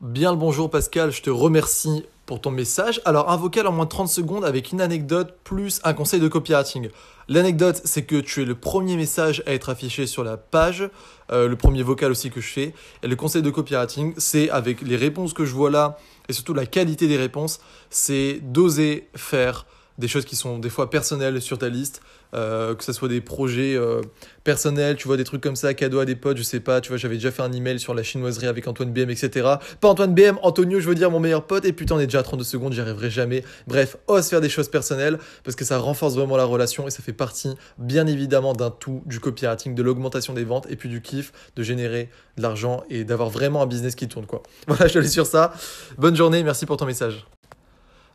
Bien 0.00 0.30
le 0.30 0.36
bonjour 0.36 0.70
Pascal, 0.70 1.10
je 1.10 1.22
te 1.22 1.30
remercie 1.30 2.04
pour 2.24 2.40
ton 2.40 2.52
message. 2.52 3.00
Alors 3.04 3.32
un 3.32 3.36
vocal 3.36 3.66
en 3.66 3.72
moins 3.72 3.84
de 3.84 3.90
30 3.90 4.06
secondes 4.06 4.44
avec 4.44 4.70
une 4.70 4.80
anecdote 4.80 5.34
plus 5.42 5.80
un 5.82 5.92
conseil 5.92 6.20
de 6.20 6.28
copywriting. 6.28 6.90
L'anecdote 7.26 7.80
c'est 7.84 8.04
que 8.04 8.14
tu 8.14 8.42
es 8.42 8.44
le 8.44 8.54
premier 8.54 8.94
message 8.94 9.42
à 9.44 9.54
être 9.54 9.70
affiché 9.70 10.06
sur 10.06 10.22
la 10.22 10.36
page, 10.36 10.88
euh, 11.32 11.48
le 11.48 11.56
premier 11.56 11.82
vocal 11.82 12.12
aussi 12.12 12.30
que 12.30 12.40
je 12.40 12.46
fais. 12.46 12.74
Et 13.02 13.08
le 13.08 13.16
conseil 13.16 13.42
de 13.42 13.50
copywriting 13.50 14.14
c'est 14.18 14.50
avec 14.50 14.82
les 14.82 14.94
réponses 14.94 15.32
que 15.32 15.44
je 15.44 15.52
vois 15.52 15.68
là 15.68 15.98
et 16.28 16.32
surtout 16.32 16.54
la 16.54 16.66
qualité 16.66 17.08
des 17.08 17.16
réponses, 17.16 17.58
c'est 17.90 18.38
d'oser 18.40 19.08
faire 19.16 19.66
des 19.98 20.08
choses 20.08 20.24
qui 20.24 20.36
sont 20.36 20.58
des 20.58 20.70
fois 20.70 20.90
personnelles 20.90 21.42
sur 21.42 21.58
ta 21.58 21.68
liste, 21.68 22.00
euh, 22.34 22.74
que 22.74 22.84
ce 22.84 22.92
soit 22.92 23.08
des 23.08 23.20
projets 23.20 23.74
euh, 23.74 24.00
personnels, 24.44 24.96
tu 24.96 25.08
vois, 25.08 25.16
des 25.16 25.24
trucs 25.24 25.42
comme 25.42 25.56
ça, 25.56 25.74
cadeaux 25.74 25.98
à 25.98 26.04
des 26.04 26.14
potes, 26.14 26.36
je 26.36 26.42
sais 26.42 26.60
pas, 26.60 26.80
tu 26.80 26.90
vois, 26.90 26.98
j'avais 26.98 27.16
déjà 27.16 27.30
fait 27.30 27.42
un 27.42 27.52
email 27.52 27.80
sur 27.80 27.94
la 27.94 28.02
chinoiserie 28.02 28.46
avec 28.46 28.66
Antoine 28.68 28.92
BM, 28.92 29.10
etc. 29.10 29.54
Pas 29.80 29.88
Antoine 29.88 30.14
BM, 30.14 30.38
Antonio, 30.42 30.78
je 30.78 30.88
veux 30.88 30.94
dire 30.94 31.10
mon 31.10 31.20
meilleur 31.20 31.46
pote, 31.46 31.64
et 31.64 31.72
putain, 31.72 31.96
on 31.96 32.00
est 32.00 32.06
déjà 32.06 32.20
à 32.20 32.22
32 32.22 32.44
secondes, 32.44 32.72
j'y 32.72 32.80
arriverai 32.80 33.10
jamais. 33.10 33.42
Bref, 33.66 33.96
ose 34.06 34.28
faire 34.28 34.40
des 34.40 34.48
choses 34.48 34.68
personnelles, 34.68 35.18
parce 35.42 35.56
que 35.56 35.64
ça 35.64 35.78
renforce 35.78 36.14
vraiment 36.14 36.36
la 36.36 36.44
relation, 36.44 36.86
et 36.86 36.90
ça 36.90 37.02
fait 37.02 37.12
partie, 37.12 37.54
bien 37.78 38.06
évidemment, 38.06 38.52
d'un 38.52 38.70
tout, 38.70 39.02
du 39.06 39.20
copywriting, 39.20 39.74
de 39.74 39.82
l'augmentation 39.82 40.32
des 40.34 40.44
ventes, 40.44 40.66
et 40.70 40.76
puis 40.76 40.88
du 40.88 41.00
kiff 41.00 41.32
de 41.56 41.62
générer 41.62 42.08
de 42.36 42.42
l'argent 42.42 42.84
et 42.88 43.04
d'avoir 43.04 43.30
vraiment 43.30 43.62
un 43.62 43.66
business 43.66 43.94
qui 43.94 44.06
tourne, 44.06 44.26
quoi. 44.26 44.42
Voilà, 44.68 44.86
je 44.86 44.94
te 44.94 44.98
laisse 44.98 45.12
sur 45.12 45.26
ça. 45.26 45.52
Bonne 45.96 46.14
journée, 46.14 46.42
merci 46.42 46.66
pour 46.66 46.76
ton 46.76 46.86
message. 46.86 47.26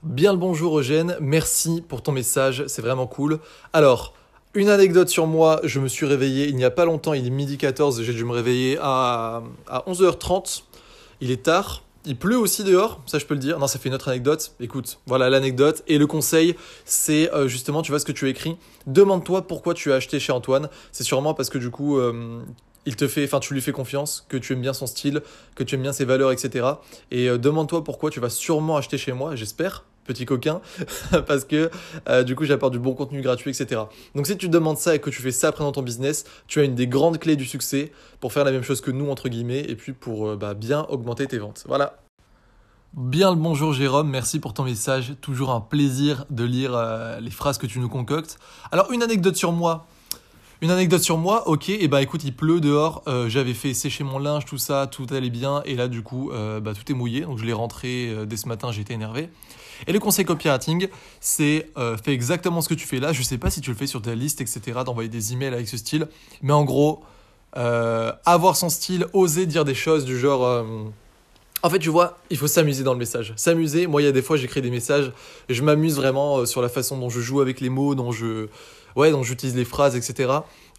Bien 0.04 0.34
le 0.34 0.38
bonjour 0.38 0.78
Eugène, 0.78 1.16
merci 1.22 1.82
pour 1.88 2.02
ton 2.04 2.12
message, 2.12 2.66
c'est 2.68 2.82
vraiment 2.82 3.08
cool. 3.08 3.40
Alors, 3.72 4.14
une 4.54 4.68
anecdote 4.68 5.08
sur 5.08 5.28
moi, 5.28 5.62
je 5.64 5.80
me 5.80 5.88
suis 5.88 6.06
réveillé 6.06 6.50
il 6.50 6.58
n'y 6.58 6.66
a 6.66 6.72
pas 6.72 6.84
longtemps, 6.84 7.14
il 7.14 7.26
est 7.26 7.30
midi 7.30 7.58
14, 7.58 8.04
j'ai 8.04 8.14
dû 8.14 8.26
me 8.26 8.34
réveiller 8.34 8.78
à, 8.82 9.44
à 9.66 9.80
11h30. 9.88 10.64
Il 11.22 11.32
est 11.32 11.44
tard, 11.44 11.84
il 12.06 12.18
pleut 12.18 12.38
aussi 12.38 12.66
dehors, 12.66 13.00
ça 13.06 13.18
je 13.18 13.26
peux 13.26 13.34
le 13.34 13.40
dire. 13.40 13.60
Non, 13.60 13.68
ça 13.68 13.80
fait 13.80 13.88
une 13.88 13.96
autre 13.96 14.10
anecdote. 14.10 14.56
Écoute, 14.60 15.00
voilà 15.06 15.30
l'anecdote. 15.30 15.84
Et 15.88 15.98
le 15.98 16.06
conseil, 16.06 16.58
c'est 16.84 17.34
euh, 17.34 17.48
justement, 17.48 17.82
tu 17.82 17.94
vois 17.94 18.00
ce 18.00 18.06
que 18.06 18.12
tu 18.12 18.26
as 18.26 18.30
écrit. 18.30 18.58
Demande-toi 18.88 19.48
pourquoi 19.48 19.74
tu 19.74 19.94
as 19.94 19.96
acheté 19.96 20.20
chez 20.20 20.34
Antoine. 20.34 20.68
C'est 20.92 21.06
sûrement 21.06 21.34
parce 21.34 21.50
que 21.50 21.58
du 21.58 21.70
coup, 21.70 21.98
euh, 21.98 22.42
il 22.86 22.98
te 22.98 23.08
fait, 23.08 23.24
enfin, 23.24 23.40
tu 23.40 23.54
lui 23.54 23.62
fais 23.62 23.72
confiance, 23.72 24.26
que 24.28 24.36
tu 24.36 24.52
aimes 24.52 24.62
bien 24.62 24.74
son 24.74 24.86
style, 24.86 25.22
que 25.56 25.64
tu 25.64 25.76
aimes 25.76 25.82
bien 25.82 25.94
ses 25.94 26.04
valeurs, 26.04 26.34
etc. 26.34 26.68
Et 27.10 27.30
euh, 27.30 27.38
demande-toi 27.38 27.86
pourquoi 27.86 28.10
tu 28.10 28.20
vas 28.20 28.30
sûrement 28.30 28.76
acheter 28.76 28.98
chez 28.98 29.14
moi, 29.14 29.38
j'espère 29.38 29.86
petit 30.04 30.26
coquin, 30.26 30.62
parce 31.28 31.46
que 31.46 31.70
euh, 32.10 32.24
du 32.24 32.36
coup 32.36 32.46
j'apporte 32.46 32.74
du 32.74 32.80
bon 32.80 32.94
contenu 32.94 33.22
gratuit, 33.22 33.52
etc. 33.52 33.82
Donc 34.16 34.28
si 34.28 34.38
tu 34.38 34.50
demandes 34.50 34.78
ça 34.78 34.96
et 34.96 35.00
que 35.00 35.10
tu 35.10 35.22
fais 35.22 35.32
ça 35.32 35.50
après 35.50 35.64
dans 35.64 35.72
ton 35.72 35.82
business, 35.82 36.26
tu 36.48 36.60
as 36.60 36.64
une 36.64 36.76
des 36.76 36.88
grandes 36.88 37.20
clés 37.20 37.36
du 37.36 37.46
succès 37.46 37.92
pour 38.20 38.34
faire 38.34 38.44
la 38.44 38.52
même 38.52 38.64
chose 38.64 38.82
que 38.82 38.92
nous, 38.92 39.10
entre 39.10 39.30
guillemets, 39.30 39.62
et 39.68 39.76
puis 39.76 39.94
pour 39.94 40.30
euh, 40.30 40.36
bah, 40.36 40.54
bien 40.54 40.86
augmenter 40.90 41.28
tes 41.28 41.38
ventes. 41.38 41.64
Voilà. 41.68 41.98
Bien 42.94 43.32
le 43.32 43.38
bonjour 43.38 43.74
Jérôme, 43.74 44.10
merci 44.10 44.40
pour 44.40 44.54
ton 44.54 44.64
message. 44.64 45.16
Toujours 45.20 45.50
un 45.50 45.62
plaisir 45.62 46.26
de 46.30 46.44
lire 46.44 46.76
euh, 46.76 47.20
les 47.20 47.32
phrases 47.32 47.58
que 47.58 47.66
tu 47.66 47.80
nous 47.80 47.90
concoctes. 47.90 48.38
Alors 48.72 48.92
une 48.92 49.02
anecdote 49.02 49.36
sur 49.36 49.52
moi. 49.52 49.88
Une 50.62 50.72
anecdote 50.72 51.02
sur 51.02 51.18
moi, 51.18 51.50
ok, 51.50 51.68
et 51.68 51.90
bah 51.90 52.02
écoute, 52.02 52.24
il 52.24 52.34
pleut 52.34 52.62
dehors, 52.62 53.04
j'avais 53.28 53.54
fait 53.54 53.74
sécher 53.74 54.06
mon 54.06 54.18
linge, 54.18 54.46
tout 54.46 54.58
ça, 54.58 54.88
tout 54.88 55.06
allait 55.12 55.30
bien, 55.30 55.62
et 55.66 55.76
là 55.76 55.90
du 55.90 56.04
coup, 56.04 56.32
bah, 56.62 56.72
tout 56.74 56.90
est 56.90 56.96
mouillé, 56.96 57.22
donc 57.22 57.38
je 57.38 57.44
l'ai 57.44 57.52
rentré 57.52 58.26
dès 58.26 58.38
ce 58.38 58.48
matin, 58.48 58.72
j'étais 58.72 58.94
énervé. 58.94 59.30
Et 59.88 59.94
le 59.94 60.00
conseil 60.00 60.26
copywriting, 60.26 60.88
c'est 61.20 61.70
euh, 61.78 61.98
fais 61.98 62.14
exactement 62.14 62.62
ce 62.62 62.70
que 62.70 62.74
tu 62.74 62.88
fais 62.88 63.00
là. 63.00 63.14
Je 63.14 63.20
ne 63.20 63.24
sais 63.24 63.38
pas 63.38 63.50
si 63.50 63.62
tu 63.62 63.70
le 63.70 63.76
fais 63.76 63.88
sur 63.88 64.02
ta 64.02 64.16
liste, 64.16 64.42
etc., 64.42 64.62
d'envoyer 64.86 65.10
des 65.10 65.34
emails 65.34 65.54
avec 65.54 65.68
ce 65.68 65.78
style. 65.78 66.08
Mais 66.42 66.54
en 66.54 66.64
gros, 66.64 67.04
euh, 67.58 68.12
avoir 68.26 68.56
son 68.56 68.70
style, 68.70 69.08
oser 69.14 69.46
dire 69.46 69.66
des 69.66 69.76
choses 69.76 70.06
du 70.06 70.18
genre... 70.18 70.46
Euh, 70.46 70.64
en 71.62 71.70
fait, 71.70 71.80
tu 71.80 71.90
vois, 71.90 72.18
il 72.30 72.38
faut 72.38 72.48
s'amuser 72.48 72.84
dans 72.84 72.92
le 72.92 73.00
message. 73.00 73.34
S'amuser, 73.38 73.88
moi, 73.88 74.02
il 74.02 74.06
y 74.06 74.08
a 74.08 74.12
des 74.12 74.22
fois, 74.22 74.36
j'écris 74.36 74.62
des 74.62 74.70
messages, 74.70 75.14
je 75.50 75.62
m'amuse 75.62 75.96
vraiment 75.96 76.46
sur 76.46 76.62
la 76.62 76.68
façon 76.68 76.98
dont 76.98 77.10
je 77.10 77.22
joue 77.22 77.40
avec 77.40 77.62
les 77.62 77.70
mots, 77.70 77.96
dont 77.96 78.12
je, 78.12 78.48
ouais, 78.98 79.12
dont 79.12 79.24
j'utilise 79.24 79.56
les 79.56 79.64
phrases, 79.64 79.96
etc. 79.96 80.30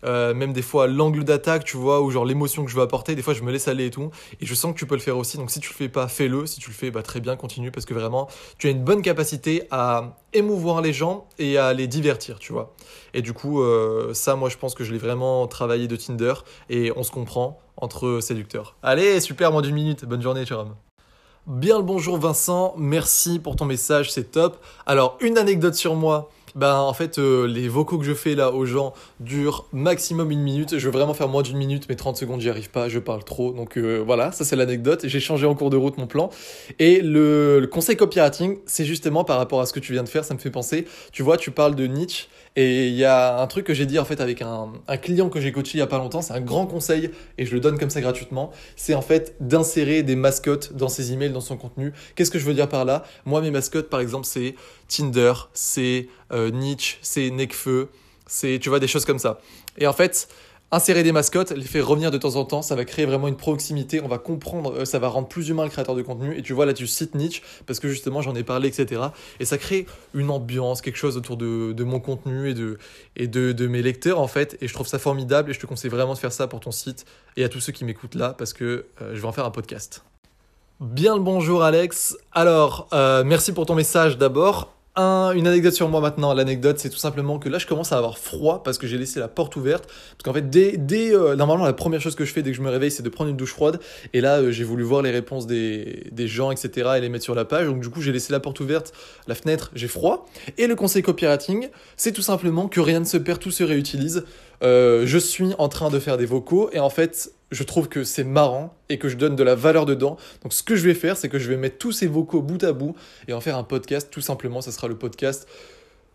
Euh, 0.05 0.35
même 0.35 0.53
des 0.53 0.63
fois 0.63 0.87
l'angle 0.87 1.25
d'attaque, 1.25 1.65
tu 1.65 1.77
vois, 1.77 2.03
ou 2.03 2.11
genre 2.11 2.25
l'émotion 2.25 2.65
que 2.65 2.71
je 2.71 2.77
veux 2.77 2.83
apporter, 2.83 3.15
des 3.15 3.23
fois 3.23 3.35
je 3.35 3.43
me 3.43 3.51
laisse 3.51 3.69
aller 3.69 3.87
et 3.87 3.91
tout, 3.91 4.11
et 4.41 4.47
je 4.47 4.55
sens 4.55 4.73
que 4.73 4.79
tu 4.79 4.87
peux 4.87 4.95
le 4.95 5.01
faire 5.01 5.17
aussi, 5.17 5.37
donc 5.37 5.51
si 5.51 5.61
tu 5.61 5.71
le 5.71 5.75
fais 5.75 5.89
pas, 5.89 6.09
fais-le, 6.09 6.47
si 6.47 6.61
tu 6.61 6.71
le 6.71 6.75
fais, 6.75 6.91
bah 6.91 7.03
très 7.03 7.21
bien, 7.21 7.37
continue, 7.37 7.71
parce 7.71 7.87
que 7.87 7.95
vraiment, 7.95 8.29
tu 8.59 8.67
as 8.67 8.71
une 8.71 8.85
bonne 8.85 9.03
capacité 9.03 9.67
à 9.71 10.17
émouvoir 10.33 10.83
les 10.83 10.93
gens 10.93 11.27
et 11.39 11.59
à 11.59 11.73
les 11.73 11.87
divertir, 11.87 12.39
tu 12.39 12.53
vois. 12.53 12.75
Et 13.15 13.23
du 13.23 13.33
coup, 13.33 13.63
euh, 13.63 14.13
ça, 14.15 14.37
moi 14.37 14.49
je 14.49 14.57
pense 14.57 14.75
que 14.75 14.85
je 14.85 14.93
l'ai 14.93 14.99
vraiment 14.99 15.47
travaillé 15.47 15.89
de 15.89 15.97
Tinder, 15.97 16.35
et 16.69 16.93
on 16.97 17.03
se 17.03 17.11
comprend 17.11 17.59
entre 17.77 18.21
séducteurs. 18.21 18.77
Allez, 18.83 19.21
super, 19.21 19.53
moins 19.53 19.63
d'une 19.63 19.75
minute, 19.75 20.05
bonne 20.05 20.23
journée, 20.23 20.45
Jérôme. 20.45 20.75
Bien 21.47 21.77
le 21.77 21.85
bonjour 21.85 22.17
Vincent, 22.17 22.75
merci 22.79 23.39
pour 23.39 23.55
ton 23.55 23.67
message, 23.67 24.11
c'est 24.11 24.31
top. 24.31 24.65
Alors, 24.87 25.19
une 25.21 25.37
anecdote 25.37 25.75
sur 25.75 25.95
moi. 25.95 26.31
Ben 26.55 26.77
en 26.77 26.93
fait 26.95 27.19
euh, 27.19 27.47
les 27.47 27.69
vocaux 27.69 27.99
que 27.99 28.05
je 28.05 28.15
fais 28.15 28.35
là 28.35 28.53
aux 28.53 28.65
gens 28.65 28.93
durent 29.21 29.67
maximum 29.73 30.31
une 30.31 30.41
minute. 30.41 30.79
Je 30.79 30.85
veux 30.87 30.93
vraiment 30.93 31.15
faire 31.15 31.29
moins 31.29 31.43
d'une 31.43 31.57
minute, 31.57 31.87
mais 31.89 31.97
30 31.97 32.17
secondes 32.17 32.41
j'y 32.41 32.49
arrive 32.49 32.71
pas, 32.71 32.89
je 32.89 32.99
parle 32.99 33.25
trop. 33.25 33.53
Donc 33.53 33.77
euh, 33.77 34.03
voilà, 34.05 34.31
ça 34.33 34.45
c'est 34.45 34.57
l'anecdote. 34.57 35.07
J'ai 35.07 35.21
changé 35.21 35.47
en 35.47 35.55
cours 35.55 35.71
de 35.71 35.77
route 35.77 35.99
mon 35.99 36.07
plan. 36.07 36.31
Et 36.79 37.01
le, 37.01 37.59
le 37.61 37.67
conseil 37.67 37.97
copywriting, 37.97 38.59
c'est 38.67 38.85
justement 38.85 39.25
par 39.25 39.39
rapport 39.39 39.61
à 39.61 39.67
ce 39.67 39.73
que 39.73 39.81
tu 39.81 39.93
viens 39.93 40.05
de 40.05 40.09
faire, 40.09 40.25
ça 40.25 40.35
me 40.35 40.39
fait 40.39 40.51
penser. 40.51 40.87
Tu 41.13 41.23
vois, 41.23 41.37
tu 41.37 41.51
parles 41.51 41.75
de 41.75 41.87
Nietzsche 41.87 42.29
et 42.57 42.89
il 42.89 42.95
y 42.95 43.05
a 43.05 43.41
un 43.41 43.47
truc 43.47 43.67
que 43.67 43.75
j'ai 43.75 43.87
dit 43.87 43.99
en 43.99 44.05
fait 44.05 44.21
avec 44.21 44.41
un, 44.41 44.73
un 44.87 44.97
client 44.97 45.29
que 45.29 45.41
j'ai 45.41 45.51
coaché 45.51 45.73
il 45.75 45.79
y 45.79 45.83
a 45.83 45.87
pas 45.87 45.99
longtemps, 45.99 46.23
c'est 46.23 46.35
un 46.35 46.41
grand 46.41 46.67
conseil 46.67 47.11
et 47.37 47.47
je 47.47 47.55
le 47.55 47.61
donne 47.61 47.79
comme 47.79 47.91
ça 47.91 48.01
gratuitement. 48.01 48.53
C'est 48.77 48.95
en 48.95 49.03
fait 49.03 49.37
d'insérer 49.41 50.03
des 50.03 50.15
mascottes 50.17 50.73
dans 50.73 50.89
ses 50.89 51.13
emails, 51.13 51.33
dans 51.33 51.41
son 51.41 51.57
contenu. 51.57 51.93
Qu'est-ce 52.15 52.31
que 52.31 52.39
je 52.39 52.45
veux 52.45 52.55
dire 52.55 52.69
par 52.69 52.85
là? 52.85 53.05
Moi 53.25 53.41
mes 53.41 53.51
mascottes 53.51 53.91
par 53.91 54.01
exemple 54.01 54.27
c'est 54.27 54.55
Tinder, 54.89 55.33
c'est 55.53 56.09
euh, 56.33 56.51
Nietzsche, 56.51 56.99
c'est 57.03 57.31
Necfeu, 57.31 57.91
c'est 58.27 58.59
tu 58.61 58.69
vois 58.69 58.79
des 58.79 58.89
choses 58.89 59.05
comme 59.05 59.19
ça. 59.19 59.41
Et 59.79 59.87
en 59.87 59.93
fait, 59.93 60.29
insérer 60.75 61.03
des 61.03 61.13
mascottes, 61.13 61.53
les 61.53 61.63
faire 61.63 61.87
revenir 61.87 62.11
de 62.11 62.19
temps 62.19 62.37
en 62.37 62.45
temps, 62.45 62.63
ça 62.63 62.75
va 62.75 62.85
créer 62.85 63.07
vraiment 63.07 63.29
une 63.29 63.37
proximité, 63.37 64.01
on 64.03 64.09
va 64.09 64.19
comprendre, 64.19 64.81
euh, 64.81 64.85
ça 64.85 64.99
va 64.99 65.09
rendre 65.09 65.29
plus 65.29 65.49
humain 65.49 65.65
le 65.65 65.71
créateur 65.71 65.95
de 65.95 66.03
contenu. 66.03 66.37
Et 66.37 66.43
tu 66.43 66.53
vois 66.53 66.67
là, 66.67 66.75
tu 66.75 66.87
cites 66.87 67.15
Nietzsche 67.15 67.43
parce 67.67 67.81
que 67.81 67.89
justement 67.89 68.21
j'en 68.23 68.35
ai 68.35 68.43
parlé, 68.43 68.69
etc. 68.69 69.03
Et 69.41 69.45
ça 69.45 69.57
crée 69.57 69.87
une 70.15 70.31
ambiance, 70.31 70.83
quelque 70.83 70.97
chose 70.97 71.17
autour 71.17 71.37
de, 71.37 71.85
mon 71.85 72.01
contenu 72.01 72.51
et, 72.51 73.27
de, 73.29 73.67
mes 73.67 73.83
lecteurs 73.83 74.21
en 74.21 74.29
fait. 74.29 74.59
Et 74.61 74.69
je 74.69 74.75
trouve 74.75 74.87
ça 74.87 74.99
formidable 74.99 75.51
et 75.51 75.55
je 75.55 75.61
te 75.61 75.67
conseille 75.67 75.91
vraiment 75.91 76.15
de 76.15 76.19
faire 76.19 76.33
ça 76.33 76.49
pour 76.49 76.61
ton 76.61 76.73
site 76.73 77.05
et 77.37 77.45
à 77.45 77.49
tous 77.49 77.61
ceux 77.61 77.73
qui 77.73 77.85
m'écoutent 77.85 78.17
là 78.17 78.35
parce 78.37 78.53
que 78.53 78.87
euh, 79.01 79.15
je 79.15 79.21
vais 79.21 79.27
en 79.27 79.33
faire 79.33 79.47
un 79.47 79.51
podcast. 79.51 80.05
Bien 80.81 81.15
le 81.15 81.23
bonjour 81.23 81.63
Alex. 81.63 82.17
Alors, 82.33 82.89
merci 83.25 83.53
pour 83.53 83.65
ton 83.65 83.77
message 83.77 84.19
d'abord 84.19 84.74
une 84.97 85.47
anecdote 85.47 85.75
sur 85.75 85.89
moi 85.89 86.01
maintenant. 86.01 86.33
L'anecdote, 86.35 86.79
c'est 86.79 86.91
tout 86.91 86.99
simplement 86.99 87.39
que 87.39 87.49
là, 87.49 87.59
je 87.59 87.67
commence 87.67 87.93
à 87.93 87.99
avoir 87.99 88.19
froid 88.19 88.63
parce 88.63 88.79
que 88.79 88.87
j'ai 88.87 88.99
laissé 88.99 89.21
la 89.21 89.29
porte 89.29 89.57
ouverte. 89.57 89.87
Parce 89.87 90.23
qu'en 90.25 90.33
fait, 90.33 90.49
dès, 90.49 90.77
dès 90.77 91.15
euh, 91.15 91.35
normalement, 91.37 91.65
la 91.65 91.73
première 91.73 92.01
chose 92.01 92.15
que 92.15 92.25
je 92.25 92.33
fais 92.33 92.43
dès 92.43 92.51
que 92.51 92.57
je 92.57 92.63
me 92.63 92.71
réveille, 92.71 92.91
c'est 92.91 93.03
de 93.03 93.09
prendre 93.09 93.31
une 93.31 93.37
douche 93.37 93.53
froide. 93.53 93.81
Et 94.13 94.21
là, 94.21 94.39
euh, 94.39 94.53
j'ai 94.53 94.65
voulu 94.65 94.85
voir 94.85 95.03
les 95.03 95.11
réponses 95.11 95.47
des, 95.47 96.09
des, 96.13 96.29
gens, 96.29 96.51
etc. 96.51 96.91
et 96.97 97.01
les 97.01 97.09
mettre 97.09 97.25
sur 97.25 97.35
la 97.35 97.45
page. 97.45 97.67
Donc, 97.67 97.81
du 97.81 97.91
coup, 97.91 98.01
j'ai 98.01 98.13
laissé 98.13 98.33
la 98.33 98.41
porte 98.41 98.61
ouverte, 98.61 98.93
la 99.27 99.35
fenêtre, 99.35 99.71
j'ai 99.75 99.89
froid. 99.89 100.27
Et 100.59 100.67
le 100.67 100.77
conseil 100.77 101.03
copywriting, 101.03 101.69
c'est 101.97 102.13
tout 102.13 102.23
simplement 102.23 102.69
que 102.69 102.81
rien 102.81 103.01
ne 103.01 103.05
se 103.05 103.17
perd, 103.17 103.41
tout 103.41 103.51
se 103.51 103.65
réutilise. 103.65 104.25
Euh, 104.63 105.07
je 105.07 105.19
suis 105.19 105.53
en 105.59 105.69
train 105.69 105.91
de 105.91 105.99
faire 105.99 106.17
des 106.17 106.27
vocaux 106.27 106.71
et 106.73 106.79
en 106.79 106.91
fait, 106.91 107.33
je 107.55 107.63
trouve 107.63 107.89
que 107.89 108.05
c'est 108.05 108.25
marrant 108.25 108.75
et 108.89 108.99
que 108.99 109.09
je 109.09 109.17
donne 109.17 109.37
de 109.37 109.43
la 109.43 109.55
valeur 109.55 109.87
dedans. 109.87 110.17
Donc 110.43 110.53
ce 110.53 110.63
que 110.63 110.77
je 110.77 110.87
vais 110.87 110.95
faire, 110.95 111.17
c'est 111.17 111.29
que 111.29 111.39
je 111.39 111.49
vais 111.49 111.57
mettre 111.57 111.79
tous 111.79 111.93
ces 111.93 112.07
vocaux 112.07 112.43
bout 112.43 112.63
à 112.65 112.73
bout 112.73 112.95
et 113.29 113.33
en 113.33 113.41
faire 113.41 113.57
un 113.57 113.65
podcast. 113.65 114.09
Tout 114.11 114.21
simplement, 114.21 114.61
ça 114.61 114.73
sera 114.73 114.89
le 114.89 114.97
podcast, 114.97 115.49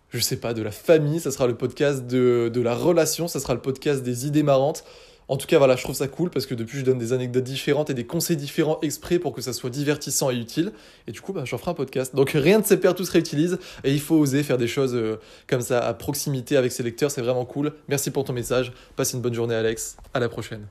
je 0.09 0.19
sais 0.19 0.37
pas, 0.37 0.53
de 0.53 0.61
la 0.61 0.71
famille, 0.71 1.19
ça 1.19 1.31
sera 1.31 1.47
le 1.47 1.55
podcast 1.55 2.05
de, 2.05 2.51
de 2.53 2.61
la 2.61 2.75
relation, 2.75 3.27
ça 3.27 3.39
sera 3.39 3.53
le 3.53 3.61
podcast 3.61 4.03
des 4.03 4.27
idées 4.27 4.43
marrantes. 4.43 4.83
En 5.29 5.37
tout 5.37 5.45
cas, 5.45 5.59
voilà, 5.59 5.75
je 5.75 5.83
trouve 5.83 5.95
ça 5.95 6.07
cool 6.07 6.31
parce 6.31 6.47
que 6.47 6.55
depuis, 6.55 6.79
je 6.79 6.83
donne 6.83 6.97
des 6.97 7.13
anecdotes 7.13 7.43
différentes 7.43 7.91
et 7.91 7.93
des 7.93 8.05
conseils 8.05 8.35
différents 8.35 8.79
exprès 8.81 9.19
pour 9.19 9.31
que 9.31 9.41
ça 9.41 9.53
soit 9.53 9.69
divertissant 9.69 10.31
et 10.31 10.35
utile. 10.35 10.71
Et 11.05 11.11
du 11.11 11.21
coup, 11.21 11.33
bah, 11.33 11.43
j'en 11.45 11.59
ferai 11.59 11.71
un 11.71 11.75
podcast. 11.75 12.15
Donc 12.15 12.31
rien 12.31 12.57
ne 12.57 12.63
se 12.63 12.73
perd, 12.73 12.97
tout 12.97 13.05
se 13.05 13.11
réutilise. 13.11 13.59
Et 13.83 13.93
il 13.93 14.01
faut 14.01 14.15
oser 14.15 14.41
faire 14.41 14.57
des 14.57 14.67
choses 14.67 14.95
euh, 14.95 15.19
comme 15.45 15.61
ça 15.61 15.85
à 15.85 15.93
proximité 15.93 16.57
avec 16.57 16.71
ses 16.71 16.81
lecteurs. 16.81 17.11
C'est 17.11 17.21
vraiment 17.21 17.45
cool. 17.45 17.73
Merci 17.87 18.09
pour 18.09 18.23
ton 18.23 18.33
message. 18.33 18.73
Passe 18.95 19.13
une 19.13 19.21
bonne 19.21 19.35
journée, 19.35 19.53
Alex. 19.53 19.97
À 20.15 20.19
la 20.19 20.29
prochaine. 20.29 20.65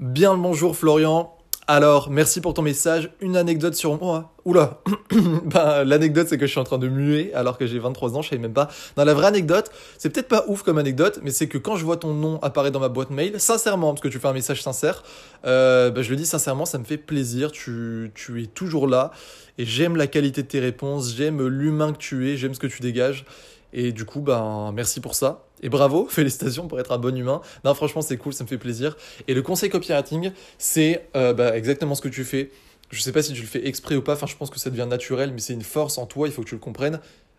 Bien 0.00 0.32
le 0.32 0.40
bonjour 0.40 0.78
Florian. 0.78 1.36
Alors, 1.66 2.08
merci 2.08 2.40
pour 2.40 2.54
ton 2.54 2.62
message. 2.62 3.10
Une 3.20 3.36
anecdote 3.36 3.74
sur 3.74 4.00
moi. 4.00 4.32
Oula, 4.46 4.80
bah, 5.44 5.84
l'anecdote 5.84 6.26
c'est 6.26 6.38
que 6.38 6.46
je 6.46 6.52
suis 6.52 6.58
en 6.58 6.64
train 6.64 6.78
de 6.78 6.88
muer 6.88 7.34
alors 7.34 7.58
que 7.58 7.66
j'ai 7.66 7.78
23 7.78 8.16
ans, 8.16 8.22
je 8.22 8.30
savais 8.30 8.40
même 8.40 8.54
pas. 8.54 8.68
Dans 8.96 9.04
la 9.04 9.12
vraie 9.12 9.26
anecdote, 9.26 9.70
c'est 9.98 10.08
peut-être 10.08 10.28
pas 10.28 10.46
ouf 10.48 10.62
comme 10.62 10.78
anecdote, 10.78 11.20
mais 11.22 11.30
c'est 11.30 11.48
que 11.48 11.58
quand 11.58 11.76
je 11.76 11.84
vois 11.84 11.98
ton 11.98 12.14
nom 12.14 12.38
apparaître 12.40 12.72
dans 12.72 12.80
ma 12.80 12.88
boîte 12.88 13.10
mail, 13.10 13.38
sincèrement, 13.38 13.92
parce 13.92 14.00
que 14.00 14.08
tu 14.08 14.18
fais 14.18 14.28
un 14.28 14.32
message 14.32 14.62
sincère, 14.62 15.02
euh, 15.44 15.90
bah, 15.90 16.00
je 16.00 16.08
le 16.08 16.16
dis 16.16 16.24
sincèrement, 16.24 16.64
ça 16.64 16.78
me 16.78 16.84
fait 16.84 16.96
plaisir. 16.96 17.52
Tu, 17.52 18.10
tu 18.14 18.42
es 18.42 18.46
toujours 18.46 18.86
là 18.86 19.10
et 19.58 19.66
j'aime 19.66 19.96
la 19.96 20.06
qualité 20.06 20.42
de 20.42 20.48
tes 20.48 20.60
réponses, 20.60 21.14
j'aime 21.14 21.46
l'humain 21.46 21.92
que 21.92 21.98
tu 21.98 22.30
es, 22.30 22.38
j'aime 22.38 22.54
ce 22.54 22.60
que 22.60 22.68
tu 22.68 22.80
dégages. 22.80 23.26
Et 23.74 23.92
du 23.92 24.06
coup, 24.06 24.20
ben, 24.20 24.72
merci 24.74 25.00
pour 25.00 25.14
ça. 25.14 25.44
Et 25.62 25.68
bravo, 25.68 26.06
félicitations 26.10 26.68
pour 26.68 26.80
être 26.80 26.92
un 26.92 26.98
bon 26.98 27.16
humain. 27.16 27.40
Non, 27.64 27.74
franchement, 27.74 28.02
c'est 28.02 28.16
cool, 28.16 28.32
ça 28.32 28.44
me 28.44 28.48
fait 28.48 28.58
plaisir. 28.58 28.96
Et 29.28 29.34
le 29.34 29.42
conseil 29.42 29.70
copywriting, 29.70 30.32
c'est 30.58 31.06
euh, 31.16 31.32
bah, 31.32 31.56
exactement 31.56 31.94
ce 31.94 32.02
que 32.02 32.08
tu 32.08 32.24
fais. 32.24 32.50
Je 32.90 33.00
sais 33.00 33.12
pas 33.12 33.22
si 33.22 33.32
tu 33.32 33.40
le 33.40 33.46
fais 33.46 33.66
exprès 33.68 33.94
ou 33.94 34.02
pas, 34.02 34.14
enfin 34.14 34.26
je 34.26 34.34
pense 34.34 34.50
que 34.50 34.58
ça 34.58 34.68
devient 34.68 34.86
naturel, 34.88 35.30
mais 35.32 35.38
c'est 35.38 35.52
une 35.52 35.62
force 35.62 35.96
en 35.96 36.06
toi, 36.06 36.26
il 36.26 36.32
faut 36.32 36.42
que 36.42 36.48
tu 36.48 36.56
le 36.56 36.60
comprennes, 36.60 36.98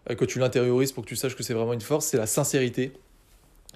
euh, 0.09 0.15
que 0.15 0.23
tu 0.23 0.39
l'intériorises 0.39 0.93
pour 0.93 1.03
que 1.03 1.09
tu 1.09 1.17
saches 1.17 1.35
que 1.35 1.43
c'est 1.43 1.53
vraiment 1.53 1.73
une 1.73 1.81
force, 1.81 2.05
c'est 2.05 2.17
la 2.17 2.27
sincérité. 2.27 2.93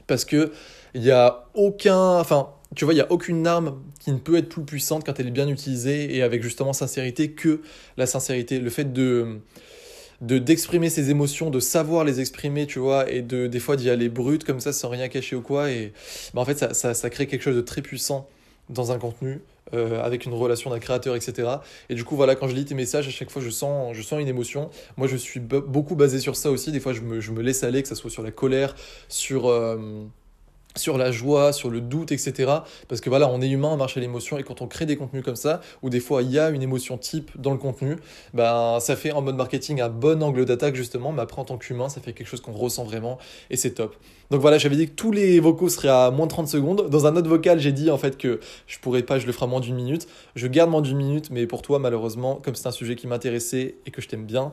Parce 0.07 0.23
que 0.23 0.53
il 0.93 1.03
y 1.03 1.11
a 1.11 1.45
aucun, 1.53 2.19
enfin, 2.19 2.49
tu 2.75 2.85
vois, 2.85 2.93
il 2.93 2.97
y 2.97 3.01
a 3.01 3.11
aucune 3.11 3.45
arme 3.45 3.81
qui 3.99 4.11
ne 4.11 4.17
peut 4.17 4.37
être 4.37 4.47
plus 4.47 4.63
puissante 4.63 5.05
quand 5.05 5.19
elle 5.19 5.27
est 5.27 5.31
bien 5.31 5.49
utilisée 5.49 6.15
et 6.15 6.21
avec 6.21 6.41
justement 6.41 6.73
sincérité 6.73 7.31
que 7.31 7.61
la 7.97 8.05
sincérité. 8.05 8.59
Le 8.59 8.69
fait 8.69 8.93
de 8.93 9.39
de 10.25 10.39
d'exprimer 10.39 10.89
ses 10.89 11.09
émotions, 11.09 11.49
de 11.49 11.59
savoir 11.59 12.03
les 12.03 12.19
exprimer, 12.19 12.67
tu 12.67 12.79
vois, 12.79 13.09
et 13.09 13.21
de 13.21 13.47
des 13.47 13.59
fois 13.59 13.75
d'y 13.75 13.89
aller 13.89 14.09
brut 14.09 14.43
comme 14.43 14.59
ça 14.59 14.73
sans 14.73 14.89
rien 14.89 15.07
cacher 15.07 15.35
ou 15.35 15.41
quoi. 15.41 15.71
Et 15.71 15.93
bah, 16.33 16.41
en 16.41 16.45
fait, 16.45 16.57
ça, 16.57 16.73
ça, 16.73 16.93
ça 16.93 17.09
crée 17.09 17.27
quelque 17.27 17.43
chose 17.43 17.55
de 17.55 17.61
très 17.61 17.81
puissant 17.81 18.27
dans 18.69 18.91
un 18.91 18.99
contenu. 18.99 19.41
Euh, 19.73 19.99
avec 20.03 20.25
une 20.25 20.33
relation 20.33 20.69
d'un 20.69 20.77
créateur, 20.77 21.15
etc. 21.15 21.49
Et 21.89 21.95
du 21.95 22.03
coup, 22.03 22.15
voilà, 22.15 22.35
quand 22.35 22.47
je 22.47 22.53
lis 22.53 22.65
tes 22.65 22.75
messages, 22.75 23.07
à 23.07 23.09
chaque 23.09 23.31
fois, 23.31 23.41
je 23.41 23.49
sens, 23.49 23.95
je 23.95 24.01
sens 24.03 24.21
une 24.21 24.27
émotion. 24.27 24.69
Moi, 24.95 25.07
je 25.07 25.17
suis 25.17 25.39
beaucoup 25.39 25.95
basé 25.95 26.19
sur 26.19 26.35
ça 26.35 26.51
aussi. 26.51 26.71
Des 26.71 26.79
fois, 26.79 26.93
je 26.93 27.01
me, 27.01 27.19
je 27.19 27.31
me 27.31 27.41
laisse 27.41 27.63
aller, 27.63 27.81
que 27.81 27.87
ce 27.89 27.95
soit 27.95 28.11
sur 28.11 28.21
la 28.21 28.29
colère, 28.29 28.75
sur... 29.09 29.47
Euh, 29.47 30.05
sur 30.75 30.97
la 30.97 31.11
joie, 31.11 31.53
sur 31.53 31.69
le 31.69 31.81
doute, 31.81 32.11
etc. 32.11 32.51
Parce 32.87 33.01
que 33.01 33.09
voilà, 33.09 33.29
on 33.29 33.41
est 33.41 33.49
humain, 33.49 33.69
on 33.71 33.77
marche 33.77 33.97
à 33.97 33.99
l'émotion, 33.99 34.37
et 34.37 34.43
quand 34.43 34.61
on 34.61 34.67
crée 34.67 34.85
des 34.85 34.97
contenus 34.97 35.23
comme 35.23 35.35
ça, 35.35 35.61
où 35.81 35.89
des 35.89 35.99
fois 35.99 36.21
il 36.21 36.31
y 36.31 36.39
a 36.39 36.49
une 36.49 36.61
émotion 36.61 36.97
type 36.97 37.31
dans 37.39 37.51
le 37.51 37.57
contenu, 37.57 37.97
ben 38.33 38.79
ça 38.79 38.95
fait 38.95 39.11
en 39.11 39.21
mode 39.21 39.35
marketing 39.35 39.81
un 39.81 39.89
bon 39.89 40.21
angle 40.23 40.45
d'attaque 40.45 40.75
justement, 40.75 41.11
mais 41.11 41.21
après 41.21 41.41
en 41.41 41.45
tant 41.45 41.57
qu'humain, 41.57 41.89
ça 41.89 42.01
fait 42.01 42.13
quelque 42.13 42.27
chose 42.27 42.41
qu'on 42.41 42.53
ressent 42.53 42.83
vraiment, 42.83 43.17
et 43.49 43.57
c'est 43.57 43.71
top. 43.71 43.95
Donc 44.31 44.41
voilà, 44.41 44.57
j'avais 44.57 44.75
dit 44.75 44.87
que 44.87 44.95
tous 44.95 45.11
les 45.11 45.39
vocaux 45.39 45.69
seraient 45.69 45.87
à 45.89 46.09
moins 46.11 46.25
de 46.25 46.31
30 46.31 46.47
secondes. 46.47 46.89
Dans 46.89 47.05
un 47.05 47.15
autre 47.15 47.29
vocal, 47.29 47.59
j'ai 47.59 47.71
dit 47.71 47.91
en 47.91 47.97
fait 47.97 48.17
que 48.17 48.39
je 48.67 48.79
pourrais 48.79 49.03
pas, 49.03 49.19
je 49.19 49.27
le 49.27 49.31
ferai 49.31 49.47
moins 49.47 49.59
d'une 49.59 49.75
minute. 49.75 50.07
Je 50.35 50.47
garde 50.47 50.71
moins 50.71 50.81
d'une 50.81 50.97
minute, 50.97 51.29
mais 51.29 51.45
pour 51.45 51.61
toi, 51.61 51.77
malheureusement, 51.79 52.35
comme 52.43 52.55
c'est 52.55 52.67
un 52.67 52.71
sujet 52.71 52.95
qui 52.95 53.07
m'intéressait 53.07 53.75
et 53.85 53.91
que 53.91 54.01
je 54.01 54.07
t'aime 54.07 54.25
bien, 54.25 54.51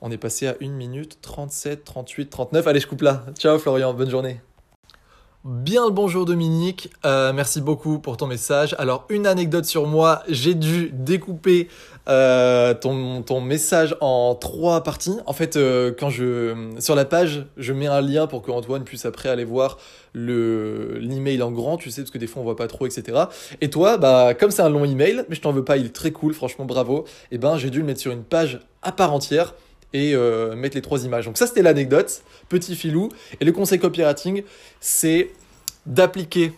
on 0.00 0.10
est 0.10 0.18
passé 0.18 0.46
à 0.46 0.56
1 0.60 0.68
minute 0.70 1.18
37, 1.20 1.84
38, 1.84 2.30
39. 2.30 2.66
Allez, 2.66 2.80
je 2.80 2.86
coupe 2.86 3.02
là. 3.02 3.26
Ciao 3.38 3.58
Florian, 3.58 3.92
bonne 3.94 4.10
journée. 4.10 4.40
Bien 5.44 5.86
le 5.86 5.90
bonjour 5.90 6.24
Dominique, 6.24 6.92
euh, 7.04 7.32
merci 7.32 7.60
beaucoup 7.60 7.98
pour 7.98 8.16
ton 8.16 8.28
message. 8.28 8.76
Alors 8.78 9.06
une 9.08 9.26
anecdote 9.26 9.64
sur 9.64 9.88
moi, 9.88 10.22
j'ai 10.28 10.54
dû 10.54 10.90
découper 10.92 11.66
euh, 12.08 12.74
ton, 12.74 13.40
message 13.40 13.96
en 14.00 14.36
trois 14.36 14.84
parties. 14.84 15.16
En 15.26 15.32
fait, 15.32 15.56
euh, 15.56 15.92
quand 15.98 16.10
je 16.10 16.54
sur 16.78 16.94
la 16.94 17.04
page, 17.04 17.44
je 17.56 17.72
mets 17.72 17.88
un 17.88 18.00
lien 18.00 18.28
pour 18.28 18.42
que 18.42 18.52
Antoine 18.52 18.84
puisse 18.84 19.04
après 19.04 19.30
aller 19.30 19.42
voir 19.42 19.78
le 20.12 20.98
l'email 21.00 21.42
en 21.42 21.50
grand, 21.50 21.76
tu 21.76 21.90
sais, 21.90 22.02
parce 22.02 22.12
que 22.12 22.18
des 22.18 22.28
fois 22.28 22.40
on 22.42 22.44
voit 22.44 22.54
pas 22.54 22.68
trop, 22.68 22.86
etc. 22.86 23.24
Et 23.60 23.68
toi, 23.68 23.98
bah 23.98 24.34
comme 24.34 24.52
c'est 24.52 24.62
un 24.62 24.70
long 24.70 24.84
email, 24.84 25.24
mais 25.28 25.34
je 25.34 25.40
t'en 25.40 25.50
veux 25.50 25.64
pas, 25.64 25.76
il 25.76 25.86
est 25.86 25.94
très 25.94 26.12
cool, 26.12 26.34
franchement 26.34 26.66
bravo. 26.66 27.04
Et 27.32 27.34
eh 27.34 27.38
ben 27.38 27.56
j'ai 27.56 27.70
dû 27.70 27.80
le 27.80 27.84
mettre 27.84 28.00
sur 28.00 28.12
une 28.12 28.22
page 28.22 28.60
à 28.80 28.92
part 28.92 29.12
entière 29.12 29.54
et 29.92 30.14
euh, 30.14 30.54
mettre 30.54 30.76
les 30.76 30.82
trois 30.82 31.04
images. 31.04 31.26
Donc 31.26 31.38
ça 31.38 31.46
c'était 31.46 31.62
l'anecdote, 31.62 32.22
petit 32.48 32.76
filou. 32.76 33.08
Et 33.40 33.44
le 33.44 33.52
conseil 33.52 33.78
copywriting, 33.78 34.42
c'est 34.80 35.30
d'appliquer 35.86 36.52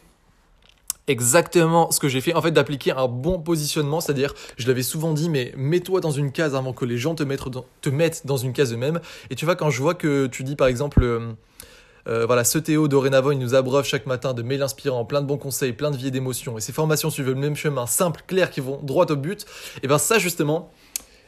exactement 1.07 1.91
ce 1.91 2.01
que 2.01 2.09
j'ai 2.09 2.21
fait, 2.21 2.35
en 2.35 2.41
fait 2.41 2.51
d'appliquer 2.51 2.93
un 2.93 3.09
bon 3.09 3.39
positionnement, 3.39 4.01
c'est-à-dire, 4.01 4.35
je 4.57 4.67
l'avais 4.67 4.83
souvent 4.83 5.13
dit, 5.13 5.29
mais 5.29 5.53
mets-toi 5.57 6.01
dans 6.01 6.11
une 6.11 6.33
case 6.33 6.55
avant 6.55 6.73
que 6.73 6.85
les 6.85 6.97
gens 6.97 7.15
te 7.15 7.23
mettent 7.23 7.49
dans, 7.49 7.67
te 7.83 7.91
mettent 7.91 8.27
dans 8.27 8.39
une 8.39 8.53
case 8.53 8.73
eux-mêmes. 8.73 9.01
Et 9.31 9.35
tu 9.35 9.45
vois, 9.45 9.57
quand 9.57 9.71
je 9.71 9.83
vois 9.83 9.95
que 9.95 10.27
tu 10.27 10.45
dis 10.45 10.57
par 10.57 10.69
exemple... 10.69 11.03
Euh, 11.03 11.33
euh, 12.07 12.27
voilà, 12.27 12.45
ce 12.45 12.59
Théo, 12.59 12.87
dorénavant, 12.87 13.31
il 13.31 13.39
nous 13.39 13.55
abreuve 13.55 13.87
chaque 13.87 14.05
matin 14.05 14.35
de 14.35 14.43
mails 14.43 14.63
inspirants, 14.63 15.07
plein 15.07 15.23
de 15.23 15.27
bons 15.27 15.39
conseils, 15.39 15.73
plein 15.73 15.91
de 15.91 15.97
vie 15.97 16.09
et 16.09 16.11
d'émotions. 16.11 16.59
Et 16.59 16.61
ces 16.61 16.73
formations 16.73 17.09
suivent 17.09 17.29
le 17.29 17.35
même 17.35 17.57
chemin, 17.57 17.87
simple, 17.87 18.23
clair, 18.27 18.51
qui 18.51 18.61
vont 18.61 18.79
droit 18.83 19.07
au 19.11 19.17
but. 19.17 19.47
Et 19.83 19.89
bien 19.89 19.97
ça, 19.97 20.19
justement, 20.19 20.71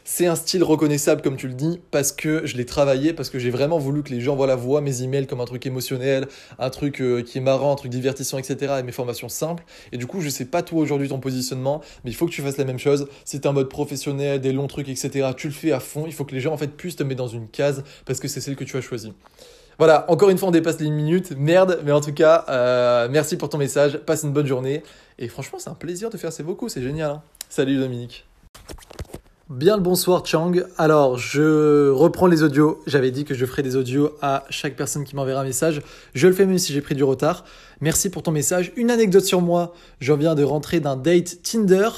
c'est 0.08 0.26
un 0.26 0.37
style 0.37 0.62
reconnaissable, 0.62 1.20
comme 1.20 1.37
tu 1.37 1.49
le 1.49 1.55
dis, 1.55 1.81
parce 1.91 2.12
que 2.12 2.47
je 2.47 2.56
l'ai 2.56 2.64
travaillé, 2.64 3.12
parce 3.12 3.29
que 3.29 3.41
j'ai 3.41 3.50
vraiment 3.50 3.79
voulu 3.79 4.05
que 4.05 4.11
les 4.11 4.20
gens 4.20 4.37
voilà, 4.37 4.55
voient 4.55 4.81
mes 4.81 5.03
emails 5.03 5.26
comme 5.26 5.41
un 5.41 5.47
truc 5.47 5.67
émotionnel, 5.67 6.29
un 6.61 6.70
truc 6.70 7.00
euh, 7.00 7.23
qui 7.23 7.38
est 7.38 7.41
marrant, 7.41 7.73
un 7.73 7.75
truc 7.75 7.91
divertissant, 7.91 8.38
etc. 8.38 8.75
et 8.79 8.82
mes 8.85 8.93
formations 8.93 9.29
simples. 9.29 9.64
Et 9.91 9.99
du 9.99 10.06
coup, 10.06 10.20
je 10.20 10.29
sais 10.29 10.44
pas 10.44 10.62
toi 10.62 10.81
aujourd'hui 10.81 11.08
ton 11.08 11.19
positionnement, 11.19 11.81
mais 12.05 12.12
il 12.12 12.14
faut 12.14 12.26
que 12.26 12.31
tu 12.31 12.41
fasses 12.41 12.56
la 12.56 12.64
même 12.64 12.79
chose. 12.79 13.08
Si 13.25 13.41
tu 13.41 13.49
un 13.49 13.53
mode 13.53 13.69
professionnel, 13.69 14.41
des 14.41 14.53
longs 14.53 14.69
trucs, 14.69 14.88
etc., 14.88 15.31
tu 15.37 15.49
le 15.49 15.53
fais 15.53 15.73
à 15.73 15.81
fond. 15.81 16.05
Il 16.06 16.12
faut 16.12 16.25
que 16.25 16.37
les 16.37 16.41
gens 16.41 16.53
en 16.53 16.56
fait 16.56 16.69
puissent 16.69 16.97
te 16.97 17.03
mettre 17.03 17.19
dans 17.19 17.26
une 17.26 17.49
case 17.49 17.82
parce 18.05 18.20
que 18.20 18.29
c'est 18.29 18.41
celle 18.41 18.55
que 18.55 18.64
tu 18.64 18.76
as 18.76 18.81
choisie. 18.81 19.12
Voilà, 19.76 20.08
encore 20.08 20.31
une 20.31 20.38
fois, 20.38 20.49
on 20.49 20.53
dépasse 20.53 20.79
les 20.79 20.88
minutes. 20.88 21.32
Merde, 21.37 21.81
mais 21.85 21.91
en 21.91 22.00
tout 22.00 22.14
cas, 22.14 22.44
euh, 22.49 23.08
merci 23.11 23.37
pour 23.37 23.49
ton 23.49 23.58
message. 23.58 23.99
Passe 23.99 24.23
une 24.23 24.32
bonne 24.32 24.47
journée. 24.47 24.85
Et 25.19 25.26
franchement, 25.26 25.58
c'est 25.58 25.70
un 25.70 25.75
plaisir 25.75 26.11
de 26.11 26.17
faire 26.17 26.32
ces 26.32 26.44
vocaux, 26.44 26.69
c'est 26.69 26.82
génial. 26.82 27.11
Hein. 27.11 27.23
Salut 27.49 27.76
Dominique. 27.76 28.25
Bien 29.48 29.76
le 29.76 29.82
bonsoir 29.82 30.26
Chang. 30.26 30.54
Alors, 30.76 31.19
je 31.19 31.88
reprends 31.90 32.26
les 32.26 32.43
audios. 32.43 32.82
J'avais 32.88 33.12
dit 33.12 33.25
que 33.25 33.32
je 33.32 33.46
ferais 33.46 33.62
des 33.62 33.76
audios 33.76 34.10
à 34.20 34.43
chaque 34.50 34.75
personne 34.75 35.04
qui 35.04 35.14
m'enverra 35.14 35.43
un 35.43 35.44
message. 35.44 35.82
Je 36.16 36.26
le 36.26 36.32
fais 36.32 36.46
même 36.46 36.58
si 36.58 36.72
j'ai 36.72 36.81
pris 36.81 36.96
du 36.96 37.04
retard. 37.04 37.44
Merci 37.81 38.10
pour 38.10 38.25
ton 38.25 38.32
message. 38.32 38.72
Une 38.75 38.90
anecdote 38.90 39.22
sur 39.22 39.40
moi. 39.40 39.72
Je 40.00 40.12
viens 40.12 40.34
de 40.34 40.43
rentrer 40.43 40.81
d'un 40.81 40.96
date 40.96 41.44
Tinder 41.44 41.88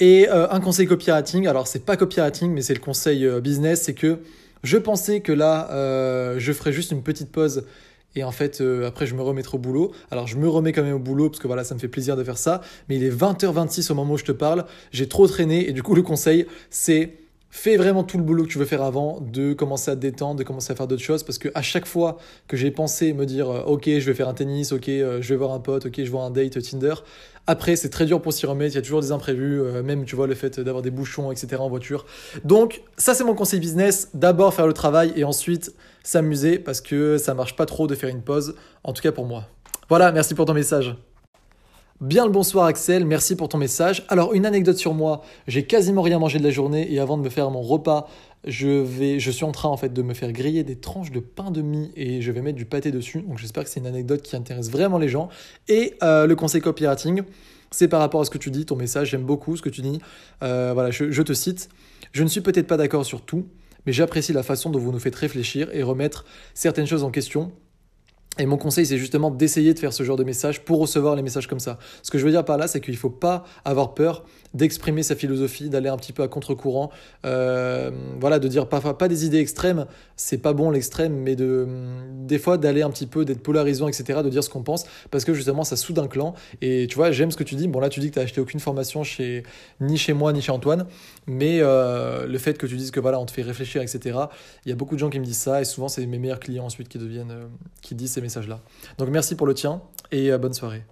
et 0.00 0.28
euh, 0.30 0.50
un 0.50 0.58
conseil 0.58 0.88
copywriting. 0.88 1.46
Alors, 1.46 1.68
c'est 1.68 1.84
pas 1.84 1.96
copywriting, 1.96 2.52
mais 2.52 2.60
c'est 2.60 2.74
le 2.74 2.80
conseil 2.80 3.24
euh, 3.24 3.40
business. 3.40 3.82
C'est 3.82 3.94
que 3.94 4.18
je 4.64 4.76
pensais 4.76 5.20
que 5.20 5.30
là, 5.30 5.70
euh, 5.70 6.40
je 6.40 6.52
ferais 6.52 6.72
juste 6.72 6.90
une 6.90 7.04
petite 7.04 7.30
pause 7.30 7.66
et 8.16 8.24
en 8.24 8.32
fait, 8.32 8.60
euh, 8.60 8.88
après, 8.88 9.06
je 9.06 9.14
me 9.14 9.22
remettrai 9.22 9.56
au 9.56 9.60
boulot. 9.60 9.92
Alors, 10.10 10.26
je 10.26 10.36
me 10.36 10.48
remets 10.48 10.72
quand 10.72 10.82
même 10.82 10.96
au 10.96 11.00
boulot 11.00 11.28
parce 11.30 11.40
que 11.40 11.46
voilà, 11.46 11.64
ça 11.64 11.74
me 11.74 11.80
fait 11.80 11.88
plaisir 11.88 12.16
de 12.16 12.24
faire 12.24 12.38
ça. 12.38 12.60
Mais 12.88 12.96
il 12.96 13.04
est 13.04 13.10
20h26 13.10 13.90
au 13.92 13.94
moment 13.94 14.14
où 14.14 14.18
je 14.18 14.24
te 14.24 14.32
parle. 14.32 14.64
J'ai 14.92 15.08
trop 15.08 15.26
traîné. 15.28 15.68
Et 15.68 15.72
du 15.72 15.82
coup, 15.82 15.94
le 15.94 16.02
conseil, 16.02 16.46
c'est 16.70 17.14
fais 17.50 17.76
vraiment 17.76 18.04
tout 18.04 18.16
le 18.16 18.22
boulot 18.22 18.44
que 18.44 18.48
tu 18.48 18.58
veux 18.58 18.64
faire 18.64 18.82
avant, 18.82 19.20
de 19.20 19.52
commencer 19.52 19.90
à 19.90 19.96
te 19.96 20.00
détendre, 20.00 20.38
de 20.38 20.44
commencer 20.44 20.72
à 20.72 20.76
faire 20.76 20.86
d'autres 20.86 21.02
choses, 21.02 21.24
parce 21.24 21.38
que 21.38 21.48
à 21.54 21.62
chaque 21.62 21.86
fois 21.86 22.18
que 22.46 22.56
j'ai 22.56 22.70
pensé 22.70 23.12
me 23.12 23.26
dire, 23.26 23.50
euh, 23.50 23.62
ok, 23.64 23.86
je 23.86 24.06
vais 24.06 24.14
faire 24.14 24.28
un 24.28 24.34
tennis, 24.34 24.72
ok, 24.72 24.88
euh, 24.88 25.20
je 25.20 25.34
vais 25.34 25.36
voir 25.36 25.52
un 25.52 25.58
pote, 25.58 25.86
ok, 25.86 25.94
je 25.96 26.10
voir 26.10 26.24
un 26.24 26.30
date 26.30 26.62
Tinder, 26.62 26.94
après 27.50 27.74
c'est 27.74 27.90
très 27.90 28.06
dur 28.06 28.22
pour 28.22 28.32
s'y 28.32 28.46
remettre, 28.46 28.74
il 28.74 28.76
y 28.76 28.78
a 28.78 28.82
toujours 28.82 29.00
des 29.00 29.10
imprévus, 29.10 29.60
euh, 29.60 29.82
même 29.82 30.04
tu 30.04 30.14
vois 30.14 30.28
le 30.28 30.34
fait 30.34 30.60
d'avoir 30.60 30.82
des 30.82 30.92
bouchons, 30.92 31.32
etc. 31.32 31.56
en 31.58 31.68
voiture. 31.68 32.06
Donc 32.44 32.82
ça 32.96 33.12
c'est 33.12 33.24
mon 33.24 33.34
conseil 33.34 33.58
business, 33.58 34.08
d'abord 34.14 34.54
faire 34.54 34.68
le 34.68 34.72
travail 34.72 35.12
et 35.16 35.24
ensuite 35.24 35.74
s'amuser, 36.04 36.60
parce 36.60 36.80
que 36.80 37.18
ça 37.18 37.34
marche 37.34 37.56
pas 37.56 37.66
trop 37.66 37.88
de 37.88 37.94
faire 37.96 38.08
une 38.08 38.22
pause, 38.22 38.54
en 38.84 38.92
tout 38.92 39.02
cas 39.02 39.10
pour 39.10 39.26
moi. 39.26 39.46
Voilà, 39.88 40.12
merci 40.12 40.34
pour 40.34 40.46
ton 40.46 40.54
message. 40.54 40.94
Bien 42.00 42.24
le 42.24 42.30
bonsoir 42.30 42.64
Axel, 42.66 43.04
merci 43.04 43.36
pour 43.36 43.48
ton 43.48 43.58
message. 43.58 44.06
Alors 44.08 44.32
une 44.32 44.46
anecdote 44.46 44.78
sur 44.78 44.94
moi, 44.94 45.22
j'ai 45.48 45.66
quasiment 45.66 46.00
rien 46.02 46.18
mangé 46.18 46.38
de 46.38 46.44
la 46.44 46.50
journée 46.50 46.90
et 46.90 47.00
avant 47.00 47.18
de 47.18 47.22
me 47.22 47.28
faire 47.28 47.50
mon 47.50 47.60
repas, 47.60 48.08
je 48.44 48.68
vais, 48.68 49.20
je 49.20 49.30
suis 49.30 49.44
en 49.44 49.52
train 49.52 49.68
en 49.68 49.76
fait 49.76 49.92
de 49.92 50.02
me 50.02 50.14
faire 50.14 50.32
griller 50.32 50.64
des 50.64 50.76
tranches 50.76 51.10
de 51.10 51.20
pain 51.20 51.50
de 51.50 51.60
mie 51.60 51.92
et 51.94 52.22
je 52.22 52.32
vais 52.32 52.40
mettre 52.40 52.56
du 52.56 52.64
pâté 52.64 52.90
dessus. 52.90 53.22
Donc 53.22 53.38
j'espère 53.38 53.64
que 53.64 53.70
c'est 53.70 53.80
une 53.80 53.86
anecdote 53.86 54.22
qui 54.22 54.36
intéresse 54.36 54.70
vraiment 54.70 54.98
les 54.98 55.08
gens. 55.08 55.28
Et 55.68 55.94
euh, 56.02 56.26
le 56.26 56.34
conseil 56.36 56.60
copywriting, 56.60 57.22
c'est 57.70 57.88
par 57.88 58.00
rapport 58.00 58.20
à 58.20 58.24
ce 58.24 58.30
que 58.30 58.38
tu 58.38 58.50
dis, 58.50 58.64
ton 58.64 58.76
message, 58.76 59.10
j'aime 59.10 59.24
beaucoup 59.24 59.56
ce 59.56 59.62
que 59.62 59.68
tu 59.68 59.82
dis. 59.82 60.00
Euh, 60.42 60.70
voilà, 60.72 60.90
je, 60.90 61.10
je 61.10 61.22
te 61.22 61.32
cite. 61.32 61.68
Je 62.12 62.22
ne 62.22 62.28
suis 62.28 62.40
peut-être 62.40 62.66
pas 62.66 62.76
d'accord 62.76 63.04
sur 63.04 63.22
tout, 63.22 63.46
mais 63.86 63.92
j'apprécie 63.92 64.32
la 64.32 64.42
façon 64.42 64.70
dont 64.70 64.78
vous 64.78 64.92
nous 64.92 64.98
faites 64.98 65.14
réfléchir 65.16 65.68
et 65.72 65.82
remettre 65.82 66.24
certaines 66.54 66.86
choses 66.86 67.04
en 67.04 67.10
question 67.10 67.52
et 68.38 68.46
mon 68.46 68.56
conseil, 68.56 68.86
c'est 68.86 68.96
justement 68.96 69.30
d'essayer 69.30 69.74
de 69.74 69.78
faire 69.78 69.92
ce 69.92 70.02
genre 70.02 70.16
de 70.16 70.24
message 70.24 70.64
pour 70.64 70.78
recevoir 70.78 71.16
les 71.16 71.22
messages 71.22 71.46
comme 71.46 71.60
ça. 71.60 71.78
Ce 72.02 72.10
que 72.10 72.18
je 72.18 72.24
veux 72.24 72.30
dire 72.30 72.44
par 72.44 72.56
là, 72.56 72.68
c'est 72.68 72.80
qu'il 72.80 72.94
ne 72.94 72.98
faut 72.98 73.10
pas 73.10 73.44
avoir 73.64 73.92
peur 73.92 74.24
d'exprimer 74.54 75.02
sa 75.02 75.14
philosophie, 75.14 75.68
d'aller 75.68 75.88
un 75.88 75.96
petit 75.96 76.12
peu 76.12 76.22
à 76.22 76.28
contre-courant, 76.28 76.90
euh, 77.24 77.90
voilà, 78.18 78.38
de 78.38 78.48
dire 78.48 78.68
pas, 78.68 78.80
pas 78.80 79.08
des 79.08 79.24
idées 79.24 79.38
extrêmes, 79.38 79.86
c'est 80.16 80.38
pas 80.38 80.52
bon 80.52 80.70
l'extrême, 80.70 81.14
mais 81.14 81.36
de, 81.36 81.68
des 82.26 82.38
fois 82.38 82.58
d'aller 82.58 82.82
un 82.82 82.90
petit 82.90 83.06
peu, 83.06 83.24
d'être 83.24 83.42
polarisant, 83.42 83.88
etc., 83.88 84.20
de 84.22 84.28
dire 84.28 84.42
ce 84.42 84.50
qu'on 84.50 84.62
pense, 84.62 84.84
parce 85.10 85.24
que 85.24 85.34
justement 85.34 85.64
ça 85.64 85.76
soude 85.76 85.98
un 85.98 86.08
clan. 86.08 86.34
Et 86.62 86.86
tu 86.88 86.96
vois, 86.96 87.12
j'aime 87.12 87.30
ce 87.30 87.36
que 87.36 87.44
tu 87.44 87.54
dis. 87.54 87.68
Bon, 87.68 87.80
là, 87.80 87.88
tu 87.88 88.00
dis 88.00 88.08
que 88.08 88.14
tu 88.14 88.18
n'as 88.18 88.24
acheté 88.24 88.40
aucune 88.40 88.60
formation 88.60 89.04
chez, 89.04 89.44
ni 89.80 89.96
chez 89.96 90.12
moi, 90.12 90.32
ni 90.32 90.42
chez 90.42 90.52
Antoine, 90.52 90.86
mais 91.26 91.58
euh, 91.60 92.26
le 92.26 92.38
fait 92.38 92.58
que 92.58 92.66
tu 92.66 92.76
dises 92.76 92.90
que 92.90 93.00
voilà, 93.00 93.20
on 93.20 93.26
te 93.26 93.32
fait 93.32 93.42
réfléchir, 93.42 93.82
etc., 93.82 94.18
il 94.64 94.68
y 94.68 94.72
a 94.72 94.76
beaucoup 94.76 94.94
de 94.94 95.00
gens 95.00 95.10
qui 95.10 95.20
me 95.20 95.24
disent 95.24 95.38
ça, 95.38 95.60
et 95.60 95.64
souvent 95.64 95.88
c'est 95.88 96.04
mes 96.06 96.18
meilleurs 96.18 96.40
clients 96.40 96.64
ensuite 96.64 96.88
qui 96.88 96.98
deviennent, 96.98 97.30
euh, 97.30 97.46
qui 97.82 97.94
disent 97.94 98.12
ces 98.12 98.20
messages-là. 98.20 98.60
Donc 98.98 99.08
merci 99.10 99.34
pour 99.34 99.46
le 99.46 99.54
tien, 99.54 99.82
et 100.10 100.36
bonne 100.38 100.54
soirée. 100.54 100.82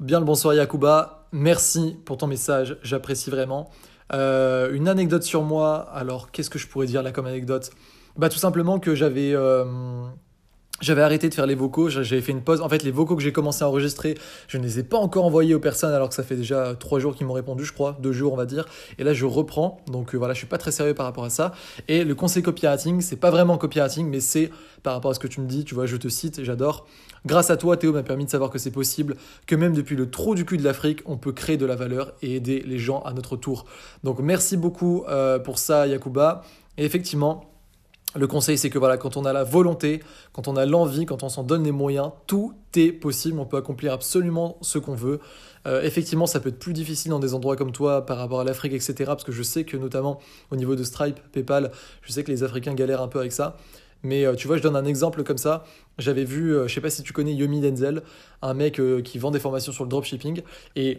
Bien 0.00 0.18
le 0.18 0.24
bonsoir 0.24 0.54
Yakuba, 0.54 1.26
merci 1.30 1.94
pour 2.06 2.16
ton 2.16 2.26
message, 2.26 2.78
j'apprécie 2.82 3.28
vraiment. 3.28 3.68
Euh, 4.14 4.72
une 4.72 4.88
anecdote 4.88 5.22
sur 5.22 5.42
moi, 5.42 5.90
alors 5.92 6.30
qu'est-ce 6.30 6.48
que 6.48 6.58
je 6.58 6.66
pourrais 6.66 6.86
dire 6.86 7.02
là 7.02 7.12
comme 7.12 7.26
anecdote? 7.26 7.70
Bah 8.16 8.30
tout 8.30 8.38
simplement 8.38 8.78
que 8.80 8.94
j'avais... 8.94 9.34
Euh, 9.34 10.06
j'avais 10.80 11.02
arrêté 11.02 11.28
de 11.28 11.34
faire 11.34 11.46
les 11.46 11.54
vocaux, 11.54 11.88
j'avais 11.88 12.20
fait 12.20 12.32
une 12.32 12.42
pause. 12.42 12.60
En 12.60 12.68
fait, 12.68 12.82
les 12.82 12.90
vocaux 12.90 13.16
que 13.16 13.22
j'ai 13.22 13.32
commencé 13.32 13.62
à 13.64 13.68
enregistrer, 13.68 14.16
je 14.48 14.58
ne 14.58 14.62
les 14.62 14.78
ai 14.78 14.82
pas 14.82 14.96
encore 14.96 15.24
envoyés 15.24 15.54
aux 15.54 15.60
personnes 15.60 15.92
alors 15.92 16.08
que 16.08 16.14
ça 16.14 16.22
fait 16.22 16.36
déjà 16.36 16.74
trois 16.74 16.98
jours 16.98 17.14
qu'ils 17.14 17.26
m'ont 17.26 17.34
répondu, 17.34 17.64
je 17.64 17.72
crois, 17.72 17.96
deux 18.00 18.12
jours 18.12 18.32
on 18.32 18.36
va 18.36 18.46
dire. 18.46 18.66
Et 18.98 19.04
là, 19.04 19.12
je 19.12 19.26
reprends. 19.26 19.80
Donc 19.86 20.14
euh, 20.14 20.18
voilà, 20.18 20.34
je 20.34 20.38
suis 20.38 20.46
pas 20.46 20.58
très 20.58 20.72
sérieux 20.72 20.94
par 20.94 21.06
rapport 21.06 21.24
à 21.24 21.30
ça. 21.30 21.52
Et 21.88 22.04
le 22.04 22.14
conseil 22.14 22.42
copywriting, 22.42 23.00
c'est 23.00 23.16
pas 23.16 23.30
vraiment 23.30 23.58
copywriting, 23.58 24.08
mais 24.08 24.20
c'est 24.20 24.50
par 24.82 24.94
rapport 24.94 25.10
à 25.10 25.14
ce 25.14 25.20
que 25.20 25.28
tu 25.28 25.40
me 25.40 25.46
dis. 25.46 25.64
Tu 25.64 25.74
vois, 25.74 25.86
je 25.86 25.96
te 25.96 26.08
cite, 26.08 26.42
j'adore. 26.44 26.86
Grâce 27.26 27.50
à 27.50 27.56
toi, 27.56 27.76
Théo 27.76 27.92
m'a 27.92 28.02
permis 28.02 28.24
de 28.24 28.30
savoir 28.30 28.50
que 28.50 28.58
c'est 28.58 28.70
possible, 28.70 29.16
que 29.46 29.54
même 29.54 29.74
depuis 29.74 29.96
le 29.96 30.10
trou 30.10 30.34
du 30.34 30.46
cul 30.46 30.56
de 30.56 30.64
l'Afrique, 30.64 31.02
on 31.04 31.18
peut 31.18 31.32
créer 31.32 31.58
de 31.58 31.66
la 31.66 31.76
valeur 31.76 32.12
et 32.22 32.36
aider 32.36 32.64
les 32.66 32.78
gens 32.78 33.02
à 33.02 33.12
notre 33.12 33.36
tour. 33.36 33.66
Donc 34.04 34.20
merci 34.20 34.56
beaucoup 34.56 35.04
euh, 35.08 35.38
pour 35.38 35.58
ça, 35.58 35.86
Yakuba. 35.86 36.42
Et 36.78 36.84
effectivement, 36.84 37.50
le 38.16 38.26
conseil, 38.26 38.58
c'est 38.58 38.70
que 38.70 38.78
voilà, 38.78 38.96
quand 38.96 39.16
on 39.16 39.24
a 39.24 39.32
la 39.32 39.44
volonté, 39.44 40.00
quand 40.32 40.48
on 40.48 40.56
a 40.56 40.66
l'envie, 40.66 41.06
quand 41.06 41.22
on 41.22 41.28
s'en 41.28 41.44
donne 41.44 41.62
les 41.62 41.70
moyens, 41.70 42.10
tout 42.26 42.54
est 42.74 42.90
possible. 42.92 43.38
On 43.38 43.46
peut 43.46 43.56
accomplir 43.56 43.92
absolument 43.92 44.58
ce 44.62 44.78
qu'on 44.78 44.94
veut. 44.94 45.20
Euh, 45.66 45.82
effectivement, 45.82 46.26
ça 46.26 46.40
peut 46.40 46.48
être 46.48 46.58
plus 46.58 46.72
difficile 46.72 47.10
dans 47.12 47.20
des 47.20 47.34
endroits 47.34 47.56
comme 47.56 47.70
toi 47.70 48.04
par 48.06 48.16
rapport 48.16 48.40
à 48.40 48.44
l'Afrique, 48.44 48.72
etc. 48.72 48.94
Parce 49.06 49.24
que 49.24 49.32
je 49.32 49.42
sais 49.42 49.64
que 49.64 49.76
notamment 49.76 50.18
au 50.50 50.56
niveau 50.56 50.74
de 50.74 50.82
Stripe, 50.82 51.20
PayPal, 51.32 51.70
je 52.02 52.10
sais 52.10 52.24
que 52.24 52.32
les 52.32 52.42
Africains 52.42 52.74
galèrent 52.74 53.02
un 53.02 53.08
peu 53.08 53.20
avec 53.20 53.32
ça. 53.32 53.56
Mais 54.02 54.24
euh, 54.24 54.34
tu 54.34 54.48
vois, 54.48 54.56
je 54.56 54.62
donne 54.62 54.76
un 54.76 54.86
exemple 54.86 55.22
comme 55.22 55.38
ça. 55.38 55.64
J'avais 55.98 56.24
vu, 56.24 56.56
euh, 56.56 56.66
je 56.66 56.74
sais 56.74 56.80
pas 56.80 56.90
si 56.90 57.04
tu 57.04 57.12
connais 57.12 57.34
Yomi 57.34 57.60
Denzel, 57.60 58.02
un 58.42 58.54
mec 58.54 58.80
qui 59.04 59.18
vend 59.18 59.30
des 59.30 59.40
formations 59.40 59.70
sur 59.72 59.84
le 59.84 59.90
dropshipping. 59.90 60.42
Et 60.74 60.98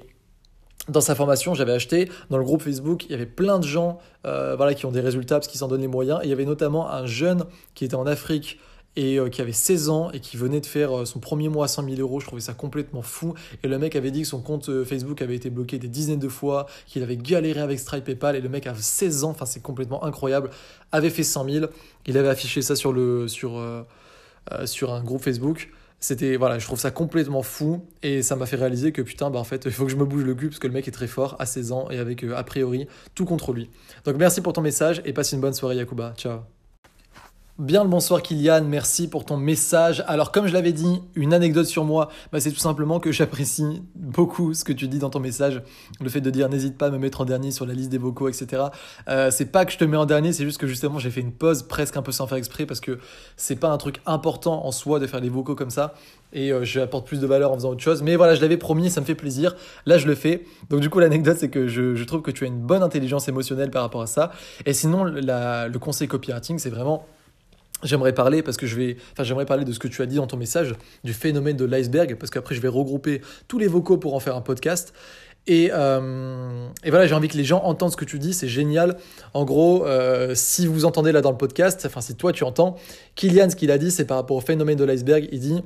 dans 0.90 1.02
sa 1.02 1.16
formation, 1.16 1.54
j'avais 1.54 1.74
acheté 1.74 2.10
dans 2.30 2.38
le 2.38 2.44
groupe 2.44 2.62
Facebook, 2.62 3.06
il 3.06 3.12
y 3.12 3.14
avait 3.14 3.26
plein 3.26 3.60
de 3.60 3.66
gens 3.66 4.00
euh, 4.26 4.56
voilà, 4.56 4.74
qui 4.74 4.86
ont 4.86 4.92
des 4.92 5.02
résultats 5.02 5.36
parce 5.36 5.48
qu'ils 5.48 5.60
s'en 5.60 5.68
donnent 5.68 5.82
les 5.82 5.88
moyens. 5.88 6.20
Et 6.22 6.26
il 6.26 6.30
y 6.30 6.34
avait 6.34 6.46
notamment 6.46 6.90
un 6.90 7.06
jeune 7.06 7.46
qui 7.76 7.86
était 7.86 7.96
en 7.96 8.08
Afrique 8.08 8.60
et 8.96 9.20
euh, 9.20 9.30
qui 9.30 9.42
avait 9.42 9.54
16 9.54 9.90
ans 9.90 10.12
et 10.12 10.20
qui 10.20 10.38
venait 10.38 10.60
de 10.60 10.66
faire 10.66 11.00
euh, 11.02 11.06
son 11.06 11.20
premier 11.20 11.50
mois 11.50 11.66
à 11.66 11.68
100 11.68 11.84
000 11.84 12.02
euros. 12.02 12.20
Je 12.20 12.26
trouvais 12.26 12.42
ça 12.42 12.54
complètement 12.54 13.04
fou. 13.04 13.36
Et 13.64 13.68
le 13.68 13.78
mec 13.78 13.96
avait 13.96 14.12
dit 14.12 14.24
que 14.24 14.28
son 14.28 14.42
compte 14.42 14.84
Facebook 14.84 15.22
avait 15.22 15.36
été 15.36 15.50
bloqué 15.50 15.78
des 15.78 15.88
dizaines 15.88 16.20
de 16.20 16.28
fois, 16.28 16.66
qu'il 16.88 17.04
avait 17.04 17.18
galéré 17.18 17.62
avec 17.62 17.80
Stripe 17.80 18.04
PayPal. 18.04 18.36
Et 18.36 18.42
le 18.42 18.50
mec 18.50 18.66
avait 18.66 18.82
16 18.82 19.24
ans, 19.24 19.30
enfin 19.30 19.46
c'est 19.46 19.62
complètement 19.62 20.04
incroyable, 20.04 20.50
avait 20.92 21.12
fait 21.12 21.24
100 21.24 21.50
000. 21.50 21.66
Il 22.08 22.18
avait 22.18 22.30
affiché 22.30 22.64
ça 22.64 22.76
sur, 22.76 22.92
le, 22.92 23.28
sur, 23.28 23.64
sur 24.66 24.92
un 24.92 25.04
groupe 25.04 25.22
Facebook. 25.22 25.70
C'était, 26.04 26.36
voilà, 26.36 26.58
je 26.58 26.66
trouve 26.66 26.80
ça 26.80 26.90
complètement 26.90 27.44
fou 27.44 27.86
et 28.02 28.24
ça 28.24 28.36
m'a 28.36 28.48
fait 28.48 28.56
réaliser 28.56 28.92
que 28.92 29.04
putain, 29.04 29.30
bah 29.30 29.38
en 29.38 29.44
fait, 29.44 29.66
il 29.66 29.72
faut 29.72 29.86
que 29.86 29.92
je 29.92 29.96
me 29.96 30.04
bouge 30.04 30.24
le 30.24 30.34
cul 30.34 30.50
parce 30.50 30.58
que 30.58 30.66
le 30.66 30.74
mec 30.74 30.88
est 30.88 30.92
très 30.92 31.08
fort 31.08 31.36
à 31.38 31.46
16 31.46 31.72
ans 31.72 31.88
et 31.92 32.00
avec 32.00 32.24
euh, 32.24 32.36
a 32.36 32.44
priori 32.44 32.88
tout 33.14 33.26
contre 33.26 33.54
lui. 33.54 33.70
Donc 34.04 34.16
merci 34.18 34.42
pour 34.42 34.54
ton 34.54 34.62
message 34.62 35.04
et 35.06 35.14
passe 35.14 35.32
une 35.32 35.42
bonne 35.42 35.54
soirée, 35.54 35.76
Yakuba. 35.76 36.16
Ciao. 36.18 36.40
Bien 37.62 37.84
le 37.84 37.90
bonsoir 37.92 38.24
Kylian, 38.24 38.64
merci 38.64 39.08
pour 39.08 39.24
ton 39.24 39.38
message. 39.38 40.04
Alors 40.08 40.32
comme 40.32 40.48
je 40.48 40.54
l'avais 40.54 40.74
dit, 40.74 41.04
une 41.14 41.32
anecdote 41.32 41.68
sur 41.68 41.86
moi, 41.86 42.10
bah, 42.32 42.40
c'est 42.40 42.50
tout 42.50 42.58
simplement 42.58 43.00
que 43.00 43.12
j'apprécie 43.12 43.84
beaucoup 43.94 44.56
ce 44.56 44.64
que 44.64 44.74
tu 44.74 44.88
dis 44.88 44.98
dans 44.98 45.12
ton 45.12 45.20
message. 45.20 45.62
Le 46.00 46.10
fait 46.10 46.22
de 46.22 46.32
dire 46.32 46.50
n'hésite 46.50 46.76
pas 46.76 46.88
à 46.88 46.90
me 46.90 46.98
mettre 46.98 47.22
en 47.22 47.26
dernier 47.26 47.52
sur 47.52 47.68
la 47.68 47.76
liste 47.76 47.92
des 47.92 48.00
vocaux, 48.00 48.30
etc. 48.30 48.64
Euh, 49.10 49.30
c'est 49.30 49.46
pas 49.46 49.66
que 49.66 49.72
je 49.72 49.78
te 49.78 49.86
mets 49.86 49.96
en 49.96 50.08
dernier, 50.08 50.34
c'est 50.34 50.44
juste 50.44 50.60
que 50.60 50.66
justement 50.66 50.98
j'ai 50.98 51.12
fait 51.12 51.22
une 51.22 51.34
pause 51.34 51.62
presque 51.62 51.96
un 51.98 52.02
peu 52.02 52.12
sans 52.12 52.26
faire 52.26 52.40
exprès 52.40 52.66
parce 52.66 52.80
que 52.80 52.98
c'est 53.38 53.58
pas 53.58 53.70
un 53.70 53.78
truc 53.78 54.02
important 54.08 54.66
en 54.66 54.72
soi 54.72 54.98
de 54.98 55.06
faire 55.06 55.22
des 55.22 55.30
vocaux 55.30 55.54
comme 55.54 55.70
ça 55.70 55.94
et 56.34 56.52
euh, 56.52 56.64
j'apporte 56.64 57.06
plus 57.06 57.20
de 57.20 57.28
valeur 57.28 57.52
en 57.52 57.54
faisant 57.54 57.70
autre 57.70 57.84
chose. 57.84 58.02
Mais 58.02 58.16
voilà, 58.16 58.34
je 58.34 58.42
l'avais 58.42 58.58
promis, 58.58 58.90
ça 58.90 59.02
me 59.02 59.06
fait 59.06 59.14
plaisir. 59.14 59.56
Là, 59.86 60.00
je 60.00 60.08
le 60.08 60.16
fais. 60.16 60.46
Donc 60.72 60.80
du 60.80 60.90
coup, 60.90 60.98
l'anecdote, 60.98 61.38
c'est 61.40 61.50
que 61.50 61.68
je, 61.68 61.94
je, 61.94 62.04
trouve 62.06 62.24
que 62.24 62.32
tu 62.32 62.44
as 62.44 62.48
une 62.48 62.62
bonne 62.62 62.82
intelligence 62.82 63.28
émotionnelle 63.28 63.70
par 63.70 63.84
rapport 63.84 64.02
à 64.02 64.08
ça. 64.08 64.32
Et 64.66 64.74
sinon, 64.74 65.04
le 65.04 65.78
conseil 65.78 66.08
copywriting, 66.08 66.58
c'est 66.58 66.72
vraiment 66.72 67.06
J'aimerais 67.84 68.14
parler 68.14 68.42
parce 68.44 68.58
que 68.58 68.68
je 68.68 68.76
vais, 68.76 68.98
enfin 69.14 69.24
j'aimerais 69.24 69.46
parler 69.46 69.66
de 69.66 69.72
ce 69.72 69.80
que 69.80 69.88
tu 69.88 70.02
as 70.02 70.06
dit 70.06 70.16
dans 70.16 70.28
ton 70.28 70.38
message 70.38 70.76
du 71.04 71.14
phénomène 71.14 71.58
de 71.58 71.66
l'iceberg 71.66 72.16
parce 72.16 72.30
qu'après 72.30 72.56
je 72.56 72.62
vais 72.62 72.68
regrouper 72.68 73.22
tous 73.48 73.58
les 73.58 73.68
vocaux 73.68 73.98
pour 73.98 74.14
en 74.14 74.20
faire 74.20 74.36
un 74.36 74.42
podcast. 74.42 74.94
Et, 75.48 75.72
euh, 75.74 76.68
et 76.84 76.92
voilà 76.92 77.08
j'ai 77.08 77.16
envie 77.16 77.28
que 77.28 77.38
les 77.38 77.44
gens 77.44 77.64
entendent 77.64 77.92
ce 77.92 77.98
que 77.98 78.06
tu 78.06 78.20
dis 78.20 78.34
c'est 78.34 78.48
génial. 78.48 78.98
En 79.34 79.44
gros 79.44 79.86
euh, 79.88 80.36
si 80.36 80.68
vous 80.68 80.86
entendez 80.86 81.12
là 81.12 81.22
dans 81.22 81.32
le 81.32 81.38
podcast 81.38 81.84
enfin 81.86 82.02
si 82.02 82.16
toi 82.16 82.32
tu 82.32 82.44
entends 82.44 82.76
Kylian 83.16 83.50
ce 83.50 83.56
qu'il 83.56 83.72
a 83.72 83.80
dit 83.80 83.90
c'est 83.90 84.06
par 84.06 84.18
rapport 84.18 84.38
au 84.38 84.42
phénomène 84.42 84.78
de 84.78 84.84
l'iceberg. 84.84 85.28
Il 85.32 85.40
dit 85.40 85.64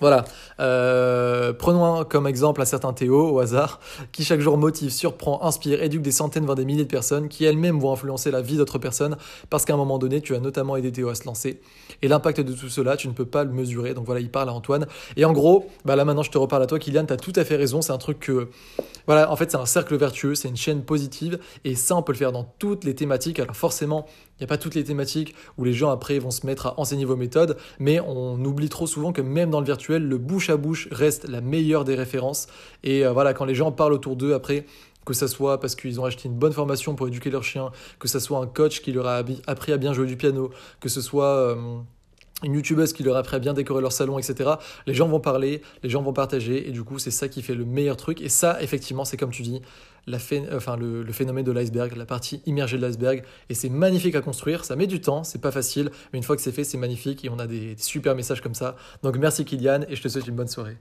voilà. 0.00 0.24
Euh, 0.60 1.52
prenons 1.52 2.04
comme 2.04 2.26
exemple 2.26 2.60
un 2.62 2.64
certain 2.64 2.92
Théo, 2.92 3.30
au 3.30 3.38
hasard, 3.40 3.80
qui 4.12 4.24
chaque 4.24 4.40
jour 4.40 4.56
motive, 4.56 4.90
surprend, 4.90 5.42
inspire, 5.42 5.82
éduque 5.82 6.02
des 6.02 6.12
centaines, 6.12 6.44
voire 6.44 6.56
des 6.56 6.64
milliers 6.64 6.84
de 6.84 6.88
personnes, 6.88 7.28
qui 7.28 7.44
elles-mêmes 7.44 7.78
vont 7.78 7.92
influencer 7.92 8.30
la 8.30 8.40
vie 8.40 8.56
d'autres 8.56 8.78
personnes, 8.78 9.16
parce 9.50 9.64
qu'à 9.64 9.74
un 9.74 9.76
moment 9.76 9.98
donné, 9.98 10.20
tu 10.20 10.34
as 10.34 10.40
notamment 10.40 10.76
aidé 10.76 10.92
Théo 10.92 11.08
à 11.08 11.14
se 11.14 11.24
lancer. 11.24 11.60
Et 12.02 12.08
l'impact 12.08 12.40
de 12.40 12.52
tout 12.52 12.68
cela, 12.68 12.96
tu 12.96 13.08
ne 13.08 13.12
peux 13.12 13.24
pas 13.24 13.44
le 13.44 13.50
mesurer. 13.50 13.94
Donc 13.94 14.06
voilà, 14.06 14.20
il 14.20 14.30
parle 14.30 14.48
à 14.48 14.52
Antoine. 14.52 14.86
Et 15.16 15.24
en 15.24 15.32
gros, 15.32 15.66
bah 15.84 15.96
là 15.96 16.04
maintenant, 16.04 16.22
je 16.22 16.30
te 16.30 16.38
reparle 16.38 16.62
à 16.62 16.66
toi, 16.66 16.78
Kylian, 16.78 17.06
tu 17.06 17.12
as 17.12 17.16
tout 17.16 17.32
à 17.36 17.44
fait 17.44 17.56
raison. 17.56 17.82
C'est 17.82 17.92
un 17.92 17.98
truc 17.98 18.20
que. 18.20 18.48
Voilà, 19.06 19.32
en 19.32 19.36
fait, 19.36 19.50
c'est 19.50 19.56
un 19.56 19.64
cercle 19.64 19.96
vertueux, 19.96 20.34
c'est 20.34 20.48
une 20.48 20.56
chaîne 20.56 20.82
positive. 20.82 21.38
Et 21.64 21.74
ça, 21.74 21.96
on 21.96 22.02
peut 22.02 22.12
le 22.12 22.18
faire 22.18 22.32
dans 22.32 22.44
toutes 22.58 22.84
les 22.84 22.94
thématiques. 22.94 23.40
Alors 23.40 23.56
forcément, 23.56 24.06
il 24.38 24.42
n'y 24.42 24.44
a 24.44 24.48
pas 24.48 24.58
toutes 24.58 24.76
les 24.76 24.84
thématiques 24.84 25.34
où 25.56 25.64
les 25.64 25.72
gens 25.72 25.90
après 25.90 26.18
vont 26.18 26.30
se 26.30 26.46
mettre 26.46 26.68
à 26.68 26.80
enseigner 26.80 27.04
vos 27.04 27.16
méthodes, 27.16 27.56
mais 27.80 27.98
on 28.00 28.42
oublie 28.44 28.68
trop 28.68 28.86
souvent 28.86 29.12
que 29.12 29.20
même 29.20 29.50
dans 29.50 29.60
le 29.60 29.66
virtuel, 29.66 30.06
le 30.06 30.18
bouche 30.18 30.48
à 30.48 30.56
bouche 30.56 30.88
reste 30.92 31.28
la 31.28 31.40
meilleure 31.40 31.84
des 31.84 31.96
références. 31.96 32.46
Et 32.84 33.04
euh, 33.04 33.12
voilà, 33.12 33.34
quand 33.34 33.44
les 33.44 33.56
gens 33.56 33.72
parlent 33.72 33.92
autour 33.92 34.14
d'eux 34.14 34.34
après, 34.34 34.64
que 35.04 35.14
ce 35.14 35.26
soit 35.26 35.58
parce 35.58 35.74
qu'ils 35.74 36.00
ont 36.00 36.04
acheté 36.04 36.28
une 36.28 36.34
bonne 36.34 36.52
formation 36.52 36.94
pour 36.94 37.08
éduquer 37.08 37.30
leur 37.30 37.42
chien, 37.42 37.72
que 37.98 38.06
ce 38.06 38.20
soit 38.20 38.38
un 38.38 38.46
coach 38.46 38.80
qui 38.80 38.92
leur 38.92 39.06
a 39.06 39.22
appris 39.46 39.72
à 39.72 39.76
bien 39.76 39.92
jouer 39.92 40.06
du 40.06 40.16
piano, 40.16 40.50
que 40.80 40.88
ce 40.88 41.00
soit... 41.00 41.24
Euh, 41.24 41.56
une 42.44 42.54
youtubeuse 42.54 42.92
qui 42.92 43.02
leur 43.02 43.16
a 43.16 43.18
appris 43.18 43.34
à 43.34 43.38
bien 43.40 43.52
décorer 43.52 43.82
leur 43.82 43.92
salon, 43.92 44.18
etc. 44.18 44.50
Les 44.86 44.94
gens 44.94 45.08
vont 45.08 45.18
parler, 45.18 45.60
les 45.82 45.90
gens 45.90 46.02
vont 46.02 46.12
partager, 46.12 46.68
et 46.68 46.70
du 46.70 46.84
coup, 46.84 47.00
c'est 47.00 47.10
ça 47.10 47.28
qui 47.28 47.42
fait 47.42 47.54
le 47.54 47.64
meilleur 47.64 47.96
truc. 47.96 48.20
Et 48.20 48.28
ça, 48.28 48.62
effectivement, 48.62 49.04
c'est 49.04 49.16
comme 49.16 49.32
tu 49.32 49.42
dis, 49.42 49.60
enfin, 50.52 50.76
le, 50.76 51.04
phénomène 51.12 51.44
de 51.44 51.52
l'iceberg, 51.52 51.96
la 51.96 52.06
partie 52.06 52.42
immergée 52.46 52.76
de 52.76 52.82
l'iceberg. 52.82 53.22
Et 53.48 53.54
c'est 53.54 53.68
magnifique 53.68 54.14
à 54.14 54.20
construire, 54.20 54.64
ça 54.64 54.76
met 54.76 54.86
du 54.86 55.00
temps, 55.00 55.24
c'est 55.24 55.40
pas 55.40 55.52
facile, 55.52 55.90
mais 56.12 56.18
une 56.18 56.24
fois 56.24 56.36
que 56.36 56.42
c'est 56.42 56.52
fait, 56.52 56.64
c'est 56.64 56.78
magnifique, 56.78 57.24
et 57.24 57.28
on 57.28 57.38
a 57.38 57.46
des, 57.46 57.74
des 57.74 57.82
super 57.82 58.14
messages 58.14 58.40
comme 58.40 58.54
ça. 58.54 58.76
Donc 59.02 59.16
merci 59.16 59.44
Kylian, 59.44 59.82
et 59.88 59.96
je 59.96 60.02
te 60.02 60.08
souhaite 60.08 60.26
une 60.26 60.36
bonne 60.36 60.48
soirée. 60.48 60.76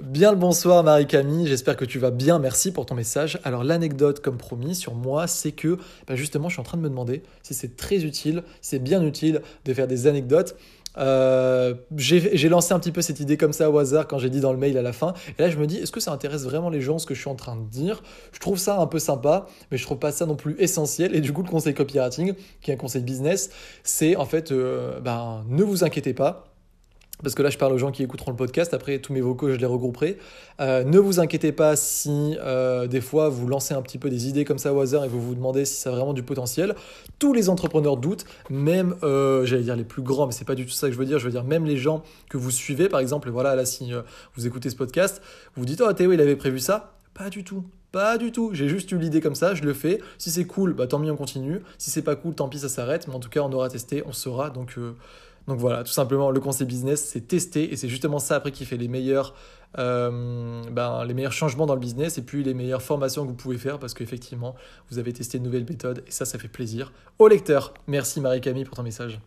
Bien 0.00 0.30
le 0.32 0.38
bonsoir 0.38 0.82
Marie-Camille, 0.82 1.46
j'espère 1.46 1.76
que 1.76 1.84
tu 1.84 1.98
vas 1.98 2.10
bien, 2.10 2.38
merci 2.38 2.72
pour 2.72 2.86
ton 2.86 2.94
message. 2.94 3.38
Alors 3.44 3.62
l'anecdote 3.62 4.20
comme 4.20 4.38
promis 4.38 4.74
sur 4.74 4.94
moi, 4.94 5.26
c'est 5.26 5.52
que 5.52 5.76
bah, 6.06 6.16
justement 6.16 6.48
je 6.48 6.54
suis 6.54 6.60
en 6.60 6.64
train 6.64 6.78
de 6.78 6.82
me 6.82 6.88
demander 6.88 7.22
si 7.42 7.52
c'est 7.52 7.76
très 7.76 8.02
utile, 8.02 8.42
c'est 8.62 8.78
bien 8.78 9.04
utile 9.04 9.42
de 9.66 9.74
faire 9.74 9.86
des 9.86 10.06
anecdotes. 10.06 10.56
Euh, 10.98 11.74
j'ai 11.96 12.48
lancé 12.48 12.72
un 12.74 12.78
petit 12.78 12.92
peu 12.92 13.02
cette 13.02 13.20
idée 13.20 13.36
comme 13.36 13.52
ça 13.52 13.70
au 13.70 13.78
hasard 13.78 14.06
quand 14.06 14.18
j'ai 14.18 14.30
dit 14.30 14.40
dans 14.40 14.52
le 14.52 14.58
mail 14.58 14.76
à 14.78 14.82
la 14.82 14.92
fin. 14.92 15.14
Et 15.38 15.42
là, 15.42 15.50
je 15.50 15.56
me 15.58 15.66
dis, 15.66 15.78
est-ce 15.78 15.92
que 15.92 16.00
ça 16.00 16.12
intéresse 16.12 16.44
vraiment 16.44 16.70
les 16.70 16.80
gens 16.80 16.98
ce 16.98 17.06
que 17.06 17.14
je 17.14 17.20
suis 17.20 17.30
en 17.30 17.34
train 17.34 17.56
de 17.56 17.68
dire? 17.68 18.02
Je 18.32 18.40
trouve 18.40 18.58
ça 18.58 18.78
un 18.78 18.86
peu 18.86 18.98
sympa, 18.98 19.46
mais 19.70 19.78
je 19.78 19.84
trouve 19.84 19.98
pas 19.98 20.12
ça 20.12 20.26
non 20.26 20.36
plus 20.36 20.56
essentiel. 20.58 21.14
Et 21.14 21.20
du 21.20 21.32
coup, 21.32 21.42
le 21.42 21.48
conseil 21.48 21.74
copywriting, 21.74 22.34
qui 22.60 22.70
est 22.70 22.74
un 22.74 22.78
conseil 22.78 23.02
business, 23.02 23.50
c'est 23.84 24.16
en 24.16 24.26
fait, 24.26 24.52
euh, 24.52 25.00
ben, 25.00 25.44
ne 25.48 25.62
vous 25.62 25.84
inquiétez 25.84 26.14
pas 26.14 26.51
parce 27.22 27.34
que 27.34 27.42
là 27.42 27.50
je 27.50 27.58
parle 27.58 27.72
aux 27.72 27.78
gens 27.78 27.90
qui 27.90 28.02
écouteront 28.02 28.30
le 28.30 28.36
podcast, 28.36 28.74
après 28.74 28.98
tous 28.98 29.12
mes 29.12 29.20
vocaux 29.20 29.50
je 29.50 29.56
les 29.56 29.66
regrouperai. 29.66 30.18
Euh, 30.60 30.84
ne 30.84 30.98
vous 30.98 31.20
inquiétez 31.20 31.52
pas 31.52 31.76
si 31.76 32.36
euh, 32.40 32.86
des 32.86 33.00
fois 33.00 33.28
vous 33.28 33.46
lancez 33.46 33.74
un 33.74 33.82
petit 33.82 33.98
peu 33.98 34.10
des 34.10 34.28
idées 34.28 34.44
comme 34.44 34.58
ça 34.58 34.72
au 34.72 34.80
hasard 34.80 35.04
et 35.04 35.08
vous 35.08 35.20
vous 35.20 35.34
demandez 35.34 35.64
si 35.64 35.74
ça 35.74 35.90
a 35.90 35.92
vraiment 35.92 36.12
du 36.12 36.22
potentiel. 36.22 36.74
Tous 37.18 37.32
les 37.32 37.48
entrepreneurs 37.48 37.96
doutent, 37.96 38.24
même, 38.50 38.96
euh, 39.02 39.44
j'allais 39.44 39.62
dire 39.62 39.76
les 39.76 39.84
plus 39.84 40.02
grands, 40.02 40.26
mais 40.26 40.32
c'est 40.32 40.44
pas 40.44 40.54
du 40.54 40.66
tout 40.66 40.72
ça 40.72 40.88
que 40.88 40.92
je 40.92 40.98
veux 40.98 41.06
dire, 41.06 41.18
je 41.18 41.24
veux 41.24 41.30
dire 41.30 41.44
même 41.44 41.64
les 41.64 41.76
gens 41.76 42.02
que 42.28 42.36
vous 42.36 42.50
suivez, 42.50 42.88
par 42.88 43.00
exemple, 43.00 43.30
voilà, 43.30 43.54
là 43.54 43.64
si 43.64 43.92
vous 44.34 44.46
écoutez 44.46 44.70
ce 44.70 44.76
podcast, 44.76 45.22
vous 45.56 45.64
dites, 45.64 45.80
oh 45.80 45.92
Théo 45.92 46.12
il 46.12 46.20
avait 46.20 46.36
prévu 46.36 46.58
ça, 46.58 46.94
pas 47.14 47.30
du 47.30 47.44
tout. 47.44 47.64
Pas 47.92 48.16
du 48.16 48.32
tout, 48.32 48.54
j'ai 48.54 48.70
juste 48.70 48.90
eu 48.92 48.96
l'idée 48.96 49.20
comme 49.20 49.34
ça, 49.34 49.54
je 49.54 49.62
le 49.64 49.74
fais. 49.74 50.00
Si 50.16 50.30
c'est 50.30 50.46
cool, 50.46 50.72
bah 50.72 50.86
tant 50.86 50.98
mieux 50.98 51.12
on 51.12 51.16
continue. 51.16 51.60
Si 51.76 51.90
c'est 51.90 52.00
pas 52.00 52.16
cool, 52.16 52.34
tant 52.34 52.48
pis 52.48 52.58
ça 52.58 52.70
s'arrête. 52.70 53.06
Mais 53.06 53.14
en 53.14 53.20
tout 53.20 53.28
cas, 53.28 53.40
on 53.40 53.52
aura 53.52 53.68
testé, 53.68 54.02
on 54.06 54.14
saura. 54.14 54.48
Donc 54.48 54.78
donc 55.48 55.58
voilà, 55.58 55.82
tout 55.82 55.92
simplement, 55.92 56.30
le 56.30 56.40
conseil 56.40 56.66
business, 56.66 57.04
c'est 57.04 57.26
tester 57.26 57.72
et 57.72 57.76
c'est 57.76 57.88
justement 57.88 58.18
ça 58.18 58.36
après 58.36 58.52
qui 58.52 58.64
fait 58.64 58.76
les 58.76 58.88
meilleurs, 58.88 59.34
euh, 59.78 60.62
ben, 60.70 61.04
les 61.04 61.14
meilleurs 61.14 61.32
changements 61.32 61.66
dans 61.66 61.74
le 61.74 61.80
business 61.80 62.18
et 62.18 62.22
puis 62.22 62.44
les 62.44 62.54
meilleures 62.54 62.82
formations 62.82 63.24
que 63.24 63.28
vous 63.28 63.34
pouvez 63.34 63.58
faire 63.58 63.78
parce 63.78 63.94
qu'effectivement, 63.94 64.54
vous 64.90 64.98
avez 64.98 65.12
testé 65.12 65.38
une 65.38 65.44
nouvelle 65.44 65.66
méthode 65.68 66.04
et 66.06 66.10
ça, 66.10 66.24
ça 66.24 66.38
fait 66.38 66.48
plaisir. 66.48 66.92
Au 67.18 67.28
lecteur, 67.28 67.74
merci 67.86 68.20
Marie-Camille 68.20 68.64
pour 68.64 68.76
ton 68.76 68.82
message. 68.84 69.20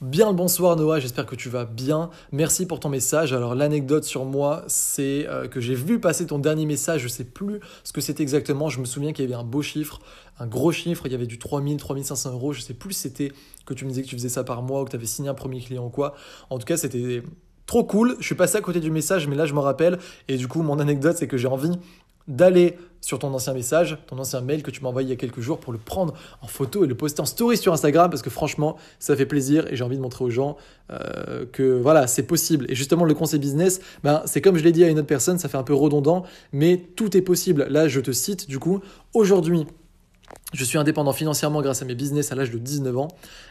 Bien 0.00 0.28
le 0.28 0.36
bonsoir 0.36 0.76
Noah, 0.76 1.00
j'espère 1.00 1.26
que 1.26 1.34
tu 1.34 1.48
vas 1.48 1.64
bien. 1.64 2.10
Merci 2.30 2.66
pour 2.66 2.78
ton 2.78 2.88
message. 2.88 3.32
Alors 3.32 3.56
l'anecdote 3.56 4.04
sur 4.04 4.24
moi, 4.24 4.62
c'est 4.68 5.26
euh, 5.28 5.48
que 5.48 5.60
j'ai 5.60 5.74
vu 5.74 5.98
passer 5.98 6.24
ton 6.24 6.38
dernier 6.38 6.66
message, 6.66 7.00
je 7.00 7.08
sais 7.08 7.24
plus 7.24 7.58
ce 7.82 7.92
que 7.92 8.00
c'était 8.00 8.22
exactement, 8.22 8.68
je 8.68 8.78
me 8.78 8.84
souviens 8.84 9.12
qu'il 9.12 9.24
y 9.24 9.26
avait 9.26 9.34
un 9.34 9.42
beau 9.42 9.60
chiffre, 9.60 9.98
un 10.38 10.46
gros 10.46 10.70
chiffre, 10.70 11.06
il 11.06 11.10
y 11.10 11.16
avait 11.16 11.26
du 11.26 11.40
3000, 11.40 11.78
3500 11.78 12.32
euros, 12.32 12.52
je 12.52 12.60
sais 12.60 12.74
plus 12.74 12.92
si 12.92 13.00
c'était 13.00 13.32
que 13.66 13.74
tu 13.74 13.86
me 13.86 13.90
disais 13.90 14.02
que 14.02 14.06
tu 14.06 14.14
faisais 14.14 14.28
ça 14.28 14.44
par 14.44 14.62
mois 14.62 14.82
ou 14.82 14.84
que 14.84 14.90
tu 14.90 14.96
avais 14.96 15.04
signé 15.04 15.30
un 15.30 15.34
premier 15.34 15.60
client 15.60 15.86
ou 15.86 15.90
quoi. 15.90 16.14
En 16.48 16.60
tout 16.60 16.64
cas, 16.64 16.76
c'était 16.76 17.20
trop 17.66 17.82
cool. 17.82 18.16
Je 18.20 18.24
suis 18.24 18.36
passé 18.36 18.56
à 18.56 18.60
côté 18.60 18.78
du 18.78 18.92
message, 18.92 19.26
mais 19.26 19.34
là 19.34 19.46
je 19.46 19.54
me 19.54 19.60
rappelle. 19.60 19.98
Et 20.28 20.36
du 20.36 20.46
coup, 20.46 20.62
mon 20.62 20.78
anecdote, 20.78 21.16
c'est 21.18 21.26
que 21.26 21.36
j'ai 21.36 21.48
envie 21.48 21.72
d'aller 22.28 22.76
sur 23.00 23.18
ton 23.18 23.32
ancien 23.32 23.54
message, 23.54 23.98
ton 24.06 24.18
ancien 24.18 24.40
mail 24.40 24.62
que 24.62 24.70
tu 24.70 24.82
m'as 24.82 24.88
envoyé 24.88 25.06
il 25.06 25.10
y 25.10 25.12
a 25.12 25.16
quelques 25.16 25.40
jours 25.40 25.58
pour 25.58 25.72
le 25.72 25.78
prendre 25.78 26.14
en 26.42 26.46
photo 26.46 26.84
et 26.84 26.86
le 26.86 26.94
poster 26.94 27.22
en 27.22 27.26
story 27.26 27.56
sur 27.56 27.72
Instagram 27.72 28.10
parce 28.10 28.22
que 28.22 28.30
franchement, 28.30 28.76
ça 28.98 29.16
fait 29.16 29.26
plaisir 29.26 29.66
et 29.72 29.76
j'ai 29.76 29.84
envie 29.84 29.96
de 29.96 30.02
montrer 30.02 30.24
aux 30.24 30.30
gens 30.30 30.56
euh, 30.90 31.46
que 31.50 31.78
voilà, 31.80 32.06
c'est 32.06 32.24
possible. 32.24 32.66
Et 32.68 32.74
justement, 32.74 33.04
le 33.04 33.14
conseil 33.14 33.38
business, 33.38 33.80
ben, 34.02 34.22
c'est 34.26 34.40
comme 34.40 34.56
je 34.56 34.64
l'ai 34.64 34.72
dit 34.72 34.84
à 34.84 34.88
une 34.88 34.98
autre 34.98 35.06
personne, 35.06 35.38
ça 35.38 35.48
fait 35.48 35.58
un 35.58 35.62
peu 35.62 35.74
redondant, 35.74 36.24
mais 36.52 36.82
tout 36.96 37.16
est 37.16 37.22
possible. 37.22 37.66
Là, 37.70 37.88
je 37.88 38.00
te 38.00 38.10
cite, 38.10 38.48
du 38.48 38.58
coup, 38.58 38.80
aujourd'hui, 39.14 39.66
je 40.54 40.64
suis 40.64 40.78
indépendant 40.78 41.12
financièrement 41.12 41.60
grâce 41.60 41.82
à 41.82 41.84
mes 41.84 41.94
business 41.94 42.32
à 42.32 42.34
l'âge 42.34 42.50
de 42.50 42.56
19 42.56 42.96
ans. 42.96 43.08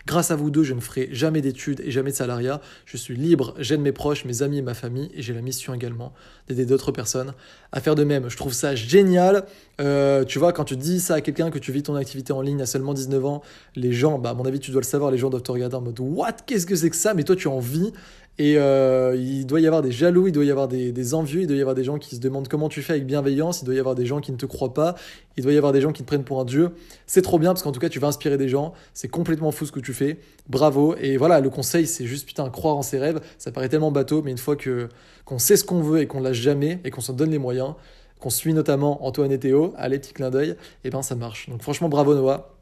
Grâce 0.07 0.31
à 0.31 0.35
vous 0.35 0.49
deux, 0.49 0.63
je 0.63 0.73
ne 0.73 0.79
ferai 0.79 1.09
jamais 1.11 1.41
d'études 1.41 1.79
et 1.81 1.91
jamais 1.91 2.09
de 2.09 2.15
salariat. 2.15 2.59
Je 2.85 2.97
suis 2.97 3.15
libre, 3.15 3.53
j'aide 3.59 3.81
mes 3.81 3.91
proches, 3.91 4.25
mes 4.25 4.41
amis 4.41 4.57
et 4.57 4.61
ma 4.63 4.73
famille 4.73 5.11
et 5.13 5.21
j'ai 5.21 5.33
la 5.33 5.41
mission 5.41 5.75
également 5.75 6.11
d'aider 6.47 6.65
d'autres 6.65 6.91
personnes 6.91 7.33
à 7.71 7.81
faire 7.81 7.93
de 7.93 8.03
même. 8.03 8.29
Je 8.29 8.37
trouve 8.37 8.53
ça 8.53 8.73
génial. 8.73 9.45
Euh, 9.79 10.25
tu 10.25 10.39
vois, 10.39 10.53
quand 10.53 10.63
tu 10.63 10.75
dis 10.75 10.99
ça 10.99 11.15
à 11.15 11.21
quelqu'un 11.21 11.51
que 11.51 11.59
tu 11.59 11.71
vis 11.71 11.83
ton 11.83 11.95
activité 11.95 12.33
en 12.33 12.41
ligne 12.41 12.61
à 12.63 12.65
seulement 12.65 12.95
19 12.95 13.25
ans, 13.25 13.43
les 13.75 13.93
gens, 13.93 14.17
bah, 14.17 14.31
à 14.31 14.33
mon 14.33 14.45
avis, 14.45 14.59
tu 14.59 14.71
dois 14.71 14.81
le 14.81 14.87
savoir, 14.87 15.11
les 15.11 15.19
gens 15.19 15.29
doivent 15.29 15.43
te 15.43 15.51
regarder 15.51 15.75
en 15.75 15.81
mode 15.81 15.99
What? 15.99 16.37
Qu'est-ce 16.47 16.65
que 16.65 16.75
c'est 16.75 16.89
que 16.89 16.95
ça? 16.95 17.13
Mais 17.13 17.23
toi, 17.23 17.35
tu 17.35 17.47
en 17.47 17.59
vis 17.59 17.93
et 18.39 18.57
euh, 18.57 19.15
il 19.17 19.45
doit 19.47 19.59
y 19.59 19.65
avoir 19.65 19.81
des 19.81 19.91
jaloux, 19.91 20.27
il 20.27 20.31
doit 20.31 20.45
y 20.45 20.51
avoir 20.51 20.67
des, 20.67 21.13
envieux, 21.15 21.41
il 21.41 21.47
doit 21.47 21.57
y 21.57 21.61
avoir 21.61 21.75
des 21.75 21.83
gens 21.83 21.97
qui 21.97 22.15
se 22.15 22.19
demandent 22.19 22.47
comment 22.47 22.69
tu 22.69 22.83
fais 22.83 22.93
avec 22.93 23.07
bienveillance, 23.07 23.61
il 23.61 23.65
doit 23.65 23.73
y 23.73 23.79
avoir 23.79 23.95
des 23.95 24.05
gens 24.05 24.19
qui 24.19 24.31
ne 24.31 24.37
te 24.37 24.45
croient 24.45 24.75
pas, 24.75 24.93
il 25.37 25.43
doit 25.43 25.53
y 25.53 25.57
avoir 25.57 25.73
des 25.73 25.81
gens 25.81 25.91
qui 25.91 26.03
te 26.03 26.07
prennent 26.07 26.23
pour 26.23 26.39
un 26.39 26.45
dieu. 26.45 26.71
C'est 27.07 27.23
trop 27.23 27.39
bien 27.39 27.49
parce 27.49 27.63
qu'en 27.63 27.71
tout 27.71 27.79
cas, 27.79 27.89
tu 27.89 27.99
vas 27.99 28.07
inspirer 28.07 28.37
des 28.37 28.47
gens. 28.47 28.73
C'est 28.93 29.07
complètement 29.07 29.51
fou 29.51 29.65
ce 29.65 29.71
que 29.71 29.79
tu 29.79 29.93
fais. 29.93 30.19
Bravo. 30.49 30.95
Et 30.97 31.17
voilà, 31.17 31.39
le 31.39 31.49
conseil, 31.49 31.87
c'est 31.87 32.05
juste 32.05 32.27
putain, 32.27 32.47
croire 32.51 32.77
en 32.77 32.83
ses 32.83 32.99
rêves. 32.99 33.21
Ça 33.39 33.51
paraît 33.51 33.69
tellement 33.69 33.91
bateau, 33.91 34.21
mais 34.21 34.31
une 34.31 34.37
fois 34.37 34.55
que 34.55 34.87
qu'on 35.25 35.39
sait 35.39 35.57
ce 35.57 35.63
qu'on 35.63 35.81
veut 35.81 36.01
et 36.01 36.07
qu'on 36.07 36.21
lâche 36.21 36.37
jamais 36.37 36.79
et 36.85 36.91
qu'on 36.91 37.01
s'en 37.01 37.13
donne 37.13 37.31
les 37.31 37.39
moyens, 37.39 37.73
qu'on 38.19 38.29
suit 38.29 38.53
notamment 38.53 39.05
Antoine 39.05 39.31
et 39.31 39.39
Théo, 39.39 39.73
allez, 39.77 39.99
petit 39.99 40.13
clin 40.13 40.29
d'œil, 40.29 40.51
et 40.51 40.55
eh 40.85 40.89
ben 40.89 41.01
ça 41.01 41.15
marche. 41.15 41.49
Donc 41.49 41.61
franchement, 41.63 41.89
bravo 41.89 42.15
Noah. 42.15 42.53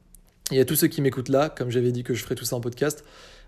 Et 0.51 0.59
à 0.59 0.65
tous 0.65 0.75
ceux 0.75 0.87
qui 0.87 1.01
m'écoutent 1.01 1.29
là, 1.29 1.49
comme 1.49 1.69
j'avais 1.69 1.91
dit 1.91 2.03
que 2.03 2.13
je 2.13 2.23
ferais 2.23 2.35
tout 2.35 2.45
ça 2.45 2.55
en 2.55 2.61
podcast, 2.61 3.03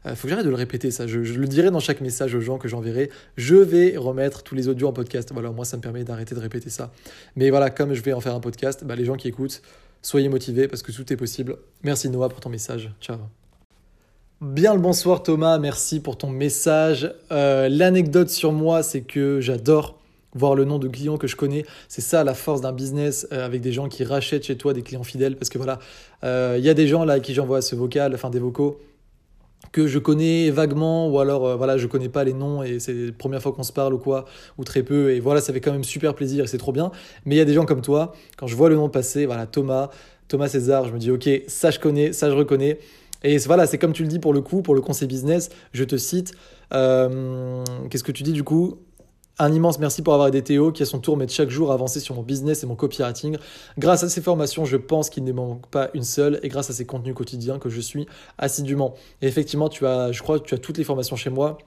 il 0.06 0.12
euh, 0.12 0.16
faut 0.16 0.24
que 0.24 0.30
j'arrête 0.30 0.46
de 0.46 0.50
le 0.50 0.56
répéter, 0.56 0.92
ça. 0.92 1.08
Je, 1.08 1.20
le 1.20 1.48
dirai 1.48 1.72
dans 1.72 1.80
chaque 1.80 2.02
message 2.02 2.36
aux 2.36 2.40
gens 2.40 2.58
que 2.58 2.68
j'enverrai. 2.68 3.10
Je 3.36 3.56
vais 3.56 3.98
remettre 3.98 4.44
tous 4.44 4.56
les 4.56 4.68
audios 4.68 4.88
en 4.88 4.94
podcast. 4.94 5.30
Voilà, 5.34 5.52
moi, 5.52 5.66
ça 5.66 5.78
me 5.78 5.82
permet 5.82 6.04
d'arrêter 6.04 6.36
de 6.36 6.40
répéter 6.40 6.70
ça. 6.70 6.92
Mais 7.36 7.50
voilà, 7.50 7.70
comme 7.70 7.94
je 7.94 8.02
vais 8.02 8.14
en 8.14 8.22
faire 8.22 8.36
un 8.36 8.40
podcast, 8.40 8.84
bah, 8.84 8.96
les 8.96 9.06
gens 9.06 9.16
qui 9.16 9.28
écoutent, 9.28 9.62
soyez 10.02 10.30
motivés 10.30 10.68
parce 10.68 10.82
que 10.82 10.92
tout 10.92 11.12
est 11.12 11.18
possible. 11.18 11.58
Merci 11.84 12.10
Noah 12.10 12.30
pour 12.30 12.40
ton 12.40 12.50
message. 12.50 12.92
Ciao. 13.02 13.18
Bien 14.40 14.76
le 14.76 14.80
bonsoir 14.80 15.24
Thomas, 15.24 15.58
merci 15.58 16.00
pour 16.00 16.16
ton 16.16 16.30
message. 16.30 17.12
Euh, 17.32 17.70
l'anecdote 17.70 18.30
sur 18.30 18.52
moi, 18.52 18.84
c'est 18.84 19.02
que 19.02 19.42
j'adore 19.42 20.00
voir 20.34 20.54
le 20.54 20.64
nom 20.64 20.78
de 20.78 20.88
clients 20.88 21.18
que 21.18 21.26
je 21.26 21.36
connais. 21.36 21.66
C'est 21.88 22.02
ça 22.02 22.24
la 22.24 22.36
force 22.36 22.62
d'un 22.62 22.72
business 22.72 23.28
euh, 23.32 23.44
avec 23.44 23.62
des 23.62 23.72
gens 23.72 23.90
qui 23.90 24.04
rachètent 24.04 24.46
chez 24.46 24.56
toi 24.56 24.74
des 24.74 24.84
clients 24.84 25.04
fidèles. 25.04 25.36
Parce 25.38 25.50
que 25.50 25.58
voilà, 25.58 25.80
il 26.24 26.64
y 26.64 26.70
a 26.70 26.76
des 26.76 26.88
gens 26.88 27.04
là 27.04 27.14
à 27.14 27.20
qui 27.20 27.34
j'envoie 27.34 27.64
ce 27.64 27.76
vocal, 27.76 28.14
enfin 28.14 28.30
des 28.30 28.40
vocaux 28.40 28.80
que 29.72 29.88
je 29.88 30.00
connais 30.00 30.50
vaguement 30.50 31.10
ou 31.10 31.20
alors 31.20 31.46
euh, 31.46 31.56
voilà 31.56 31.78
je 31.78 31.88
connais 31.88 32.10
pas 32.10 32.24
les 32.24 32.34
noms 32.34 32.64
et 32.64 32.80
c'est 32.80 32.94
la 32.94 33.12
première 33.12 33.42
fois 33.42 33.52
qu'on 33.52 33.64
se 33.64 33.74
parle 33.74 33.94
ou 33.94 33.98
quoi 33.98 34.26
ou 34.58 34.64
très 34.64 34.84
peu 34.84 35.12
et 35.12 35.20
voilà 35.20 35.42
ça 35.42 35.54
fait 35.54 35.62
quand 35.62 35.72
même 35.72 35.84
super 35.84 36.16
plaisir 36.16 36.46
et 36.46 36.48
c'est 36.48 36.58
trop 36.58 36.72
bien. 36.72 36.92
Mais 37.26 37.36
il 37.36 37.38
y 37.38 37.42
a 37.42 37.46
des 37.46 37.54
gens 37.54 37.66
comme 37.66 37.82
toi 37.82 38.14
quand 38.38 38.48
je 38.48 38.56
vois 38.56 38.70
le 38.70 38.76
nom 38.76 38.90
passer 38.90 39.26
voilà 39.26 39.46
Thomas 39.46 39.90
Thomas 40.28 40.48
César 40.48 40.86
je 40.86 40.94
me 40.94 41.00
dis 41.00 41.12
ok 41.12 41.30
ça 41.48 41.72
je 41.72 41.80
connais 41.80 42.14
ça 42.14 42.30
je 42.30 42.36
reconnais. 42.36 42.80
Et 43.24 43.38
voilà 43.40 43.66
c'est 43.66 43.78
comme 43.78 43.94
tu 43.94 44.04
le 44.04 44.10
dis 44.10 44.20
pour 44.20 44.34
le 44.34 44.42
coup 44.42 44.62
pour 44.62 44.76
le 44.76 44.82
conseil 44.82 45.08
business 45.08 45.50
je 45.74 45.84
te 45.84 45.98
cite 45.98 46.34
euh, 46.74 47.64
qu'est-ce 47.90 48.04
que 48.04 48.12
tu 48.12 48.24
dis 48.24 48.34
du 48.34 48.44
coup? 48.44 48.80
Un 49.40 49.54
immense 49.54 49.80
merci 49.80 50.02
pour 50.02 50.14
avoir 50.14 50.30
aidé 50.30 50.42
Théo 50.42 50.72
qui 50.72 50.84
à 50.84 50.86
son 50.86 51.00
tour 51.00 51.16
m'aide 51.16 51.30
chaque 51.30 51.50
jour 51.50 51.72
à 51.72 51.76
avancer 51.76 52.00
sur 52.00 52.16
mon 52.16 52.24
business 52.24 52.64
et 52.64 52.66
mon 52.66 52.76
copywriting. 52.76 53.38
Grâce 53.78 54.04
à 54.04 54.10
ces 54.10 54.22
formations, 54.22 54.66
je 54.66 54.78
pense 54.78 55.10
qu'il 55.10 55.24
ne 55.24 55.32
manque 55.32 55.68
pas 55.68 55.90
une 55.94 56.04
seule 56.04 56.40
et 56.44 56.50
grâce 56.50 56.70
à 56.70 56.74
ces 56.74 56.86
contenus 56.86 57.14
quotidiens 57.14 57.60
que 57.60 57.70
je 57.70 57.80
suis 57.80 58.08
assidûment. 58.38 58.96
Et 59.22 59.28
effectivement, 59.28 59.70
tu 59.70 59.86
as, 59.86 60.12
je 60.12 60.22
crois 60.24 60.40
que 60.40 60.46
tu 60.46 60.56
as 60.56 60.58
toutes 60.58 60.78
les 60.78 60.84
formations 60.84 61.16
chez 61.16 61.30
moi. 61.30 61.60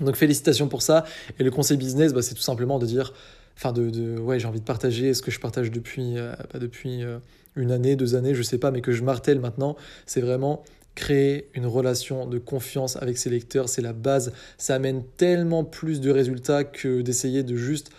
Donc 0.00 0.16
félicitations 0.16 0.68
pour 0.68 0.82
ça. 0.82 1.04
Et 1.38 1.44
le 1.44 1.50
conseil 1.50 1.76
business, 1.76 2.12
bah, 2.12 2.22
c'est 2.22 2.34
tout 2.34 2.42
simplement 2.42 2.78
de 2.78 2.86
dire, 2.86 3.12
enfin 3.56 3.72
de, 3.72 4.18
ouais, 4.18 4.38
j'ai 4.38 4.46
envie 4.46 4.60
de 4.60 4.64
partager 4.64 5.12
ce 5.12 5.22
que 5.22 5.30
je 5.30 5.40
partage 5.40 5.70
depuis, 5.70 6.16
euh, 6.16 6.32
depuis 6.54 7.02
euh, 7.02 7.18
une 7.56 7.72
année, 7.72 7.96
deux 7.96 8.14
années, 8.14 8.34
je 8.34 8.42
sais 8.42 8.58
pas, 8.58 8.70
mais 8.70 8.80
que 8.80 8.92
je 8.92 9.02
martèle 9.02 9.40
maintenant. 9.40 9.76
C'est 10.06 10.20
vraiment 10.20 10.62
créer 10.94 11.48
une 11.54 11.66
relation 11.66 12.26
de 12.26 12.38
confiance 12.38 12.96
avec 12.96 13.18
ses 13.18 13.30
lecteurs, 13.30 13.68
c'est 13.68 13.82
la 13.82 13.92
base. 13.92 14.32
Ça 14.58 14.74
amène 14.74 15.02
tellement 15.16 15.64
plus 15.64 16.00
de 16.00 16.10
résultats 16.10 16.64
que 16.64 17.00
d'essayer 17.00 17.42
de 17.42 17.56
juste 17.56 17.90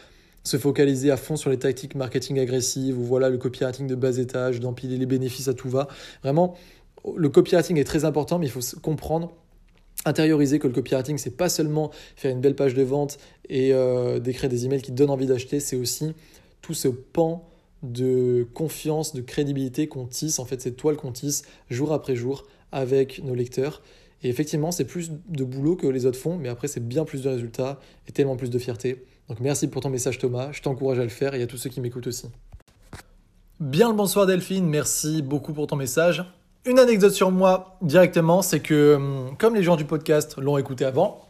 se 0.44 0.58
focaliser 0.58 1.10
à 1.10 1.18
fond 1.18 1.36
sur 1.36 1.50
les 1.50 1.58
tactiques 1.58 1.96
marketing 1.96 2.40
agressives 2.40 3.00
ou 3.00 3.04
voilà 3.04 3.30
le 3.30 3.38
copywriting 3.38 3.88
de 3.88 3.96
bas 3.96 4.18
étage, 4.18 4.60
d'empiler 4.60 4.98
les 4.98 5.06
bénéfices 5.06 5.48
à 5.48 5.54
tout 5.54 5.70
va. 5.70 5.88
Vraiment, 6.22 6.56
le 7.16 7.30
copywriting 7.30 7.78
est 7.78 7.86
très 7.86 8.06
important, 8.06 8.40
mais 8.40 8.48
il 8.48 8.52
faut 8.52 8.78
comprendre 8.82 9.34
intérioriser 10.06 10.60
que 10.60 10.68
le 10.68 10.74
copywriting, 10.74 11.18
c'est 11.18 11.38
pas 11.38 11.50
seulement 11.50 11.92
faire 12.16 12.32
une 12.32 12.42
belle 12.42 12.56
page 12.56 12.74
de 12.74 12.84
vente 12.84 13.18
et 13.48 13.74
euh, 13.74 14.20
d'écrire 14.20 14.50
des 14.50 14.66
emails 14.66 14.82
qui 14.82 14.92
donnent 14.92 15.10
envie 15.10 15.28
d'acheter, 15.28 15.60
c'est 15.60 15.76
aussi 15.78 16.14
tout 16.62 16.74
ce 16.74 16.88
pan 16.88 17.48
de 17.84 18.48
confiance, 18.54 19.14
de 19.14 19.22
crédibilité 19.22 19.88
qu'on 19.88 20.06
tisse, 20.06 20.40
en 20.40 20.46
fait 20.46 20.62
cette 20.62 20.78
toile 20.78 20.96
qu'on 20.96 21.12
tisse 21.12 21.44
jour 21.70 21.92
après 21.94 22.16
jour 22.16 22.46
avec 22.74 23.24
nos 23.24 23.36
lecteurs. 23.36 23.82
Et 24.24 24.30
effectivement, 24.30 24.72
c'est 24.72 24.86
plus 24.86 25.12
de 25.30 25.44
boulot 25.44 25.76
que 25.76 25.88
les 25.88 26.06
autres 26.06 26.20
font, 26.20 26.38
mais 26.38 26.50
après, 26.50 26.68
c'est 26.68 26.86
bien 26.86 27.06
plus 27.06 27.22
de 27.22 27.30
résultats 27.30 27.80
et 28.08 28.12
tellement 28.12 28.36
plus 28.36 28.50
de 28.50 28.58
fierté. 28.58 29.06
Donc 29.30 29.40
merci 29.40 29.68
pour 29.68 29.82
ton 29.82 29.90
message 29.90 30.18
Thomas, 30.18 30.52
je 30.52 30.62
t'encourage 30.62 31.00
à 31.00 31.04
le 31.04 31.10
faire 31.10 31.34
et 31.34 31.42
à 31.42 31.48
tous 31.48 31.58
ceux 31.58 31.70
qui 31.70 31.80
m'écoutent 31.80 32.08
aussi. 32.08 32.28
Bien 33.60 33.90
le 33.90 33.96
bonsoir 33.96 34.26
Delphine, 34.26 34.66
merci 34.66 35.22
beaucoup 35.22 35.54
pour 35.54 35.68
ton 35.68 35.76
message. 35.76 36.26
Une 36.66 36.80
anecdote 36.80 37.14
sur 37.14 37.32
moi 37.32 37.78
directement, 37.82 38.42
c'est 38.42 38.60
que 38.60 38.96
hum, 38.96 39.36
comme 39.38 39.56
les 39.56 39.64
gens 39.64 39.76
du 39.76 39.86
podcast 39.86 40.38
l'ont 40.38 40.58
écouté 40.58 40.86
avant, 40.86 41.28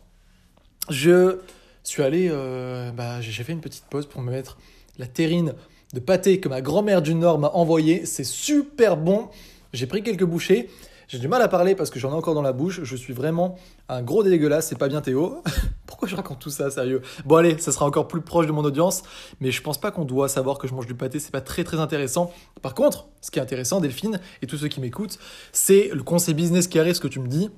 je 0.90 1.38
suis 1.84 2.04
allé, 2.04 2.30
euh, 2.32 2.92
bah, 2.92 3.22
j'ai 3.22 3.44
fait 3.44 3.54
une 3.54 3.62
petite 3.62 3.86
pause 3.86 4.06
pour 4.06 4.22
me 4.22 4.32
mettre 4.32 4.58
la 4.98 5.08
terrine 5.08 5.54
de 5.94 6.00
pâté 6.00 6.40
que 6.40 6.50
ma 6.50 6.62
grand-mère 6.62 7.02
du 7.02 7.16
Nord 7.16 7.40
m'a 7.40 7.50
envoyé. 7.50 8.06
C'est 8.06 8.24
super 8.24 8.98
bon. 8.98 9.30
J'ai 9.74 9.88
pris 9.88 10.04
quelques 10.04 10.24
bouchées 10.24 10.70
j'ai 11.08 11.20
du 11.20 11.28
mal 11.28 11.42
à 11.42 11.48
parler 11.48 11.76
parce 11.76 11.90
que 11.90 12.00
j'en 12.00 12.12
ai 12.12 12.16
encore 12.16 12.34
dans 12.34 12.42
la 12.42 12.54
bouche. 12.54 12.82
Je 12.84 12.96
suis 12.96 13.14
vraiment 13.14 13.58
un 13.90 14.02
gros 14.02 14.24
dégueulasse. 14.24 14.68
C'est 14.68 14.78
pas 14.78 14.88
bien 14.88 15.02
Théo. 15.02 15.44
Pourquoi 15.86 16.08
je 16.08 16.16
raconte 16.16 16.40
tout 16.40 16.50
ça, 16.50 16.72
sérieux? 16.72 17.02
Bon 17.26 17.36
allez, 17.36 17.58
ça 17.58 17.72
sera 17.72 17.86
encore 17.86 18.08
plus 18.08 18.22
proche 18.22 18.48
de 18.48 18.52
mon 18.52 18.64
audience, 18.64 19.04
mais 19.40 19.52
je 19.52 19.62
pense 19.62 19.80
pas 19.80 19.92
qu'on 19.92 20.06
doit 20.06 20.28
savoir 20.28 20.58
que 20.58 20.68
je 20.68 20.74
mange 20.74 20.88
du 20.88 20.96
pâté. 20.96 21.20
C'est 21.20 21.32
pas 21.32 21.42
très 21.42 21.64
très 21.64 21.80
intéressant. 21.80 22.32
Par 22.62 22.74
contre, 22.74 23.08
ce 23.22 23.32
qui 23.32 23.40
est 23.40 23.42
intéressant, 23.42 23.80
Delphine 23.80 24.20
et 24.42 24.48
tous 24.48 24.58
ceux 24.58 24.68
qui 24.68 24.82
m'écoutent, 24.82 25.20
c'est 25.52 25.90
le 25.94 26.04
conseil 26.04 26.34
business 26.34 26.68
qui 26.68 26.80
arrive, 26.80 26.94
ce 26.96 27.02
que 27.02 27.08
tu 27.08 27.20
me 27.20 27.28
dis. 27.28 27.50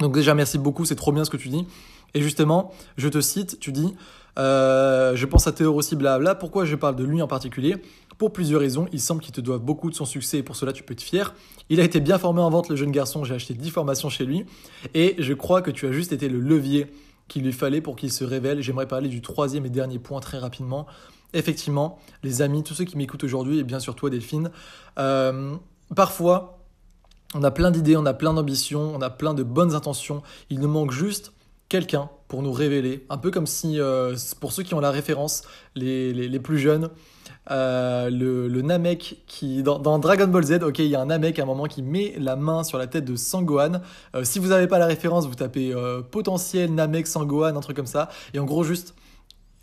Donc 0.00 0.14
déjà 0.14 0.34
merci 0.34 0.58
beaucoup, 0.58 0.84
c'est 0.84 0.96
trop 0.96 1.12
bien 1.12 1.24
ce 1.24 1.30
que 1.30 1.36
tu 1.36 1.48
dis. 1.48 1.66
Et 2.14 2.22
justement, 2.22 2.72
je 2.96 3.08
te 3.08 3.20
cite, 3.20 3.58
tu 3.58 3.72
dis, 3.72 3.94
euh, 4.38 5.14
je 5.14 5.26
pense 5.26 5.46
à 5.46 5.52
Théo 5.52 5.74
aussi, 5.74 5.96
blabla. 5.96 6.34
Pourquoi 6.34 6.64
je 6.64 6.76
parle 6.76 6.96
de 6.96 7.04
lui 7.04 7.22
en 7.22 7.26
particulier? 7.28 7.76
Pour 8.18 8.32
plusieurs 8.32 8.60
raisons, 8.60 8.86
il 8.92 9.00
semble 9.00 9.20
qu'il 9.20 9.32
te 9.32 9.40
doive 9.40 9.60
beaucoup 9.60 9.90
de 9.90 9.94
son 9.94 10.04
succès 10.04 10.38
et 10.38 10.42
pour 10.42 10.56
cela 10.56 10.72
tu 10.72 10.82
peux 10.82 10.92
être 10.92 11.02
fier. 11.02 11.34
Il 11.68 11.80
a 11.80 11.84
été 11.84 12.00
bien 12.00 12.18
formé 12.18 12.40
en 12.40 12.50
vente 12.50 12.68
le 12.68 12.76
jeune 12.76 12.92
garçon, 12.92 13.24
j'ai 13.24 13.34
acheté 13.34 13.54
10 13.54 13.70
formations 13.70 14.08
chez 14.08 14.24
lui 14.24 14.44
et 14.94 15.16
je 15.18 15.32
crois 15.32 15.62
que 15.62 15.70
tu 15.70 15.86
as 15.86 15.92
juste 15.92 16.12
été 16.12 16.28
le 16.28 16.38
levier 16.38 16.86
qu'il 17.28 17.42
lui 17.42 17.52
fallait 17.52 17.80
pour 17.80 17.96
qu'il 17.96 18.12
se 18.12 18.24
révèle. 18.24 18.60
J'aimerais 18.60 18.86
parler 18.86 19.08
du 19.08 19.20
troisième 19.20 19.66
et 19.66 19.70
dernier 19.70 19.98
point 19.98 20.20
très 20.20 20.38
rapidement. 20.38 20.86
Effectivement, 21.32 21.98
les 22.22 22.42
amis, 22.42 22.62
tous 22.62 22.74
ceux 22.74 22.84
qui 22.84 22.96
m'écoutent 22.96 23.24
aujourd'hui 23.24 23.58
et 23.58 23.64
bien 23.64 23.80
sûr 23.80 23.96
toi 23.96 24.10
Delphine, 24.10 24.50
euh, 24.98 25.54
parfois 25.96 26.60
on 27.34 27.42
a 27.42 27.50
plein 27.50 27.72
d'idées, 27.72 27.96
on 27.96 28.06
a 28.06 28.14
plein 28.14 28.32
d'ambitions, 28.32 28.94
on 28.94 29.00
a 29.00 29.10
plein 29.10 29.34
de 29.34 29.42
bonnes 29.42 29.74
intentions. 29.74 30.22
Il 30.50 30.60
nous 30.60 30.68
manque 30.68 30.92
juste 30.92 31.32
quelqu'un 31.68 32.08
pour 32.28 32.42
nous 32.42 32.52
révéler. 32.52 33.06
Un 33.10 33.18
peu 33.18 33.32
comme 33.32 33.48
si, 33.48 33.80
euh, 33.80 34.14
pour 34.38 34.52
ceux 34.52 34.62
qui 34.62 34.74
ont 34.74 34.80
la 34.80 34.92
référence, 34.92 35.42
les 35.74 36.38
plus 36.38 36.60
jeunes, 36.60 36.90
euh, 37.50 38.08
le, 38.10 38.62
Namek 38.62 39.22
qui 39.26 39.62
dans, 39.62 39.98
Dragon 39.98 40.26
Ball 40.26 40.44
Z, 40.44 40.62
ok, 40.62 40.78
il 40.78 40.86
y 40.86 40.94
a 40.94 41.00
un 41.00 41.06
Namek 41.06 41.38
à 41.38 41.42
un 41.42 41.46
moment 41.46 41.64
qui 41.64 41.82
met 41.82 42.14
la 42.18 42.36
main 42.36 42.64
sur 42.64 42.78
la 42.78 42.86
tête 42.86 43.04
de 43.04 43.16
Sangohan. 43.16 43.80
Euh, 44.14 44.24
si 44.24 44.38
vous 44.38 44.48
n'avez 44.48 44.66
pas 44.66 44.78
la 44.78 44.86
référence, 44.86 45.26
vous 45.26 45.34
tapez 45.34 45.72
euh, 45.72 46.00
potentiel 46.02 46.74
Namek 46.74 47.06
Sangohan, 47.06 47.56
un 47.56 47.60
truc 47.60 47.76
comme 47.76 47.86
ça, 47.86 48.08
et 48.32 48.38
en 48.38 48.44
gros 48.44 48.64
juste 48.64 48.94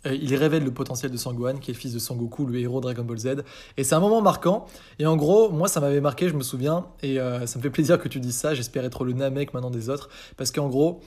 il 0.04 0.34
révèle 0.34 0.64
le 0.64 0.72
potentiel 0.72 1.12
de 1.12 1.16
Sangohan, 1.16 1.58
qui 1.58 1.70
est 1.70 1.74
le 1.74 1.78
fils 1.78 1.92
de 1.92 2.00
Sangoku, 2.00 2.44
le 2.46 2.58
héros 2.58 2.80
Dragon 2.80 3.04
Ball 3.04 3.18
Z. 3.18 3.28
Et 3.76 3.84
c'est 3.84 3.94
un 3.94 4.00
moment 4.00 4.20
marquant. 4.20 4.66
Et 4.98 5.06
en 5.06 5.14
gros, 5.14 5.48
moi, 5.50 5.68
ça 5.68 5.78
m'avait 5.78 6.00
marqué, 6.00 6.28
je 6.28 6.34
me 6.34 6.42
souviens. 6.42 6.86
Et 7.04 7.18
ça 7.18 7.58
me 7.58 7.62
fait 7.62 7.70
plaisir 7.70 8.00
que 8.00 8.08
tu 8.08 8.18
dises 8.18 8.34
ça. 8.34 8.52
J'espère 8.52 8.84
être 8.84 9.04
le 9.04 9.12
Namek 9.12 9.54
maintenant 9.54 9.70
des 9.70 9.90
autres. 9.90 10.08
Parce 10.36 10.50
qu'en 10.50 10.68
gros, 10.68 11.02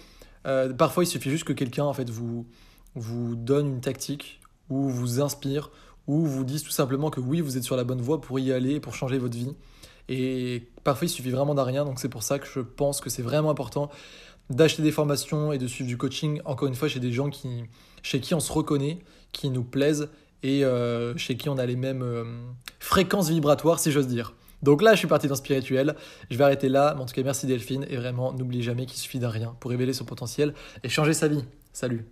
parfois, 0.77 1.03
il 1.03 1.07
suffit 1.07 1.29
juste 1.29 1.43
que 1.43 1.51
quelqu'un, 1.51 1.83
en 1.83 1.91
fait, 1.91 2.09
vous, 2.09 2.45
vous 2.95 3.35
donne 3.35 3.67
une 3.67 3.81
tactique 3.81 4.39
ou 4.69 4.87
vous 4.87 5.19
inspire 5.19 5.71
ou 6.07 6.25
vous 6.25 6.43
disent 6.43 6.63
tout 6.63 6.71
simplement 6.71 7.09
que 7.09 7.19
oui, 7.19 7.41
vous 7.41 7.57
êtes 7.57 7.63
sur 7.63 7.75
la 7.75 7.83
bonne 7.83 8.01
voie 8.01 8.21
pour 8.21 8.39
y 8.39 8.51
aller, 8.51 8.79
pour 8.79 8.93
changer 8.93 9.17
votre 9.17 9.35
vie. 9.35 9.55
Et 10.07 10.67
parfois, 10.83 11.07
il 11.07 11.09
suffit 11.09 11.31
vraiment 11.31 11.55
d'un 11.55 11.63
rien. 11.63 11.85
Donc, 11.85 11.99
c'est 11.99 12.09
pour 12.09 12.23
ça 12.23 12.39
que 12.39 12.47
je 12.47 12.59
pense 12.59 13.01
que 13.01 13.09
c'est 13.09 13.23
vraiment 13.23 13.49
important 13.49 13.89
d'acheter 14.49 14.83
des 14.83 14.91
formations 14.91 15.51
et 15.51 15.57
de 15.57 15.67
suivre 15.67 15.89
du 15.89 15.97
coaching. 15.97 16.41
Encore 16.45 16.67
une 16.67 16.75
fois, 16.75 16.87
chez 16.87 16.99
des 16.99 17.11
gens 17.11 17.29
qui, 17.29 17.63
chez 18.03 18.19
qui 18.19 18.33
on 18.35 18.39
se 18.39 18.51
reconnaît, 18.51 18.99
qui 19.31 19.49
nous 19.49 19.63
plaisent 19.63 20.09
et 20.43 20.63
euh, 20.63 21.17
chez 21.17 21.37
qui 21.37 21.49
on 21.49 21.57
a 21.57 21.65
les 21.65 21.75
mêmes 21.75 22.03
euh, 22.03 22.23
fréquences 22.79 23.29
vibratoires, 23.29 23.79
si 23.79 23.91
j'ose 23.91 24.07
dire. 24.07 24.33
Donc 24.61 24.81
là, 24.81 24.93
je 24.93 24.99
suis 24.99 25.07
parti 25.07 25.27
dans 25.27 25.35
spirituel. 25.35 25.95
Je 26.29 26.37
vais 26.37 26.43
arrêter 26.43 26.69
là. 26.69 26.93
Mais 26.95 27.01
en 27.01 27.05
tout 27.05 27.13
cas, 27.13 27.23
merci 27.23 27.47
Delphine. 27.47 27.85
Et 27.89 27.97
vraiment, 27.97 28.33
n'oublie 28.33 28.61
jamais 28.61 28.85
qu'il 28.85 28.97
suffit 28.97 29.19
d'un 29.19 29.29
rien 29.29 29.55
pour 29.59 29.71
révéler 29.71 29.93
son 29.93 30.05
potentiel 30.05 30.53
et 30.83 30.89
changer 30.89 31.13
sa 31.13 31.27
vie. 31.27 31.43
Salut. 31.73 32.05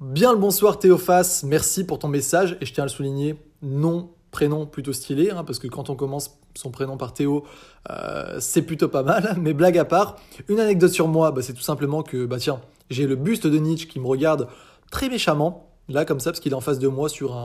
Bien 0.00 0.32
le 0.32 0.38
bonsoir 0.38 0.80
Théophas. 0.80 1.44
Merci 1.46 1.84
pour 1.84 2.00
ton 2.00 2.08
message. 2.08 2.58
Et 2.60 2.66
je 2.66 2.74
tiens 2.74 2.82
à 2.82 2.86
le 2.86 2.90
souligner, 2.90 3.36
nom, 3.62 4.10
prénom 4.32 4.66
plutôt 4.66 4.92
stylé. 4.92 5.30
Hein, 5.30 5.44
parce 5.44 5.60
que 5.60 5.68
quand 5.68 5.88
on 5.88 5.94
commence 5.94 6.36
son 6.56 6.72
prénom 6.72 6.96
par 6.96 7.14
Théo, 7.14 7.44
euh, 7.90 8.38
c'est 8.40 8.62
plutôt 8.62 8.88
pas 8.88 9.04
mal. 9.04 9.36
Mais 9.40 9.54
blague 9.54 9.78
à 9.78 9.84
part, 9.84 10.16
une 10.48 10.58
anecdote 10.58 10.90
sur 10.90 11.06
moi, 11.06 11.30
bah, 11.30 11.42
c'est 11.42 11.52
tout 11.52 11.62
simplement 11.62 12.02
que, 12.02 12.26
bah 12.26 12.38
tiens, 12.38 12.60
j'ai 12.90 13.06
le 13.06 13.14
buste 13.14 13.46
de 13.46 13.56
Nietzsche 13.56 13.86
qui 13.86 14.00
me 14.00 14.06
regarde 14.06 14.48
très 14.90 15.08
méchamment. 15.08 15.70
Là, 15.88 16.04
comme 16.04 16.18
ça, 16.18 16.32
parce 16.32 16.40
qu'il 16.40 16.52
est 16.52 16.56
en 16.56 16.60
face 16.60 16.80
de 16.80 16.88
moi 16.88 17.08
sur 17.08 17.36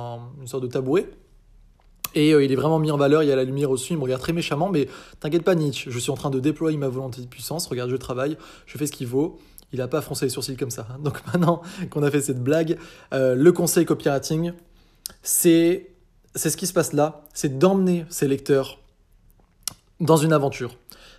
une 0.41 0.47
sorte 0.47 0.63
de 0.63 0.69
tabouret. 0.69 1.07
Et 2.15 2.33
euh, 2.33 2.43
il 2.43 2.51
est 2.51 2.55
vraiment 2.55 2.79
mis 2.79 2.89
en 2.89 2.97
valeur, 2.97 3.21
il 3.21 3.29
y 3.29 3.31
a 3.31 3.35
la 3.35 3.43
lumière 3.43 3.69
au-dessus, 3.69 3.93
il 3.93 3.97
me 3.97 4.03
regarde 4.03 4.21
très 4.21 4.33
méchamment, 4.33 4.69
mais 4.69 4.87
t'inquiète 5.19 5.43
pas 5.43 5.53
Nietzsche, 5.53 5.91
je 5.91 5.99
suis 5.99 6.09
en 6.09 6.15
train 6.15 6.31
de 6.31 6.39
déployer 6.39 6.77
ma 6.77 6.87
volonté 6.87 7.21
de 7.21 7.27
puissance, 7.27 7.67
regarde, 7.67 7.91
je 7.91 7.95
travaille, 7.95 8.37
je 8.65 8.77
fais 8.79 8.87
ce 8.87 8.91
qu'il 8.91 9.05
vaut. 9.05 9.37
Il 9.71 9.79
n'a 9.79 9.87
pas 9.87 10.01
froncé 10.01 10.25
les 10.25 10.29
sourcils 10.29 10.57
comme 10.57 10.71
ça. 10.71 10.87
Hein. 10.89 10.99
Donc 11.03 11.21
maintenant 11.33 11.61
qu'on 11.89 12.03
a 12.03 12.11
fait 12.11 12.21
cette 12.21 12.43
blague, 12.43 12.77
euh, 13.13 13.35
le 13.35 13.51
conseil 13.51 13.85
copywriting, 13.85 14.53
c'est 15.23 15.91
ce 16.35 16.55
qui 16.55 16.67
se 16.67 16.73
passe 16.73 16.93
là, 16.93 17.25
c'est 17.33 17.57
d'emmener 17.57 18.05
ses 18.09 18.27
lecteurs 18.27 18.79
dans 19.99 20.17
une 20.17 20.33
aventure. 20.33 20.75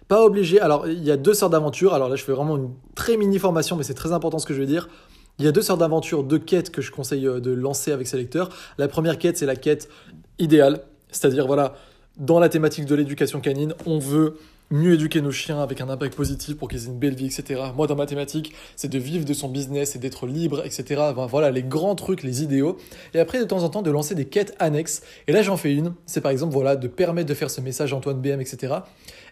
Pas 0.09 0.25
obligé, 0.25 0.61
alors 0.61 0.89
il 0.89 1.05
y 1.05 1.11
a 1.11 1.17
deux 1.17 1.35
sortes 1.35 1.53
d'aventures, 1.53 1.95
alors 1.95 2.09
là 2.09 2.17
je 2.17 2.25
fais 2.25 2.33
vraiment 2.33 2.57
une 2.57 2.71
très 2.95 3.17
mini 3.17 3.39
formation, 3.39 3.77
mais 3.77 3.85
c'est 3.85 3.95
très 3.95 4.13
important 4.13 4.39
ce 4.39 4.47
que 4.47 4.55
je 4.55 4.61
vais 4.61 4.67
dire. 4.67 4.89
Il 5.39 5.45
y 5.45 5.49
a 5.49 5.53
deux 5.53 5.63
sortes 5.63 5.81
d'aventures, 5.81 6.25
deux 6.25 6.39
quêtes 6.39 6.71
que 6.71 6.83
je 6.83 6.91
conseille 6.91 7.27
euh, 7.27 7.41
de 7.41 7.51
lancer 7.51 7.93
avec 7.93 8.07
ses 8.07 8.17
lecteurs. 8.17 8.49
La 8.79 8.89
première 8.89 9.19
quête, 9.19 9.39
c'est 9.39 9.47
la 9.47 9.57
quête 9.57 9.89
idéale, 10.39 10.83
c'est-à-dire 11.11 11.47
voilà, 11.47 11.75
dans 12.19 12.39
la 12.39 12.49
thématique 12.49 12.87
de 12.87 12.95
l'éducation 12.95 13.41
canine, 13.41 13.75
on 13.87 13.99
veut 13.99 14.37
mieux 14.71 14.95
éduquer 14.95 15.21
nos 15.21 15.33
chiens 15.33 15.61
avec 15.61 15.81
un 15.81 15.89
impact 15.89 16.15
positif 16.15 16.57
pour 16.57 16.69
qu'ils 16.69 16.85
aient 16.85 16.89
une 16.89 16.99
belle 16.99 17.15
vie, 17.15 17.27
etc. 17.27 17.61
Moi, 17.77 17.87
dans 17.87 17.97
ma 17.97 18.07
thématique, 18.07 18.55
c'est 18.77 18.89
de 18.89 18.99
vivre 18.99 19.25
de 19.25 19.35
son 19.35 19.49
business 19.49 19.97
et 19.97 19.99
d'être 19.99 20.27
libre, 20.27 20.65
etc. 20.65 21.03
voilà, 21.29 21.51
les 21.51 21.63
grands 21.63 21.97
trucs, 21.97 22.23
les 22.23 22.43
idéaux. 22.43 22.77
Et 23.13 23.19
après, 23.19 23.41
de 23.41 23.45
temps 23.45 23.65
en 23.65 23.69
temps, 23.69 23.83
de 23.83 23.91
lancer 23.91 24.15
des 24.15 24.27
quêtes 24.27 24.55
annexes. 24.61 25.03
Et 25.27 25.33
là, 25.33 25.43
j'en 25.43 25.57
fais 25.57 25.75
une. 25.75 25.95
C'est 26.07 26.21
par 26.21 26.31
exemple, 26.31 26.53
voilà, 26.53 26.77
de 26.77 26.87
permettre 26.87 27.29
de 27.29 27.35
faire 27.35 27.51
ce 27.51 27.61
message 27.61 27.93
Antoine 27.93 28.21
BM, 28.21 28.41
etc. 28.41 28.75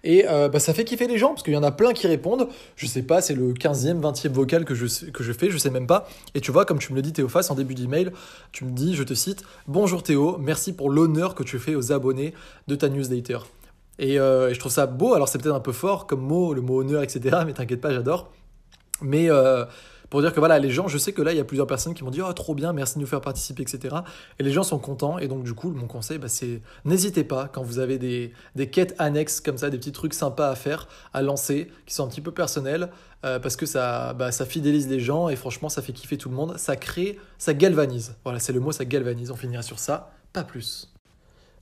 Et 0.05 0.27
euh, 0.29 0.49
bah, 0.49 0.59
ça 0.59 0.75
fait 0.75 0.85
kiffer 0.85 1.07
les 1.07 1.19
gens, 1.19 1.29
parce 1.29 1.43
qu'il 1.43 1.55
y 1.55 1.57
en 1.57 1.63
a 1.63 1.73
plein 1.73 1.93
qui 1.93 2.07
répondent. 2.09 2.49
Je 2.77 2.87
sais 2.87 3.03
pas, 3.03 3.21
c'est 3.21 3.35
le 3.35 3.53
15e, 3.53 4.01
20e 4.01 4.29
vocal 4.29 4.65
que 4.65 4.75
je, 4.75 5.11
que 5.11 5.23
je 5.23 5.33
fais, 5.33 5.51
je 5.51 5.59
sais 5.59 5.71
même 5.71 5.87
pas. 5.87 6.09
Et 6.35 6.41
tu 6.41 6.51
vois, 6.51 6.65
comme 6.65 6.79
tu 6.79 6.93
me 6.93 6.97
le 6.97 7.03
dis, 7.03 7.13
Théophas, 7.13 7.47
en 7.51 7.55
début 7.55 7.75
d'email, 7.75 8.11
tu 8.53 8.65
me 8.65 8.73
dis, 8.73 8.95
je 8.95 9.05
te 9.05 9.15
cite, 9.15 9.43
Bonjour 9.67 10.03
Théo, 10.03 10.37
merci 10.39 10.73
pour 10.73 10.91
l'honneur 10.91 11.35
que 11.35 11.45
tu 11.45 11.59
fais 11.59 11.75
aux 11.75 11.93
abonnés 11.93 12.35
de 12.67 12.75
ta 12.75 12.89
newsletter. 12.89 13.39
Euh, 14.01 14.49
et, 14.49 14.55
je 14.55 14.61
trouve 14.61 14.73
ça 14.73 14.87
beau. 14.87 15.15
Alors, 15.15 15.29
c'est 15.29 15.39
peut-être 15.39 15.55
un 15.55 15.61
peu 15.61 15.73
fort 15.73 16.07
comme 16.07 16.21
mot, 16.21 16.55
le 16.55 16.61
mot 16.61 16.81
honneur, 16.81 17.03
etc. 17.03 17.39
Mais 17.47 17.53
t'inquiète 17.53 17.81
pas, 17.81 17.93
j'adore. 17.93 18.31
Mais 19.01 19.31
euh, 19.31 19.65
pour 20.11 20.23
dire 20.23 20.33
que 20.33 20.41
voilà, 20.41 20.59
les 20.59 20.71
gens, 20.71 20.89
je 20.89 20.99
sais 20.99 21.13
que 21.13 21.23
là, 21.23 21.33
il 21.33 21.37
y 21.37 21.41
a 21.41 21.45
plusieurs 21.45 21.67
personnes 21.67 21.95
qui 21.95 22.03
m'ont 22.03 22.11
dit 22.11 22.23
Oh, 22.23 22.33
trop 22.33 22.55
bien, 22.55 22.73
merci 22.73 22.95
de 22.97 23.01
nous 23.01 23.07
faire 23.07 23.21
participer, 23.21 23.63
etc. 23.63 23.97
Et 24.39 24.43
les 24.43 24.53
gens 24.53 24.63
sont 24.63 24.79
contents. 24.79 25.19
Et 25.19 25.29
donc, 25.29 25.45
du 25.45 25.55
coup, 25.55 25.71
mon 25.71 25.87
conseil, 25.87 26.19
bah, 26.19 26.29
c'est 26.29 26.63
n'hésitez 26.85 27.25
pas, 27.25 27.49
quand 27.49 27.63
vous 27.63 27.79
avez 27.79 27.99
des, 27.99 28.33
des, 28.55 28.71
quêtes 28.71 28.95
annexes 28.99 29.41
comme 29.41 29.59
ça, 29.59 29.71
des 29.71 29.79
petits 29.79 29.93
trucs 29.93 30.15
sympas 30.15 30.49
à 30.49 30.55
faire, 30.55 30.89
à 31.13 31.23
lancer, 31.23 31.71
qui 31.87 31.95
sont 31.95 32.05
un 32.05 32.09
petit 32.09 32.21
peu 32.21 32.33
personnels, 32.33 32.91
euh, 33.25 33.39
parce 33.39 33.57
que 33.57 33.67
ça, 33.67 34.15
bah, 34.15 34.33
ça 34.33 34.47
fidélise 34.47 34.89
les 34.89 35.01
gens 35.01 35.29
et 35.29 35.37
franchement, 35.37 35.69
ça 35.69 35.83
fait 35.83 35.93
kiffer 35.93 36.17
tout 36.17 36.29
le 36.31 36.37
monde. 36.37 36.57
Ça 36.57 36.77
crée, 36.77 37.19
ça 37.39 37.53
galvanise. 37.53 38.17
Voilà, 38.25 38.39
c'est 38.39 38.53
le 38.53 38.61
mot, 38.61 38.73
ça 38.73 38.85
galvanise. 38.85 39.31
On 39.31 39.37
finira 39.37 39.63
sur 39.63 39.79
ça, 39.79 40.13
pas 40.33 40.45
plus. 40.45 40.89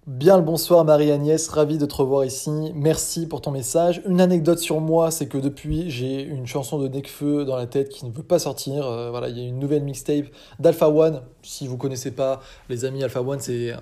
Bien 0.07 0.37
le 0.37 0.45
bonsoir 0.45 0.85
Marie-Agnès, 0.85 1.49
ravi 1.49 1.79
de 1.79 1.85
te 1.85 1.97
revoir 1.97 2.25
ici. 2.25 2.49
Merci 2.77 3.27
pour 3.27 3.41
ton 3.41 3.51
message. 3.51 4.03
Une 4.07 4.21
anecdote 4.21 4.61
sur 4.61 4.81
moi, 4.81 5.11
c'est 5.11 5.27
que 5.27 5.37
depuis, 5.37 5.91
j'ai 5.91 6.23
une 6.23 6.47
chanson 6.47 6.79
de 6.79 6.87
Nekfeu 6.87 7.45
dans 7.45 7.57
la 7.57 7.67
tête 7.67 7.89
qui 7.89 8.07
ne 8.07 8.13
veut 8.13 8.23
pas 8.23 8.39
sortir. 8.39 8.87
Euh, 8.87 9.11
voilà, 9.11 9.29
il 9.31 9.37
y 9.37 9.41
a 9.41 9.49
une 9.49 9.59
nouvelle 9.59 9.83
mixtape 9.83 10.27
d'Alpha 10.61 10.89
One. 10.91 11.23
Si 11.43 11.67
vous 11.67 11.77
connaissez 11.77 12.13
pas, 12.13 12.41
les 12.69 12.85
amis, 12.85 13.03
Alpha 13.03 13.21
One, 13.21 13.41
c'est 13.41 13.73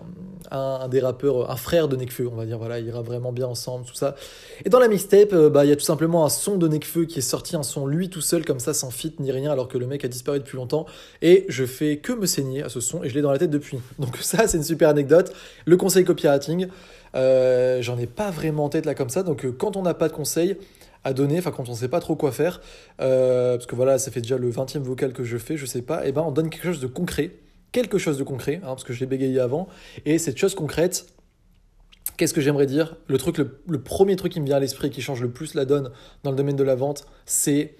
un, 0.50 0.88
des 0.88 1.00
rappeurs, 1.00 1.50
un 1.50 1.56
frère 1.56 1.88
de 1.88 1.96
Nekfeu, 1.96 2.26
on 2.32 2.36
va 2.36 2.46
dire. 2.46 2.56
Voilà, 2.56 2.78
il 2.78 2.86
ira 2.86 3.02
vraiment 3.02 3.32
bien 3.32 3.46
ensemble, 3.46 3.84
tout 3.84 3.94
ça. 3.94 4.14
Et 4.64 4.70
dans 4.70 4.78
la 4.78 4.88
mixtape, 4.88 5.34
euh, 5.34 5.50
bah, 5.50 5.66
il 5.66 5.68
y 5.68 5.72
a 5.72 5.76
tout 5.76 5.84
simplement 5.84 6.24
un 6.24 6.30
son 6.30 6.56
de 6.56 6.68
Nekfeu 6.68 7.04
qui 7.04 7.18
est 7.18 7.22
sorti, 7.22 7.54
un 7.54 7.62
son 7.62 7.86
lui 7.86 8.08
tout 8.08 8.22
seul, 8.22 8.46
comme 8.46 8.60
ça, 8.60 8.72
sans 8.72 8.90
fit 8.90 9.14
ni 9.18 9.30
rien, 9.30 9.52
alors 9.52 9.68
que 9.68 9.76
le 9.76 9.86
mec 9.86 10.06
a 10.06 10.08
disparu 10.08 10.38
depuis 10.38 10.56
longtemps. 10.56 10.86
Et 11.20 11.44
je 11.50 11.66
fais 11.66 11.98
que 11.98 12.14
me 12.14 12.24
saigner 12.24 12.62
à 12.62 12.70
ce 12.70 12.80
son 12.80 13.04
et 13.04 13.10
je 13.10 13.14
l'ai 13.14 13.20
dans 13.20 13.30
la 13.30 13.38
tête 13.38 13.50
depuis. 13.50 13.78
Donc 13.98 14.16
ça, 14.22 14.48
c'est 14.48 14.56
une 14.56 14.64
super 14.64 14.88
anecdote. 14.88 15.30
Le 15.66 15.76
conseil 15.76 16.04
copywriting. 16.14 16.68
Euh, 17.14 17.80
j'en 17.82 17.98
ai 17.98 18.06
pas 18.06 18.30
vraiment 18.30 18.64
en 18.64 18.68
tête 18.68 18.86
là 18.86 18.94
comme 18.94 19.08
ça. 19.08 19.22
Donc 19.22 19.44
euh, 19.44 19.52
quand 19.52 19.76
on 19.76 19.82
n'a 19.82 19.94
pas 19.94 20.08
de 20.08 20.12
conseils 20.12 20.56
à 21.04 21.12
donner, 21.12 21.38
enfin 21.38 21.50
quand 21.50 21.68
on 21.68 21.74
sait 21.74 21.88
pas 21.88 22.00
trop 22.00 22.16
quoi 22.16 22.32
faire, 22.32 22.60
euh, 23.00 23.56
parce 23.56 23.66
que 23.66 23.76
voilà, 23.76 23.98
ça 23.98 24.10
fait 24.10 24.20
déjà 24.20 24.38
le 24.38 24.50
20e 24.50 24.78
vocal 24.78 25.12
que 25.12 25.22
je 25.22 25.36
fais, 25.36 25.56
je 25.56 25.66
sais 25.66 25.82
pas, 25.82 26.04
et 26.04 26.08
eh 26.08 26.12
ben 26.12 26.22
on 26.22 26.30
donne 26.30 26.48
quelque 26.48 26.64
chose 26.64 26.80
de 26.80 26.86
concret, 26.86 27.32
quelque 27.72 27.98
chose 27.98 28.16
de 28.16 28.24
concret, 28.24 28.60
hein, 28.62 28.68
parce 28.68 28.84
que 28.84 28.94
je 28.94 29.00
l'ai 29.00 29.06
bégayé 29.06 29.38
avant, 29.38 29.68
et 30.06 30.18
cette 30.18 30.38
chose 30.38 30.54
concrète, 30.54 31.06
Qu'est-ce 32.16 32.34
que 32.34 32.40
j'aimerais 32.40 32.66
dire? 32.66 32.96
Le 33.08 33.18
truc, 33.18 33.38
le, 33.38 33.82
premier 33.82 34.14
truc 34.14 34.32
qui 34.32 34.40
me 34.40 34.46
vient 34.46 34.58
à 34.58 34.60
l'esprit, 34.60 34.90
qui 34.90 35.02
change 35.02 35.20
le 35.20 35.30
plus 35.30 35.54
la 35.54 35.64
donne 35.64 35.90
dans 36.22 36.30
le 36.30 36.36
domaine 36.36 36.54
de 36.54 36.62
la 36.62 36.76
vente, 36.76 37.06
c'est 37.26 37.74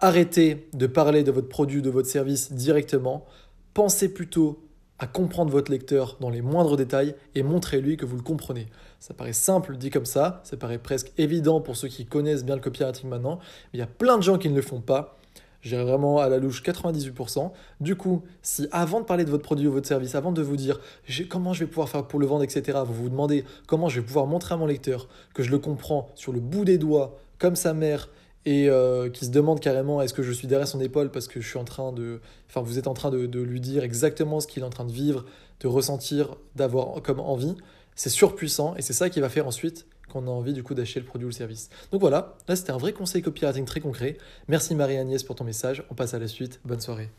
arrêter 0.00 0.68
de 0.72 0.86
parler 0.86 1.24
de 1.24 1.30
votre 1.30 1.48
produit, 1.48 1.82
de 1.82 1.90
votre 1.90 2.08
service 2.08 2.52
directement. 2.52 3.26
Pensez 3.74 4.08
plutôt 4.08 4.65
à 4.98 5.06
comprendre 5.06 5.50
votre 5.50 5.70
lecteur 5.70 6.16
dans 6.20 6.30
les 6.30 6.42
moindres 6.42 6.76
détails 6.76 7.14
et 7.34 7.42
montrez-lui 7.42 7.96
que 7.96 8.06
vous 8.06 8.16
le 8.16 8.22
comprenez. 8.22 8.66
Ça 8.98 9.14
paraît 9.14 9.32
simple 9.32 9.76
dit 9.76 9.90
comme 9.90 10.06
ça, 10.06 10.40
ça 10.44 10.56
paraît 10.56 10.78
presque 10.78 11.12
évident 11.18 11.60
pour 11.60 11.76
ceux 11.76 11.88
qui 11.88 12.06
connaissent 12.06 12.44
bien 12.44 12.54
le 12.54 12.62
copywriting 12.62 13.08
maintenant, 13.08 13.38
mais 13.72 13.78
il 13.78 13.80
y 13.80 13.82
a 13.82 13.86
plein 13.86 14.16
de 14.16 14.22
gens 14.22 14.38
qui 14.38 14.48
ne 14.48 14.56
le 14.56 14.62
font 14.62 14.80
pas. 14.80 15.18
J'ai 15.62 15.82
vraiment 15.82 16.18
à 16.18 16.28
la 16.28 16.38
louche 16.38 16.62
98%. 16.62 17.50
Du 17.80 17.96
coup, 17.96 18.22
si 18.40 18.68
avant 18.70 19.00
de 19.00 19.04
parler 19.04 19.24
de 19.24 19.30
votre 19.30 19.42
produit 19.42 19.66
ou 19.66 19.72
votre 19.72 19.88
service, 19.88 20.14
avant 20.14 20.30
de 20.30 20.40
vous 20.40 20.56
dire 20.56 20.80
comment 21.28 21.52
je 21.52 21.60
vais 21.60 21.66
pouvoir 21.66 21.88
faire 21.88 22.06
pour 22.06 22.20
le 22.20 22.26
vendre, 22.26 22.44
etc., 22.44 22.78
vous 22.86 22.94
vous 22.94 23.08
demandez 23.08 23.44
comment 23.66 23.88
je 23.88 24.00
vais 24.00 24.06
pouvoir 24.06 24.26
montrer 24.26 24.54
à 24.54 24.58
mon 24.58 24.66
lecteur 24.66 25.08
que 25.34 25.42
je 25.42 25.50
le 25.50 25.58
comprends 25.58 26.08
sur 26.14 26.32
le 26.32 26.40
bout 26.40 26.64
des 26.64 26.78
doigts, 26.78 27.18
comme 27.38 27.56
sa 27.56 27.74
mère, 27.74 28.08
et 28.46 28.70
euh, 28.70 29.10
qui 29.10 29.26
se 29.26 29.30
demande 29.30 29.58
carrément 29.58 30.00
est-ce 30.00 30.14
que 30.14 30.22
je 30.22 30.32
suis 30.32 30.46
derrière 30.46 30.68
son 30.68 30.80
épaule 30.80 31.10
parce 31.10 31.26
que 31.26 31.40
je 31.40 31.48
suis 31.48 31.58
en 31.58 31.64
train 31.64 31.92
de, 31.92 32.20
enfin 32.48 32.62
vous 32.62 32.78
êtes 32.78 32.86
en 32.86 32.94
train 32.94 33.10
de, 33.10 33.40
lui 33.40 33.60
dire 33.60 33.82
exactement 33.82 34.40
ce 34.40 34.46
qu'il 34.46 34.62
est 34.62 34.66
en 34.66 34.70
train 34.70 34.84
de 34.84 34.92
vivre, 34.92 35.24
de 35.60 35.66
ressentir, 35.66 36.36
d'avoir 36.54 37.02
comme 37.02 37.18
envie, 37.18 37.56
c'est 37.96 38.08
surpuissant 38.08 38.74
et 38.76 38.82
c'est 38.82 38.92
ça 38.92 39.10
qui 39.10 39.20
va 39.20 39.28
faire 39.28 39.48
ensuite 39.48 39.86
qu'on 40.08 40.28
a 40.28 40.30
envie 40.30 40.52
du 40.52 40.62
coup 40.62 40.74
d'acheter 40.74 41.00
le 41.00 41.06
produit 41.06 41.26
ou 41.26 41.30
le 41.30 41.34
service. 41.34 41.68
Donc 41.90 42.00
voilà, 42.00 42.36
là 42.46 42.54
c'était 42.54 42.70
un 42.70 42.78
vrai 42.78 42.92
conseil 42.92 43.20
copywriting 43.20 43.64
très 43.64 43.80
concret. 43.80 44.16
Merci 44.46 44.76
Marie-Agnès 44.76 45.24
pour 45.24 45.34
ton 45.34 45.44
message, 45.44 45.82
on 45.90 45.94
passe 45.94 46.14
à 46.14 46.20
la 46.20 46.28
suite, 46.28 46.60
bonne 46.64 46.80
soirée. 46.80 47.10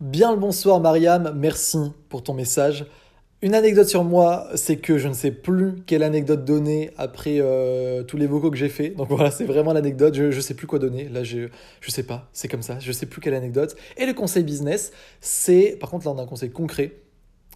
Bien 0.00 0.30
le 0.30 0.38
bonsoir 0.38 0.78
Mariam, 0.78 1.32
merci 1.34 1.78
pour 2.08 2.22
ton 2.22 2.34
message. 2.34 2.86
Une 3.42 3.54
anecdote 3.54 3.86
sur 3.86 4.02
moi, 4.02 4.48
c'est 4.54 4.78
que 4.78 4.96
je 4.96 5.08
ne 5.08 5.12
sais 5.12 5.30
plus 5.30 5.82
quelle 5.86 6.02
anecdote 6.02 6.46
donner 6.46 6.90
après 6.96 7.36
euh, 7.38 8.02
tous 8.02 8.16
les 8.16 8.26
vocaux 8.26 8.50
que 8.50 8.56
j'ai 8.56 8.70
fait. 8.70 8.90
Donc 8.90 9.08
voilà, 9.10 9.30
c'est 9.30 9.44
vraiment 9.44 9.74
l'anecdote. 9.74 10.14
Je 10.14 10.24
ne 10.24 10.40
sais 10.40 10.54
plus 10.54 10.66
quoi 10.66 10.78
donner. 10.78 11.10
Là, 11.10 11.22
je 11.22 11.40
ne 11.40 11.48
sais 11.86 12.02
pas. 12.02 12.30
C'est 12.32 12.48
comme 12.48 12.62
ça. 12.62 12.78
Je 12.78 12.88
ne 12.88 12.92
sais 12.94 13.04
plus 13.04 13.20
quelle 13.20 13.34
anecdote. 13.34 13.76
Et 13.98 14.06
le 14.06 14.14
conseil 14.14 14.42
business, 14.42 14.90
c'est. 15.20 15.76
Par 15.78 15.90
contre, 15.90 16.06
là, 16.06 16.12
on 16.12 16.18
a 16.18 16.22
un 16.22 16.26
conseil 16.26 16.50
concret. 16.50 16.92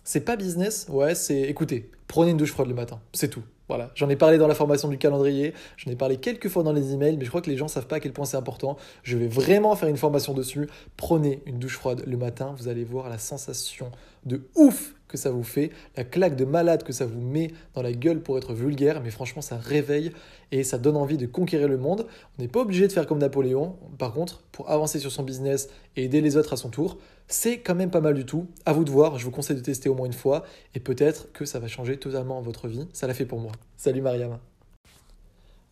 C'est 0.04 0.20
pas 0.20 0.36
business. 0.36 0.86
Ouais, 0.90 1.14
c'est. 1.14 1.40
Écoutez, 1.40 1.90
prenez 2.08 2.32
une 2.32 2.36
douche 2.36 2.52
froide 2.52 2.68
le 2.68 2.74
matin. 2.74 3.00
C'est 3.14 3.28
tout. 3.28 3.42
Voilà, 3.66 3.92
j'en 3.94 4.08
ai 4.08 4.16
parlé 4.16 4.36
dans 4.36 4.48
la 4.48 4.56
formation 4.56 4.88
du 4.88 4.98
calendrier, 4.98 5.54
j'en 5.76 5.92
ai 5.92 5.94
parlé 5.94 6.16
quelques 6.16 6.48
fois 6.48 6.64
dans 6.64 6.72
les 6.72 6.92
emails, 6.92 7.16
mais 7.16 7.24
je 7.24 7.28
crois 7.28 7.40
que 7.40 7.48
les 7.48 7.56
gens 7.56 7.66
ne 7.66 7.70
savent 7.70 7.86
pas 7.86 7.96
à 7.96 8.00
quel 8.00 8.12
point 8.12 8.24
c'est 8.24 8.36
important. 8.36 8.76
Je 9.04 9.16
vais 9.16 9.28
vraiment 9.28 9.76
faire 9.76 9.88
une 9.88 9.96
formation 9.96 10.34
dessus. 10.34 10.68
Prenez 10.96 11.40
une 11.46 11.60
douche 11.60 11.76
froide 11.76 12.02
le 12.04 12.16
matin, 12.16 12.52
vous 12.58 12.66
allez 12.66 12.82
voir 12.82 13.08
la 13.08 13.18
sensation 13.18 13.92
de 14.26 14.42
ouf 14.56 14.94
que 15.10 15.18
ça 15.18 15.30
vous 15.30 15.42
fait, 15.42 15.70
la 15.96 16.04
claque 16.04 16.36
de 16.36 16.44
malade 16.44 16.82
que 16.82 16.92
ça 16.92 17.04
vous 17.04 17.20
met 17.20 17.50
dans 17.74 17.82
la 17.82 17.92
gueule 17.92 18.22
pour 18.22 18.38
être 18.38 18.54
vulgaire, 18.54 19.02
mais 19.02 19.10
franchement 19.10 19.42
ça 19.42 19.56
réveille 19.56 20.12
et 20.52 20.64
ça 20.64 20.78
donne 20.78 20.96
envie 20.96 21.16
de 21.16 21.26
conquérir 21.26 21.68
le 21.68 21.76
monde. 21.76 22.06
On 22.38 22.42
n'est 22.42 22.48
pas 22.48 22.60
obligé 22.60 22.86
de 22.86 22.92
faire 22.92 23.06
comme 23.06 23.18
Napoléon, 23.18 23.76
par 23.98 24.12
contre, 24.12 24.42
pour 24.52 24.70
avancer 24.70 24.98
sur 24.98 25.12
son 25.12 25.22
business 25.22 25.68
et 25.96 26.04
aider 26.04 26.20
les 26.20 26.36
autres 26.36 26.52
à 26.52 26.56
son 26.56 26.70
tour, 26.70 26.98
c'est 27.28 27.58
quand 27.58 27.74
même 27.74 27.90
pas 27.90 28.00
mal 28.00 28.14
du 28.14 28.24
tout. 28.24 28.46
À 28.64 28.72
vous 28.72 28.84
de 28.84 28.90
voir, 28.90 29.18
je 29.18 29.24
vous 29.24 29.30
conseille 29.30 29.56
de 29.56 29.62
tester 29.62 29.88
au 29.88 29.94
moins 29.94 30.06
une 30.06 30.12
fois 30.12 30.44
et 30.74 30.80
peut-être 30.80 31.32
que 31.32 31.44
ça 31.44 31.58
va 31.58 31.68
changer 31.68 31.96
totalement 31.96 32.40
votre 32.40 32.68
vie. 32.68 32.86
Ça 32.92 33.06
l'a 33.06 33.14
fait 33.14 33.26
pour 33.26 33.40
moi. 33.40 33.52
Salut 33.76 34.00
Mariam. 34.00 34.38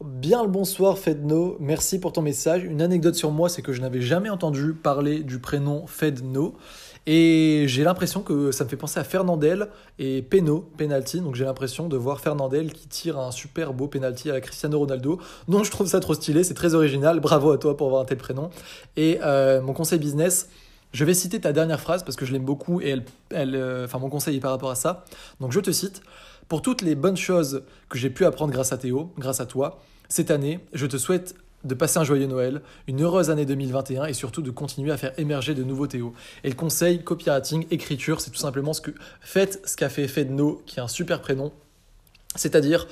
Bien 0.04 0.44
le 0.44 0.48
bonsoir 0.48 0.96
Fedno, 0.96 1.56
merci 1.58 1.98
pour 1.98 2.12
ton 2.12 2.22
message. 2.22 2.62
Une 2.62 2.80
anecdote 2.80 3.16
sur 3.16 3.32
moi, 3.32 3.48
c'est 3.48 3.62
que 3.62 3.72
je 3.72 3.80
n'avais 3.80 4.00
jamais 4.00 4.30
entendu 4.30 4.72
parler 4.72 5.24
du 5.24 5.40
prénom 5.40 5.88
Fedno. 5.88 6.54
Et 7.10 7.64
j'ai 7.68 7.84
l'impression 7.84 8.20
que 8.20 8.52
ça 8.52 8.64
me 8.64 8.68
fait 8.68 8.76
penser 8.76 9.00
à 9.00 9.04
Fernandel 9.04 9.68
et 9.98 10.20
Peno, 10.20 10.70
penalty. 10.76 11.20
Donc 11.20 11.36
j'ai 11.36 11.46
l'impression 11.46 11.88
de 11.88 11.96
voir 11.96 12.20
Fernandel 12.20 12.70
qui 12.70 12.86
tire 12.86 13.18
un 13.18 13.30
super 13.30 13.72
beau 13.72 13.88
penalty 13.88 14.30
à 14.30 14.42
Cristiano 14.42 14.78
Ronaldo. 14.78 15.18
Donc 15.48 15.64
je 15.64 15.70
trouve 15.70 15.86
ça 15.86 16.00
trop 16.00 16.12
stylé, 16.12 16.44
c'est 16.44 16.52
très 16.52 16.74
original. 16.74 17.18
Bravo 17.20 17.50
à 17.50 17.56
toi 17.56 17.78
pour 17.78 17.86
avoir 17.86 18.02
un 18.02 18.04
tel 18.04 18.18
prénom. 18.18 18.50
Et 18.98 19.20
euh, 19.22 19.62
mon 19.62 19.72
conseil 19.72 19.98
business, 19.98 20.50
Je 20.92 21.04
vais 21.04 21.14
citer 21.14 21.40
ta 21.40 21.52
dernière 21.52 21.80
phrase 21.80 22.02
parce 22.02 22.16
que 22.16 22.24
je 22.24 22.32
l'aime 22.32 22.44
beaucoup 22.44 22.80
et 22.80 22.90
elle, 22.90 23.04
elle, 23.30 23.54
euh, 23.54 23.84
enfin, 23.84 23.98
mon 23.98 24.08
conseil 24.08 24.36
est 24.36 24.40
par 24.40 24.50
rapport 24.50 24.70
à 24.70 24.74
ça. 24.74 25.04
Donc 25.40 25.52
je 25.52 25.60
te 25.60 25.70
cite, 25.70 26.02
pour 26.48 26.62
toutes 26.62 26.82
les 26.82 26.94
bonnes 26.94 27.16
choses 27.16 27.62
que 27.90 27.98
j'ai 27.98 28.10
pu 28.10 28.24
apprendre 28.24 28.52
grâce 28.52 28.72
à 28.72 28.78
Théo, 28.78 29.12
grâce 29.18 29.40
à 29.40 29.46
toi, 29.46 29.80
cette 30.08 30.30
année, 30.30 30.60
je 30.72 30.86
te 30.86 30.96
souhaite 30.96 31.34
de 31.64 31.74
passer 31.74 31.98
un 31.98 32.04
joyeux 32.04 32.26
Noël, 32.26 32.62
une 32.86 33.02
heureuse 33.02 33.30
année 33.30 33.46
2021 33.46 34.06
et 34.06 34.12
surtout 34.12 34.42
de 34.42 34.50
continuer 34.50 34.92
à 34.92 34.96
faire 34.96 35.12
émerger 35.18 35.54
de 35.54 35.64
nouveaux 35.64 35.86
Théo. 35.86 36.14
Et 36.44 36.48
le 36.48 36.54
conseil 36.54 37.02
copywriting, 37.02 37.66
écriture, 37.70 38.20
c'est 38.20 38.30
tout 38.30 38.38
simplement 38.38 38.72
ce 38.72 38.80
que 38.80 38.92
faites 39.20 39.60
ce 39.64 39.76
qu'a 39.76 39.88
fait 39.88 40.08
Fedno, 40.08 40.62
qui 40.66 40.78
est 40.78 40.82
un 40.82 40.88
super 40.88 41.20
prénom, 41.20 41.52
c'est-à-dire 42.36 42.86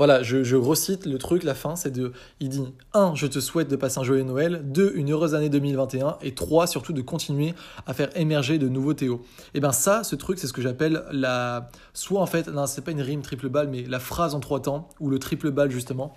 voilà, 0.00 0.22
je, 0.22 0.56
recite 0.56 1.04
le 1.04 1.18
truc, 1.18 1.42
la 1.42 1.54
fin, 1.54 1.76
c'est 1.76 1.90
de, 1.90 2.12
il 2.40 2.48
dit 2.48 2.64
1. 2.94 3.14
Je 3.16 3.26
te 3.26 3.38
souhaite 3.38 3.68
de 3.68 3.76
passer 3.76 3.98
un 3.98 4.02
joyeux 4.02 4.22
Noël, 4.22 4.62
2. 4.64 4.92
Une 4.94 5.12
heureuse 5.12 5.34
année 5.34 5.50
2021, 5.50 6.16
et 6.22 6.32
3. 6.32 6.66
Surtout 6.66 6.94
de 6.94 7.02
continuer 7.02 7.52
à 7.86 7.92
faire 7.92 8.08
émerger 8.16 8.56
de 8.56 8.66
nouveaux 8.66 8.94
Théo. 8.94 9.20
Et 9.52 9.60
bien 9.60 9.72
ça, 9.72 10.02
ce 10.02 10.16
truc, 10.16 10.38
c'est 10.38 10.46
ce 10.46 10.54
que 10.54 10.62
j'appelle 10.62 11.04
la, 11.12 11.68
soit 11.92 12.22
en 12.22 12.26
fait, 12.26 12.48
non, 12.48 12.66
c'est 12.66 12.80
pas 12.82 12.92
une 12.92 13.02
rime 13.02 13.20
triple 13.20 13.50
balle, 13.50 13.68
mais 13.68 13.82
la 13.82 14.00
phrase 14.00 14.34
en 14.34 14.40
trois 14.40 14.62
temps, 14.62 14.88
ou 15.00 15.10
le 15.10 15.18
triple 15.18 15.50
balle 15.50 15.70
justement. 15.70 16.14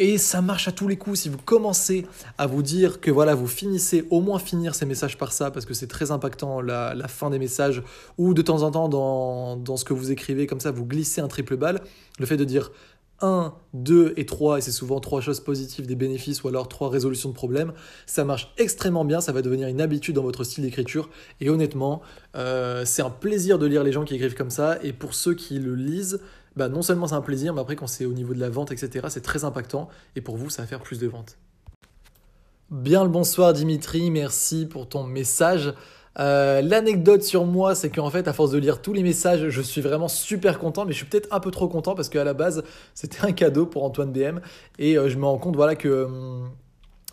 Et 0.00 0.16
ça 0.16 0.40
marche 0.40 0.66
à 0.66 0.72
tous 0.72 0.88
les 0.88 0.96
coups. 0.96 1.20
Si 1.20 1.28
vous 1.28 1.36
commencez 1.36 2.06
à 2.38 2.46
vous 2.46 2.62
dire 2.62 3.02
que 3.02 3.10
voilà, 3.10 3.34
vous 3.34 3.46
finissez 3.46 4.06
au 4.08 4.22
moins 4.22 4.38
finir 4.38 4.74
ces 4.74 4.86
messages 4.86 5.18
par 5.18 5.30
ça, 5.30 5.50
parce 5.50 5.66
que 5.66 5.74
c'est 5.74 5.88
très 5.88 6.10
impactant 6.10 6.62
la, 6.62 7.06
fin 7.06 7.28
des 7.28 7.38
messages, 7.38 7.82
ou 8.16 8.32
de 8.32 8.40
temps 8.40 8.62
en 8.62 8.70
temps 8.70 8.88
dans, 8.88 9.76
ce 9.76 9.84
que 9.84 9.92
vous 9.92 10.10
écrivez, 10.10 10.46
comme 10.46 10.58
ça, 10.58 10.70
vous 10.70 10.86
glissez 10.86 11.20
un 11.20 11.28
triple 11.28 11.58
balle. 11.58 11.82
Le 12.18 12.24
fait 12.24 12.38
de 12.38 12.44
dire 12.44 12.72
1, 13.20 13.52
2 13.74 14.14
et 14.16 14.24
3, 14.24 14.56
et 14.56 14.60
c'est 14.62 14.72
souvent 14.72 15.00
trois 15.00 15.20
choses 15.20 15.40
positives, 15.40 15.86
des 15.86 15.96
bénéfices 15.96 16.42
ou 16.42 16.48
alors 16.48 16.66
trois 16.68 16.88
résolutions 16.88 17.28
de 17.28 17.34
problèmes, 17.34 17.74
ça 18.06 18.24
marche 18.24 18.54
extrêmement 18.56 19.04
bien, 19.04 19.20
ça 19.20 19.32
va 19.32 19.42
devenir 19.42 19.68
une 19.68 19.82
habitude 19.82 20.14
dans 20.14 20.22
votre 20.22 20.44
style 20.44 20.64
d'écriture, 20.64 21.10
et 21.42 21.50
honnêtement, 21.50 22.00
euh, 22.36 22.86
c'est 22.86 23.02
un 23.02 23.10
plaisir 23.10 23.58
de 23.58 23.66
lire 23.66 23.84
les 23.84 23.92
gens 23.92 24.04
qui 24.04 24.14
écrivent 24.14 24.34
comme 24.34 24.48
ça, 24.48 24.78
et 24.82 24.94
pour 24.94 25.12
ceux 25.12 25.34
qui 25.34 25.58
le 25.58 25.74
lisent, 25.74 26.20
bah 26.56 26.68
non 26.68 26.82
seulement 26.82 27.06
c'est 27.06 27.14
un 27.14 27.20
plaisir, 27.20 27.54
mais 27.54 27.60
après 27.60 27.76
quand 27.76 27.86
c'est 27.86 28.04
au 28.04 28.12
niveau 28.12 28.34
de 28.34 28.40
la 28.40 28.50
vente, 28.50 28.72
etc., 28.72 29.06
c'est 29.08 29.22
très 29.22 29.44
impactant, 29.44 29.88
et 30.16 30.20
pour 30.20 30.36
vous, 30.36 30.50
ça 30.50 30.62
va 30.62 30.68
faire 30.68 30.80
plus 30.80 30.98
de 30.98 31.06
ventes. 31.06 31.38
Bien 32.70 33.02
le 33.02 33.10
bonsoir 33.10 33.52
Dimitri, 33.52 34.10
merci 34.10 34.66
pour 34.66 34.88
ton 34.88 35.02
message. 35.04 35.74
Euh, 36.18 36.60
l'anecdote 36.60 37.22
sur 37.22 37.44
moi, 37.44 37.74
c'est 37.74 37.90
qu'en 37.90 38.10
fait, 38.10 38.26
à 38.28 38.32
force 38.32 38.50
de 38.50 38.58
lire 38.58 38.82
tous 38.82 38.92
les 38.92 39.02
messages, 39.02 39.48
je 39.48 39.62
suis 39.62 39.80
vraiment 39.80 40.08
super 40.08 40.58
content, 40.58 40.84
mais 40.84 40.92
je 40.92 40.98
suis 40.98 41.06
peut-être 41.06 41.28
un 41.32 41.40
peu 41.40 41.50
trop 41.50 41.68
content 41.68 41.94
parce 41.94 42.08
qu'à 42.08 42.24
la 42.24 42.34
base, 42.34 42.62
c'était 42.94 43.24
un 43.24 43.32
cadeau 43.32 43.66
pour 43.66 43.84
Antoine 43.84 44.12
BM 44.12 44.40
et 44.78 44.96
euh, 44.98 45.08
je 45.08 45.18
me 45.18 45.24
rends 45.24 45.38
compte 45.38 45.56
voilà 45.56 45.76
que 45.76 46.04
hum, 46.04 46.50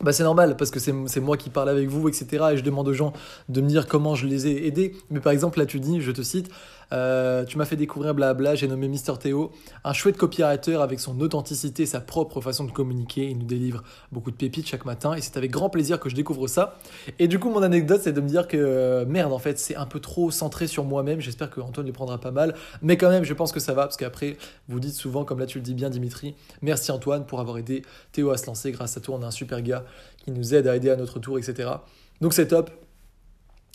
bah 0.02 0.12
c'est 0.12 0.23
normal 0.23 0.58
parce 0.58 0.69
que 0.69 0.80
c'est 0.80 1.19
moi 1.19 1.38
qui 1.38 1.50
parle 1.50 1.69
avec 1.69 1.88
vous, 1.89 2.08
etc. 2.08 2.50
Et 2.52 2.58
je 2.58 2.63
demande 2.63 2.88
aux 2.88 2.93
gens 2.93 3.13
de 3.50 3.62
me 3.62 3.67
dire 3.67 3.88
comment 3.88 4.13
je 4.13 4.28
les 4.28 4.47
ai 4.47 4.67
aidés. 4.67 4.95
Mais 5.10 5.19
par 5.19 5.32
exemple, 5.32 5.58
là, 5.58 5.65
tu 5.65 5.80
dis, 5.80 6.02
je 6.02 6.12
te 6.12 6.21
cite, 6.21 6.50
euh, 6.93 7.45
tu 7.45 7.58
m'as 7.58 7.65
fait 7.65 7.76
découvrir 7.76 8.13
Blabla, 8.13 8.56
j'ai 8.56 8.67
nommé 8.67 8.88
Mister 8.88 9.13
Théo, 9.19 9.52
un 9.84 9.93
chouette 9.93 10.17
copywriter 10.17 10.76
avec 10.76 11.00
son 11.00 11.19
authenticité, 11.19 11.86
sa 11.86 12.00
propre 12.00 12.41
façon 12.41 12.63
de 12.63 12.71
communiquer. 12.71 13.30
Il 13.30 13.39
nous 13.39 13.45
délivre 13.45 13.84
beaucoup 14.12 14.32
de 14.32 14.36
pépites 14.36 14.67
chaque 14.67 14.86
matin 14.86 15.13
et 15.13 15.21
c'est 15.21 15.38
avec 15.38 15.52
grand 15.52 15.69
plaisir 15.69 16.00
que 16.00 16.10
je 16.10 16.15
découvre 16.15 16.47
ça. 16.47 16.80
Et 17.19 17.28
du 17.28 17.39
coup, 17.39 17.50
mon 17.50 17.62
anecdote, 17.62 18.02
c'est 18.04 18.13
de 18.13 18.21
me 18.21 18.28
dire 18.28 18.47
que 18.47 18.58
euh, 18.58 19.06
merde, 19.06 19.34
en 19.34 19.39
fait, 19.39 19.60
c'est 19.60 19.76
un 19.76 19.86
peu 19.86 20.00
trop 20.00 20.32
centré 20.32 20.67
sur 20.67 20.84
moi-même. 20.84 21.19
J'espère 21.19 21.50
que 21.50 21.60
Antoine 21.60 21.88
ne 21.88 21.91
prendra 21.91 22.19
pas 22.19 22.32
mal. 22.32 22.56
Mais 22.82 22.97
quand 22.97 23.10
même, 23.10 23.23
je 23.23 23.34
pense 23.34 23.52
que 23.52 23.60
ça 23.60 23.73
va 23.73 23.84
parce 23.84 23.97
qu'après, 23.97 24.38
vous 24.69 24.80
dites 24.80 24.95
souvent, 24.95 25.26
comme 25.26 25.39
là 25.39 25.45
tu 25.45 25.58
le 25.58 25.63
dis 25.63 25.73
bien, 25.73 25.89
Dimitri, 25.89 26.36
merci 26.62 26.91
Antoine 26.91 27.26
pour 27.26 27.39
avoir 27.39 27.58
aidé 27.58 27.84
Théo 28.12 28.32
à 28.32 28.38
se 28.38 28.45
lancer. 28.45 28.71
Grâce 28.71 28.95
à 28.97 29.02
toi, 29.02 29.17
on 29.19 29.23
a 29.23 29.28
un 29.28 29.32
super 29.32 29.62
gars 29.62 29.84
qui 30.23 30.32
nous 30.32 30.56
aide 30.56 30.67
à 30.67 30.76
aider 30.76 30.89
à 30.89 30.95
notre 30.95 31.19
tour, 31.19 31.38
etc. 31.38 31.69
Donc 32.21 32.34
c'est 32.34 32.47
top 32.47 32.71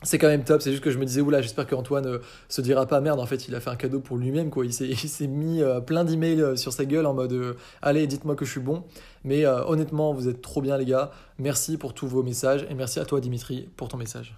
c'est 0.03 0.19
quand 0.19 0.29
même 0.29 0.45
top, 0.45 0.63
c'est 0.63 0.71
juste 0.71 0.83
que 0.83 0.91
je 0.91 0.99
me 0.99 1.05
disais, 1.05 1.21
oula, 1.21 1.43
j'espère 1.43 1.67
qu'Antoine 1.67 2.07
euh, 2.07 2.19
se 2.49 2.61
dira 2.61 2.87
pas 2.87 3.01
merde, 3.01 3.21
en 3.21 3.27
fait, 3.27 3.49
il 3.49 3.55
a 3.55 3.61
fait 3.61 3.71
un 3.71 3.77
cadeau 3.77 4.01
pour 4.01 4.17
lui-même, 4.17 4.51
quoi. 4.51 4.65
Il 4.65 4.73
s'est 4.73 5.27
mis 5.27 5.63
euh, 5.63 5.81
plein 5.81 6.05
d'emails 6.05 6.43
euh, 6.43 6.57
sur 6.57 6.73
sa 6.73 6.85
gueule 6.85 7.07
en 7.07 7.15
mode, 7.15 7.57
allez, 7.83 8.07
dites-moi 8.07 8.35
que 8.35 8.45
je 8.45 8.51
suis 8.51 8.61
bon. 8.61 8.85
Mais 9.25 9.47
honnêtement, 9.47 10.13
vous 10.13 10.29
êtes 10.29 10.43
trop 10.43 10.61
bien, 10.61 10.77
les 10.77 10.85
gars. 10.85 11.13
Merci 11.39 11.77
pour 11.77 11.95
tous 11.95 12.09
vos 12.09 12.25
messages 12.25 12.67
et 12.69 12.75
merci 12.75 12.99
à 12.99 13.05
toi, 13.05 13.21
Dimitri, 13.21 13.69
pour 13.77 13.87
ton 13.87 13.97
message. 13.97 14.35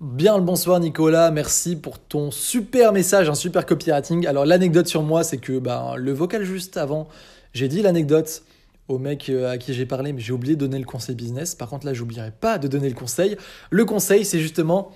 Bien 0.00 0.36
le 0.36 0.44
bonsoir 0.44 0.78
Nicolas, 0.78 1.30
merci 1.30 1.74
pour 1.74 1.98
ton 1.98 2.30
super 2.30 2.92
message, 2.92 3.30
un 3.30 3.34
super 3.34 3.64
copywriting. 3.64 4.26
Alors 4.26 4.44
l'anecdote 4.44 4.86
sur 4.86 5.02
moi, 5.02 5.24
c'est 5.24 5.38
que 5.38 5.58
ben, 5.58 5.96
le 5.96 6.12
vocal 6.12 6.44
juste 6.44 6.76
avant, 6.76 7.08
j'ai 7.54 7.66
dit 7.66 7.80
l'anecdote, 7.80 8.42
au 8.88 8.98
mec 8.98 9.28
euh, 9.28 9.50
à 9.50 9.58
qui 9.58 9.74
j'ai 9.74 9.86
parlé, 9.86 10.12
mais 10.12 10.20
j'ai 10.20 10.32
oublié 10.32 10.54
de 10.54 10.60
donner 10.60 10.78
le 10.78 10.84
conseil 10.84 11.14
business. 11.14 11.54
Par 11.54 11.68
contre, 11.68 11.86
là, 11.86 11.94
j'oublierai 11.94 12.30
pas 12.30 12.58
de 12.58 12.68
donner 12.68 12.88
le 12.88 12.94
conseil. 12.94 13.36
Le 13.70 13.84
conseil, 13.84 14.24
c'est 14.24 14.40
justement 14.40 14.92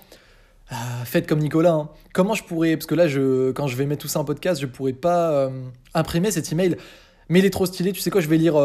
euh, 0.71 0.75
faites 1.05 1.27
comme 1.27 1.39
Nicolas. 1.39 1.73
Hein. 1.73 1.89
Comment 2.13 2.33
je 2.33 2.43
pourrais, 2.43 2.75
parce 2.77 2.85
que 2.85 2.95
là, 2.95 3.07
je, 3.07 3.51
quand 3.51 3.67
je 3.67 3.75
vais 3.75 3.85
mettre 3.85 4.01
tout 4.01 4.07
ça 4.07 4.19
en 4.19 4.25
podcast, 4.25 4.61
je 4.61 4.67
pourrais 4.67 4.93
pas 4.93 5.31
euh, 5.31 5.49
imprimer 5.93 6.31
cet 6.31 6.51
email. 6.51 6.77
Mais 7.29 7.39
il 7.39 7.45
est 7.45 7.51
trop 7.51 7.65
stylé. 7.65 7.91
Tu 7.91 8.01
sais 8.01 8.09
quoi 8.09 8.21
Je 8.21 8.27
vais 8.27 8.37
lire, 8.37 8.55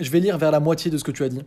je 0.00 0.10
vais 0.10 0.20
lire 0.20 0.38
vers 0.38 0.50
la 0.50 0.60
moitié 0.60 0.90
de 0.90 0.96
ce 0.96 1.04
que 1.04 1.10
tu 1.10 1.24
as 1.24 1.28
dit. 1.28 1.42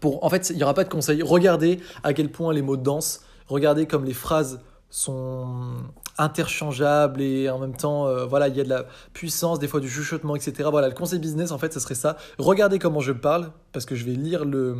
Pour, 0.00 0.24
en 0.24 0.28
fait, 0.28 0.50
il 0.50 0.56
n'y 0.56 0.64
aura 0.64 0.74
pas 0.74 0.82
de 0.82 0.88
conseil. 0.88 1.22
Regardez 1.22 1.78
à 2.02 2.12
quel 2.12 2.28
point 2.28 2.52
les 2.52 2.62
mots 2.62 2.76
dansent. 2.76 3.20
Regardez 3.46 3.86
comme 3.86 4.04
les 4.04 4.12
phrases 4.12 4.60
sont 4.90 5.74
interchangeables 6.18 7.20
et 7.20 7.50
en 7.50 7.58
même 7.58 7.76
temps, 7.76 8.06
euh, 8.06 8.24
voilà, 8.24 8.48
il 8.48 8.56
y 8.56 8.60
a 8.60 8.64
de 8.64 8.68
la 8.68 8.86
puissance, 9.12 9.58
des 9.58 9.68
fois 9.68 9.80
du 9.80 9.88
chuchotement, 9.88 10.36
etc. 10.36 10.68
Voilà, 10.70 10.88
le 10.88 10.94
conseil 10.94 11.18
business, 11.18 11.50
en 11.50 11.58
fait, 11.58 11.72
ce 11.72 11.80
serait 11.80 11.94
ça. 11.94 12.16
Regardez 12.38 12.78
comment 12.78 13.00
je 13.00 13.12
parle, 13.12 13.50
parce 13.72 13.86
que 13.86 13.94
je 13.94 14.04
vais 14.04 14.12
lire 14.12 14.44
le 14.44 14.76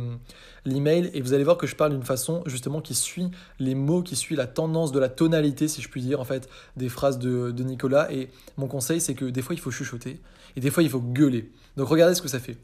l'email 0.65 1.09
et 1.13 1.21
vous 1.21 1.33
allez 1.33 1.45
voir 1.45 1.57
que 1.57 1.65
je 1.65 1.75
parle 1.75 1.91
d'une 1.91 2.03
façon 2.03 2.43
justement 2.45 2.81
qui 2.81 2.93
suit 2.93 3.31
les 3.57 3.73
mots, 3.73 4.01
qui 4.01 4.17
suit 4.17 4.35
la 4.35 4.47
tendance 4.47 4.91
de 4.91 4.99
la 4.99 5.07
tonalité, 5.07 5.67
si 5.67 5.81
je 5.81 5.87
puis 5.87 6.01
dire, 6.01 6.19
en 6.19 6.25
fait, 6.25 6.49
des 6.75 6.89
phrases 6.89 7.19
de, 7.19 7.51
de 7.51 7.63
Nicolas. 7.63 8.11
Et 8.11 8.29
mon 8.57 8.67
conseil, 8.67 8.99
c'est 8.99 9.13
que 9.13 9.25
des 9.25 9.41
fois, 9.41 9.55
il 9.55 9.59
faut 9.59 9.71
chuchoter 9.71 10.19
et 10.55 10.59
des 10.59 10.69
fois, 10.69 10.83
il 10.83 10.89
faut 10.89 10.99
gueuler. 10.99 11.51
Donc 11.77 11.87
regardez 11.87 12.15
ce 12.15 12.21
que 12.21 12.27
ça 12.27 12.39
fait. 12.39 12.57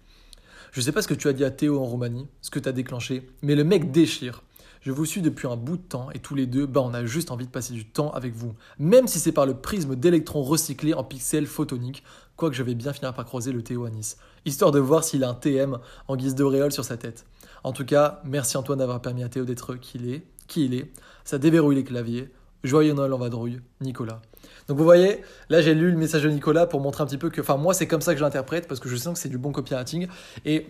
Je 0.72 0.82
sais 0.82 0.92
pas 0.92 1.04
ce 1.04 1.08
que 1.08 1.14
tu 1.14 1.28
as 1.28 1.34
dit 1.34 1.46
à 1.46 1.52
Théo 1.52 1.80
en 1.80 1.86
Roumanie, 1.86 2.28
ce 2.42 2.50
que 2.50 2.58
tu 2.58 2.68
as 2.68 2.72
déclenché, 2.72 3.30
mais 3.44 3.54
le 3.56 3.64
mec 3.64 3.92
déchire. 3.92 4.42
Je 4.84 4.92
vous 4.92 5.06
suis 5.06 5.22
depuis 5.22 5.48
un 5.48 5.56
bout 5.56 5.78
de 5.78 5.82
temps 5.82 6.12
et 6.12 6.20
tous 6.20 6.36
les 6.36 6.46
deux, 6.46 6.66
bah, 6.66 6.82
on 6.84 6.94
a 6.94 7.06
juste 7.06 7.32
envie 7.32 7.46
de 7.46 7.52
passer 7.52 7.74
du 7.74 7.86
temps 7.86 8.12
avec 8.12 8.34
vous. 8.36 8.54
Même 8.80 9.08
si 9.08 9.18
c'est 9.18 9.32
par 9.32 9.46
le 9.46 9.54
prisme 9.54 9.96
d'électrons 9.96 10.44
recyclés 10.44 10.94
en 10.94 11.06
pixels 11.06 11.48
photoniques, 11.48 12.04
quoique 12.36 12.56
je 12.56 12.64
vais 12.64 12.76
bien 12.76 12.92
finir 12.92 13.14
par 13.14 13.24
croiser 13.24 13.54
le 13.54 13.62
Théo 13.62 13.86
à 13.86 13.90
Nice, 13.90 14.18
histoire 14.46 14.72
de 14.72 14.80
voir 14.80 15.06
s'il 15.06 15.24
a 15.24 15.30
un 15.30 15.36
TM 15.36 15.80
en 16.10 16.18
guise 16.18 16.36
d'auréole 16.36 16.74
sur 16.74 16.84
sa 16.84 16.98
tête. 16.98 17.26
En 17.64 17.72
tout 17.72 17.86
cas, 17.86 18.22
merci 18.26 18.58
Antoine 18.58 18.80
d'avoir 18.80 19.02
permis 19.02 19.24
à 19.24 19.30
Théo 19.30 19.46
d'être 19.46 19.76
qui 19.76 20.26
il 20.56 20.74
est. 20.74 20.92
Ça 21.24 21.38
déverrouille 21.38 21.76
les 21.76 21.86
claviers. 21.86 22.30
Joyeux 22.66 22.94
Noël 22.94 23.12
en 23.14 23.18
vadrouille, 23.18 23.62
Nicolas. 23.80 24.22
Donc 24.68 24.78
vous 24.78 24.84
voyez, 24.84 25.22
là 25.50 25.62
j'ai 25.62 25.74
lu 25.74 25.92
le 25.92 25.98
message 25.98 26.24
de 26.24 26.30
Nicolas 26.30 26.66
pour 26.66 26.82
montrer 26.82 27.04
un 27.04 27.08
petit 27.08 27.18
peu 27.18 27.30
que, 27.30 27.42
enfin 27.42 27.58
moi 27.58 27.74
c'est 27.74 27.88
comme 27.88 28.02
ça 28.02 28.14
que 28.14 28.20
je 28.20 28.24
l'interprète 28.24 28.68
parce 28.68 28.80
que 28.80 28.88
je 28.88 28.96
sens 28.96 29.14
que 29.14 29.20
c'est 29.20 29.30
du 29.30 29.38
bon 29.38 29.52
copywriting 29.52 30.08
et 30.46 30.68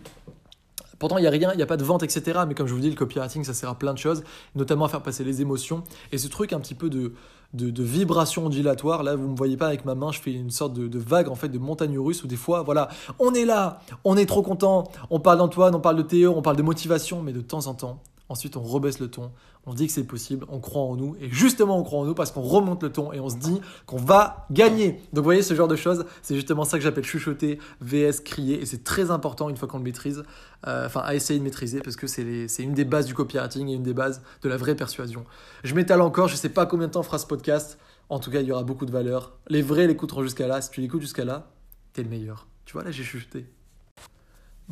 Pourtant, 1.00 1.18
il 1.18 1.22
n'y 1.22 1.28
a 1.28 1.32
rien, 1.32 1.52
il 1.54 1.58
n'y 1.58 1.64
a 1.64 1.68
pas 1.68 1.78
de 1.78 1.84
vente, 1.84 2.04
etc. 2.04 2.42
Mais 2.48 2.54
comme 2.54 2.68
je 2.68 2.74
vous 2.74 2.80
dis, 2.80 2.90
le 2.90 2.96
copywriting, 2.96 3.44
ça 3.44 3.54
sert 3.54 3.70
à 3.70 3.76
plein 3.76 3.94
de 3.94 3.98
choses, 3.98 4.24
notamment 4.56 4.86
à 4.86 4.90
faire 4.90 5.02
passer 5.02 5.24
les 5.24 5.42
émotions. 5.42 5.84
Et 6.12 6.18
ce 6.18 6.28
truc 6.28 6.54
un 6.54 6.60
petit 6.60 6.76
peu 6.76 6.90
de, 6.90 7.14
de, 7.54 7.84
vibration 7.84 8.46
ondulatoire, 8.48 9.04
là, 9.04 9.16
vous 9.16 9.26
ne 9.26 9.32
me 9.32 9.36
voyez 9.36 9.58
pas 9.58 9.68
avec 9.68 9.86
ma 9.86 9.96
main, 9.96 10.12
je 10.12 10.20
fais 10.20 10.32
une 10.32 10.52
sorte 10.52 10.74
de, 10.74 11.00
vague, 11.00 11.30
en 11.30 11.36
fait, 11.36 11.50
de 11.50 11.60
montagne 11.60 11.98
russe, 12.00 12.24
où 12.24 12.28
des 12.28 12.36
fois, 12.36 12.64
voilà, 12.64 12.90
on 13.20 13.34
est 13.34 13.46
là, 13.46 13.80
on 14.04 14.18
est 14.18 14.26
trop 14.26 14.42
content, 14.42 14.86
on 15.10 15.20
parle 15.20 15.38
d'Antoine, 15.38 15.76
on 15.76 15.80
parle 15.80 15.98
de 15.98 16.02
Théo, 16.02 16.34
on 16.36 16.42
parle 16.42 16.58
de 16.58 16.64
motivation, 16.64 17.22
mais 17.22 17.34
de 17.34 17.42
temps 17.42 17.68
en 17.68 17.74
temps, 17.74 18.00
ensuite 18.30 18.58
on 18.58 18.62
rebaisse 18.62 19.00
le 19.00 19.10
ton, 19.10 19.32
on 19.66 19.74
dit 19.74 19.88
que 19.88 19.94
c'est 19.94 20.04
possible, 20.04 20.46
on 20.50 20.60
croit 20.60 20.82
en 20.82 20.96
nous, 20.96 21.16
et 21.20 21.30
justement 21.30 21.78
on 21.78 21.84
croit 21.84 22.00
en 22.00 22.06
nous 22.06 22.14
parce 22.14 22.32
qu'on 22.32 22.42
remonte 22.42 22.84
le 22.84 22.92
ton 22.92 23.14
et 23.14 23.20
on 23.20 23.30
se 23.30 23.38
dit 23.38 23.62
qu'on 23.86 23.98
va 23.98 24.48
gagner. 24.52 24.94
Donc 25.14 25.18
vous 25.18 25.24
voyez 25.24 25.42
ce 25.42 25.54
genre 25.54 25.68
de 25.68 25.76
choses, 25.76 26.06
c'est 26.22 26.36
justement 26.36 26.66
ça 26.66 26.78
que 26.78 26.84
j'appelle 26.84 27.04
chuchoter, 27.04 27.60
VS, 27.82 28.22
crier, 28.24 28.62
et 28.62 28.66
c'est 28.66 28.84
très 28.84 29.12
important 29.12 29.50
une 29.50 29.58
fois 29.58 29.68
qu'on 29.68 29.78
le 29.78 29.84
maîtrise, 29.84 30.24
euh, 30.68 30.86
enfin 30.86 31.02
à 31.02 31.16
essayer 31.16 31.40
de 31.40 31.44
maîtriser 31.44 31.82
parce 31.82 31.96
que 31.96 32.08
c'est 32.08 32.48
une 32.60 32.74
des 32.74 32.86
bases 32.86 33.06
du 33.06 33.14
copywriting 33.14 33.70
et 33.70 33.74
une 33.74 33.84
des 33.84 33.94
bases 33.94 34.22
de 34.42 34.50
la 34.50 34.58
vraie 34.58 34.76
persuasion. 34.76 35.26
Je 35.64 35.74
m'étale 35.76 36.02
encore, 36.02 36.28
je 36.28 36.36
sais 36.36 36.50
pas 36.50 36.66
combien 36.66 36.88
de 36.88 36.94
temps 36.94 37.04
fera 37.04 37.20
ce 37.20 37.28
podcast, 37.28 37.78
en 38.10 38.20
tout 38.20 38.32
cas 38.32 38.42
il 38.42 38.48
y 38.48 38.52
aura 38.52 38.64
beaucoup 38.64 38.86
de 38.86 38.92
valeur. 38.92 39.38
Les 39.48 39.62
vrais 39.62 39.88
l'écouteront 39.88 40.24
jusqu'à 40.24 40.48
là, 40.48 40.62
si 40.62 40.70
tu 40.72 40.82
l'écoutes 40.82 41.02
jusqu'à 41.02 41.26
là, 41.26 41.52
t'es 41.94 42.04
le 42.04 42.10
meilleur. 42.10 42.48
Tu 42.66 42.74
vois 42.74 42.84
là 42.84 42.92
j'ai 42.92 43.04
chuchoté. 43.04 43.46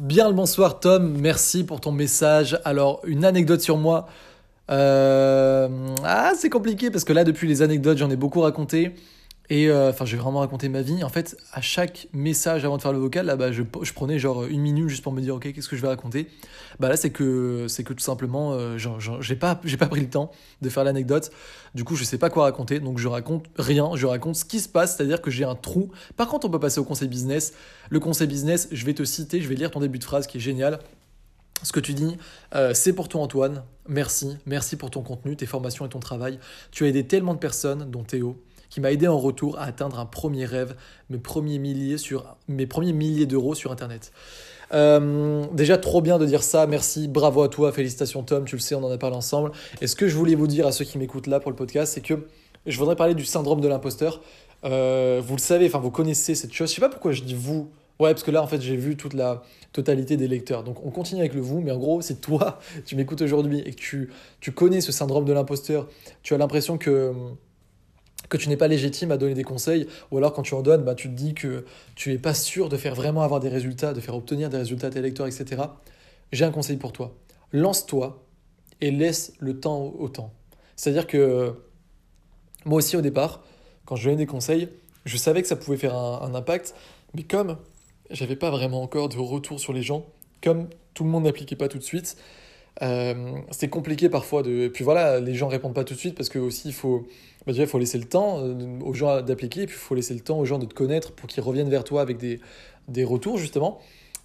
Bien 0.01 0.27
le 0.29 0.33
bonsoir 0.33 0.79
Tom, 0.79 1.15
merci 1.19 1.63
pour 1.63 1.79
ton 1.79 1.91
message. 1.91 2.59
Alors 2.65 3.01
une 3.05 3.23
anecdote 3.23 3.61
sur 3.61 3.77
moi. 3.77 4.07
Euh, 4.71 5.69
ah, 6.03 6.31
c'est 6.35 6.49
compliqué 6.49 6.89
parce 6.89 7.03
que 7.03 7.13
là, 7.13 7.23
depuis 7.23 7.47
les 7.47 7.61
anecdotes, 7.61 7.99
j'en 7.99 8.09
ai 8.09 8.15
beaucoup 8.15 8.41
raconté. 8.41 8.95
Et 9.51 9.69
euh, 9.69 9.89
enfin, 9.89 10.05
j'ai 10.05 10.15
vraiment 10.15 10.39
raconté 10.39 10.69
ma 10.69 10.81
vie. 10.81 11.03
En 11.03 11.09
fait, 11.09 11.35
à 11.51 11.59
chaque 11.59 12.07
message 12.13 12.63
avant 12.63 12.77
de 12.77 12.81
faire 12.81 12.93
le 12.93 12.99
vocal, 12.99 13.25
là, 13.25 13.35
bah, 13.35 13.51
je, 13.51 13.63
prenais 13.93 14.17
genre 14.17 14.45
une 14.45 14.61
minute 14.61 14.87
juste 14.87 15.03
pour 15.03 15.11
me 15.11 15.19
dire, 15.19 15.35
ok, 15.35 15.51
qu'est-ce 15.51 15.67
que 15.67 15.75
je 15.75 15.81
vais 15.81 15.89
raconter? 15.89 16.29
Bah 16.79 16.87
là, 16.87 16.95
c'est 16.95 17.09
que 17.09 17.65
c'est 17.67 17.83
que 17.83 17.91
tout 17.91 17.99
simplement, 17.99 18.53
euh, 18.53 18.77
j'ai 19.19 19.35
pas 19.35 19.59
j'ai 19.65 19.75
pas 19.75 19.87
pris 19.87 19.99
le 19.99 20.09
temps 20.09 20.31
de 20.61 20.69
faire 20.69 20.85
l'anecdote. 20.85 21.31
Du 21.75 21.83
coup, 21.83 21.97
je 21.97 22.05
sais 22.05 22.17
pas 22.17 22.29
quoi 22.29 22.43
raconter, 22.43 22.79
donc 22.79 22.97
je 22.97 23.09
raconte 23.09 23.43
rien. 23.57 23.91
Je 23.95 24.05
raconte 24.05 24.37
ce 24.37 24.45
qui 24.45 24.61
se 24.61 24.69
passe, 24.69 24.95
c'est-à-dire 24.95 25.21
que 25.21 25.29
j'ai 25.29 25.43
un 25.43 25.55
trou. 25.55 25.91
Par 26.15 26.29
contre, 26.29 26.47
on 26.47 26.49
peut 26.49 26.59
passer 26.59 26.79
au 26.79 26.85
conseil 26.85 27.09
business. 27.09 27.51
Le 27.89 27.99
conseil 27.99 28.27
business, 28.27 28.69
je 28.71 28.85
vais 28.85 28.93
te 28.93 29.03
citer, 29.03 29.41
je 29.41 29.49
vais 29.49 29.55
lire 29.55 29.69
ton 29.69 29.81
début 29.81 29.99
de 29.99 30.05
phrase 30.05 30.27
qui 30.27 30.37
est 30.37 30.41
génial. 30.41 30.79
ce 31.61 31.73
que 31.73 31.81
tu 31.81 31.93
dis, 31.93 32.15
euh, 32.55 32.73
c'est 32.73 32.93
pour 32.93 33.09
toi 33.09 33.19
Antoine. 33.19 33.63
Merci, 33.89 34.37
merci 34.45 34.77
pour 34.77 34.91
ton 34.91 35.01
contenu, 35.01 35.35
tes 35.35 35.45
formations 35.45 35.85
et 35.85 35.89
ton 35.89 35.99
travail. 35.99 36.39
Tu 36.71 36.85
as 36.85 36.87
aidé 36.87 37.05
tellement 37.05 37.33
de 37.33 37.39
personnes, 37.39 37.91
dont 37.91 38.03
Théo, 38.03 38.41
qui 38.71 38.81
m'a 38.81 38.91
aidé 38.91 39.07
en 39.07 39.19
retour 39.19 39.59
à 39.59 39.65
atteindre 39.65 39.99
un 39.99 40.07
premier 40.07 40.45
rêve, 40.45 40.75
mes 41.11 41.19
premiers 41.19 41.59
milliers, 41.59 41.99
sur, 41.99 42.35
mes 42.47 42.65
premiers 42.65 42.93
milliers 42.93 43.27
d'euros 43.27 43.53
sur 43.53 43.71
Internet. 43.71 44.11
Euh, 44.73 45.45
déjà, 45.53 45.77
trop 45.77 46.01
bien 46.01 46.17
de 46.17 46.25
dire 46.25 46.41
ça. 46.41 46.65
Merci, 46.65 47.09
bravo 47.09 47.43
à 47.43 47.49
toi, 47.49 47.73
félicitations 47.73 48.23
Tom, 48.23 48.45
tu 48.45 48.55
le 48.55 48.61
sais, 48.61 48.73
on 48.73 48.83
en 48.83 48.89
a 48.89 48.97
parlé 48.97 49.17
ensemble. 49.17 49.51
Et 49.81 49.87
ce 49.87 49.95
que 49.95 50.07
je 50.07 50.15
voulais 50.15 50.35
vous 50.35 50.47
dire 50.47 50.65
à 50.65 50.71
ceux 50.71 50.85
qui 50.85 50.97
m'écoutent 50.97 51.27
là 51.27 51.41
pour 51.41 51.51
le 51.51 51.57
podcast, 51.57 51.93
c'est 51.93 52.01
que 52.01 52.25
je 52.65 52.77
voudrais 52.79 52.95
parler 52.95 53.13
du 53.13 53.25
syndrome 53.25 53.59
de 53.59 53.67
l'imposteur. 53.67 54.21
Euh, 54.63 55.21
vous 55.23 55.35
le 55.35 55.41
savez, 55.41 55.65
enfin 55.65 55.79
vous 55.79 55.91
connaissez 55.91 56.33
cette 56.33 56.53
chose. 56.53 56.69
Je 56.69 56.75
sais 56.75 56.81
pas 56.81 56.89
pourquoi 56.89 57.11
je 57.11 57.23
dis 57.23 57.35
vous. 57.35 57.69
Ouais, 57.99 58.11
parce 58.13 58.23
que 58.23 58.31
là, 58.31 58.41
en 58.41 58.47
fait, 58.47 58.61
j'ai 58.61 58.77
vu 58.77 58.97
toute 58.97 59.13
la 59.13 59.43
totalité 59.73 60.17
des 60.17 60.27
lecteurs. 60.27 60.63
Donc, 60.63 60.83
on 60.83 60.89
continue 60.89 61.19
avec 61.19 61.35
le 61.35 61.41
vous, 61.41 61.61
mais 61.61 61.71
en 61.71 61.77
gros, 61.77 62.01
c'est 62.01 62.19
toi, 62.19 62.59
tu 62.85 62.95
m'écoutes 62.95 63.21
aujourd'hui 63.21 63.59
et 63.59 63.71
que 63.71 63.79
tu, 63.79 64.09
tu 64.39 64.53
connais 64.53 64.81
ce 64.81 64.91
syndrome 64.91 65.25
de 65.25 65.33
l'imposteur. 65.33 65.87
Tu 66.23 66.33
as 66.33 66.37
l'impression 66.37 66.77
que 66.77 67.13
que 68.31 68.37
tu 68.37 68.47
n'es 68.47 68.57
pas 68.57 68.69
légitime 68.69 69.11
à 69.11 69.17
donner 69.17 69.33
des 69.33 69.43
conseils, 69.43 69.87
ou 70.09 70.17
alors 70.17 70.31
quand 70.33 70.41
tu 70.41 70.55
en 70.55 70.61
donnes, 70.61 70.83
bah, 70.83 70.95
tu 70.95 71.09
te 71.09 71.13
dis 71.13 71.33
que 71.33 71.65
tu 71.95 72.09
n'es 72.09 72.17
pas 72.17 72.33
sûr 72.33 72.69
de 72.69 72.77
faire 72.77 72.95
vraiment 72.95 73.21
avoir 73.21 73.41
des 73.41 73.49
résultats, 73.49 73.93
de 73.93 73.99
faire 73.99 74.15
obtenir 74.15 74.49
des 74.49 74.57
résultats 74.57 74.87
à 74.87 74.89
tes 74.89 75.01
lecteurs, 75.01 75.27
etc. 75.27 75.63
J'ai 76.31 76.45
un 76.45 76.51
conseil 76.51 76.77
pour 76.77 76.93
toi. 76.93 77.13
Lance-toi 77.51 78.25
et 78.79 78.89
laisse 78.89 79.33
le 79.39 79.59
temps 79.59 79.93
au 79.99 80.07
temps. 80.07 80.33
C'est-à-dire 80.77 81.07
que 81.07 81.53
moi 82.63 82.77
aussi 82.77 82.95
au 82.95 83.01
départ, 83.01 83.43
quand 83.85 83.97
je 83.97 84.05
donnais 84.05 84.15
des 84.15 84.25
conseils, 84.25 84.69
je 85.03 85.17
savais 85.17 85.41
que 85.41 85.47
ça 85.47 85.57
pouvait 85.57 85.77
faire 85.77 85.95
un, 85.95 86.33
impact, 86.33 86.73
mais 87.13 87.23
comme 87.23 87.57
j'avais 88.09 88.37
pas 88.37 88.49
vraiment 88.49 88.81
encore 88.81 89.09
de 89.09 89.17
retour 89.17 89.59
sur 89.59 89.73
les 89.73 89.83
gens, 89.83 90.05
comme 90.41 90.69
tout 90.93 91.03
le 91.03 91.09
monde 91.09 91.25
n'appliquait 91.25 91.57
pas 91.57 91.67
tout 91.67 91.79
de 91.79 91.83
suite, 91.83 92.15
euh, 92.81 93.33
c'était 93.51 93.67
compliqué 93.67 94.07
parfois 94.07 94.41
de. 94.41 94.51
Et 94.51 94.69
puis 94.69 94.85
voilà, 94.85 95.19
les 95.19 95.35
gens 95.35 95.49
répondent 95.49 95.73
pas 95.73 95.83
tout 95.83 95.95
de 95.95 95.99
suite 95.99 96.15
parce 96.15 96.29
que 96.29 96.39
aussi 96.39 96.69
il 96.69 96.73
faut 96.73 97.05
bah, 97.45 97.53
déjà, 97.53 97.63
il 97.63 97.69
faut 97.69 97.79
laisser 97.79 97.97
le 97.97 98.05
temps 98.05 98.39
euh, 98.39 98.79
aux 98.81 98.93
gens 98.93 99.21
d'appliquer, 99.21 99.63
et 99.63 99.65
puis 99.65 99.75
il 99.75 99.79
faut 99.79 99.95
laisser 99.95 100.13
le 100.13 100.19
temps 100.19 100.39
aux 100.39 100.45
gens 100.45 100.59
de 100.59 100.65
te 100.65 100.73
connaître 100.73 101.11
pour 101.11 101.27
qu'ils 101.27 101.43
reviennent 101.43 101.69
vers 101.69 101.83
toi 101.83 102.01
avec 102.01 102.17
des, 102.17 102.39
des 102.87 103.03
retours, 103.03 103.37
justement. 103.37 103.79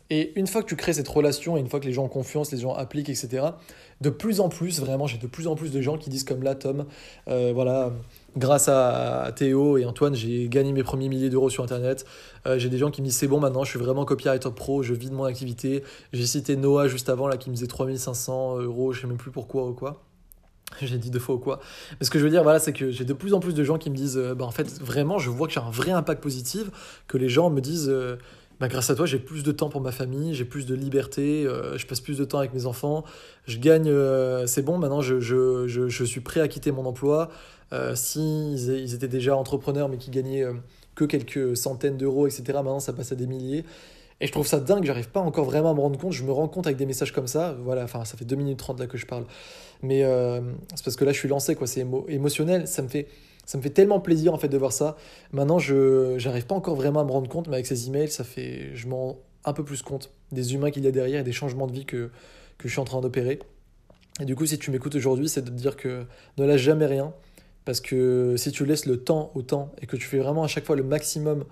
Et 0.08 0.38
une 0.38 0.46
fois 0.46 0.62
que 0.62 0.68
tu 0.68 0.76
crées 0.76 0.92
cette 0.92 1.08
relation, 1.08 1.56
et 1.56 1.60
une 1.60 1.68
fois 1.68 1.80
que 1.80 1.86
les 1.86 1.92
gens 1.92 2.04
ont 2.04 2.08
confiance, 2.08 2.52
les 2.52 2.58
gens 2.58 2.74
appliquent, 2.74 3.08
etc., 3.08 3.46
de 4.00 4.10
plus 4.10 4.40
en 4.40 4.48
plus, 4.48 4.80
vraiment, 4.80 5.06
j'ai 5.06 5.18
de 5.18 5.26
plus 5.26 5.48
en 5.48 5.56
plus 5.56 5.72
de 5.72 5.80
gens 5.80 5.96
qui 5.96 6.10
disent 6.10 6.22
comme 6.22 6.42
là, 6.42 6.54
Tom, 6.54 6.84
euh, 7.28 7.50
voilà, 7.52 7.92
grâce 8.36 8.68
à 8.68 9.32
Théo 9.34 9.78
et 9.78 9.84
Antoine, 9.84 10.14
j'ai 10.14 10.48
gagné 10.48 10.72
mes 10.72 10.84
premiers 10.84 11.08
milliers 11.08 11.30
d'euros 11.30 11.50
sur 11.50 11.64
Internet. 11.64 12.04
Euh, 12.46 12.58
j'ai 12.58 12.68
des 12.68 12.78
gens 12.78 12.90
qui 12.90 13.00
me 13.00 13.06
disent, 13.06 13.16
c'est 13.16 13.26
bon, 13.26 13.40
maintenant, 13.40 13.64
je 13.64 13.70
suis 13.70 13.78
vraiment 13.78 14.04
copywriter 14.04 14.50
pro, 14.54 14.82
je 14.82 14.94
vis 14.94 15.10
de 15.10 15.14
mon 15.14 15.24
activité. 15.24 15.82
J'ai 16.12 16.26
cité 16.26 16.56
Noah 16.56 16.86
juste 16.86 17.08
avant, 17.08 17.26
là, 17.26 17.36
qui 17.36 17.50
me 17.50 17.54
disait 17.54 17.66
3500 17.66 18.60
euros, 18.60 18.92
je 18.92 19.00
sais 19.00 19.06
même 19.08 19.16
plus 19.16 19.32
pourquoi 19.32 19.66
ou 19.66 19.72
quoi. 19.72 20.04
J'ai 20.80 20.98
dit 20.98 21.10
deux 21.10 21.18
fois 21.18 21.36
ou 21.36 21.38
quoi. 21.38 21.60
Mais 21.98 22.06
ce 22.06 22.10
que 22.10 22.18
je 22.18 22.24
veux 22.24 22.30
dire, 22.30 22.42
voilà, 22.42 22.58
c'est 22.58 22.72
que 22.72 22.90
j'ai 22.90 23.04
de 23.04 23.12
plus 23.12 23.34
en 23.34 23.40
plus 23.40 23.54
de 23.54 23.64
gens 23.64 23.78
qui 23.78 23.90
me 23.90 23.96
disent, 23.96 24.18
euh, 24.18 24.34
bah, 24.34 24.44
en 24.44 24.50
fait, 24.50 24.80
vraiment, 24.80 25.18
je 25.18 25.30
vois 25.30 25.46
que 25.46 25.52
j'ai 25.52 25.60
un 25.60 25.70
vrai 25.70 25.92
impact 25.92 26.22
positif, 26.22 27.02
que 27.06 27.16
les 27.16 27.28
gens 27.28 27.50
me 27.50 27.60
disent, 27.60 27.88
euh, 27.88 28.16
bah, 28.58 28.68
grâce 28.68 28.90
à 28.90 28.94
toi, 28.94 29.06
j'ai 29.06 29.18
plus 29.18 29.42
de 29.42 29.52
temps 29.52 29.68
pour 29.68 29.80
ma 29.80 29.92
famille, 29.92 30.34
j'ai 30.34 30.44
plus 30.44 30.66
de 30.66 30.74
liberté, 30.74 31.46
euh, 31.46 31.78
je 31.78 31.86
passe 31.86 32.00
plus 32.00 32.18
de 32.18 32.24
temps 32.24 32.38
avec 32.38 32.52
mes 32.52 32.66
enfants, 32.66 33.04
je 33.46 33.58
gagne, 33.58 33.92
c'est 34.46 34.62
bon, 34.62 34.78
maintenant 34.78 35.00
je, 35.00 35.20
je, 35.20 35.66
je, 35.68 35.88
je, 35.88 36.04
suis 36.04 36.20
prêt 36.20 36.40
à 36.40 36.48
quitter 36.48 36.72
mon 36.72 36.84
emploi. 36.86 37.30
S'ils 37.94 38.70
ils 38.70 38.94
étaient 38.94 39.08
déjà 39.08 39.36
entrepreneurs 39.36 39.88
mais 39.88 39.98
qui 39.98 40.10
gagnaient 40.10 40.44
que 40.94 41.04
quelques 41.04 41.56
centaines 41.56 41.96
d'euros, 41.96 42.26
etc., 42.26 42.44
maintenant 42.54 42.80
ça 42.80 42.92
passe 42.92 43.12
à 43.12 43.14
des 43.14 43.26
milliers. 43.26 43.64
Et 44.20 44.26
je 44.26 44.32
trouve 44.32 44.46
ça 44.46 44.60
dingue, 44.60 44.84
j'arrive 44.84 45.10
pas 45.10 45.20
encore 45.20 45.44
vraiment 45.44 45.70
à 45.70 45.74
me 45.74 45.80
rendre 45.80 45.98
compte. 45.98 46.12
Je 46.12 46.24
me 46.24 46.32
rends 46.32 46.48
compte 46.48 46.66
avec 46.66 46.78
des 46.78 46.86
messages 46.86 47.12
comme 47.12 47.26
ça. 47.26 47.56
Voilà, 47.62 47.84
enfin, 47.84 48.04
ça 48.04 48.16
fait 48.16 48.24
2 48.24 48.34
minutes 48.36 48.58
30 48.58 48.80
là 48.80 48.86
que 48.86 48.96
je 48.96 49.04
parle. 49.04 49.24
Mais 49.82 50.04
euh, 50.04 50.40
c'est 50.74 50.84
parce 50.84 50.96
que 50.96 51.04
là, 51.04 51.12
je 51.12 51.18
suis 51.18 51.28
lancé, 51.28 51.54
quoi. 51.54 51.66
C'est 51.66 51.86
émotionnel. 52.08 52.66
Ça 52.66 52.80
me, 52.80 52.88
fait, 52.88 53.08
ça 53.44 53.58
me 53.58 53.62
fait 53.62 53.70
tellement 53.70 54.00
plaisir, 54.00 54.32
en 54.32 54.38
fait, 54.38 54.48
de 54.48 54.56
voir 54.56 54.72
ça. 54.72 54.96
Maintenant, 55.32 55.58
je 55.58 56.22
n'arrive 56.24 56.46
pas 56.46 56.54
encore 56.54 56.76
vraiment 56.76 57.00
à 57.00 57.04
me 57.04 57.10
rendre 57.10 57.28
compte, 57.28 57.48
mais 57.48 57.54
avec 57.54 57.66
ces 57.66 57.88
emails, 57.88 58.10
ça 58.10 58.24
fait, 58.24 58.70
je 58.74 58.88
m'en 58.88 59.18
un 59.44 59.52
peu 59.52 59.64
plus 59.64 59.82
compte 59.82 60.10
des 60.32 60.54
humains 60.54 60.70
qu'il 60.70 60.84
y 60.84 60.88
a 60.88 60.90
derrière 60.90 61.20
et 61.20 61.24
des 61.24 61.32
changements 61.32 61.66
de 61.66 61.72
vie 61.72 61.84
que, 61.84 62.10
que 62.58 62.68
je 62.68 62.72
suis 62.72 62.80
en 62.80 62.84
train 62.84 63.00
d'opérer. 63.00 63.38
Et 64.20 64.24
du 64.24 64.34
coup, 64.34 64.46
si 64.46 64.58
tu 64.58 64.70
m'écoutes 64.70 64.94
aujourd'hui, 64.94 65.28
c'est 65.28 65.42
de 65.42 65.50
te 65.50 65.54
dire 65.54 65.76
que 65.76 66.04
ne 66.38 66.46
lâche 66.46 66.62
jamais 66.62 66.86
rien. 66.86 67.12
Parce 67.66 67.80
que 67.80 68.34
si 68.38 68.50
tu 68.50 68.64
laisses 68.64 68.86
le 68.86 69.02
temps 69.02 69.30
au 69.34 69.42
temps 69.42 69.72
et 69.82 69.86
que 69.86 69.96
tu 69.96 70.06
fais 70.06 70.18
vraiment 70.18 70.42
à 70.42 70.48
chaque 70.48 70.64
fois 70.64 70.76
le 70.76 70.84
maximum 70.84 71.44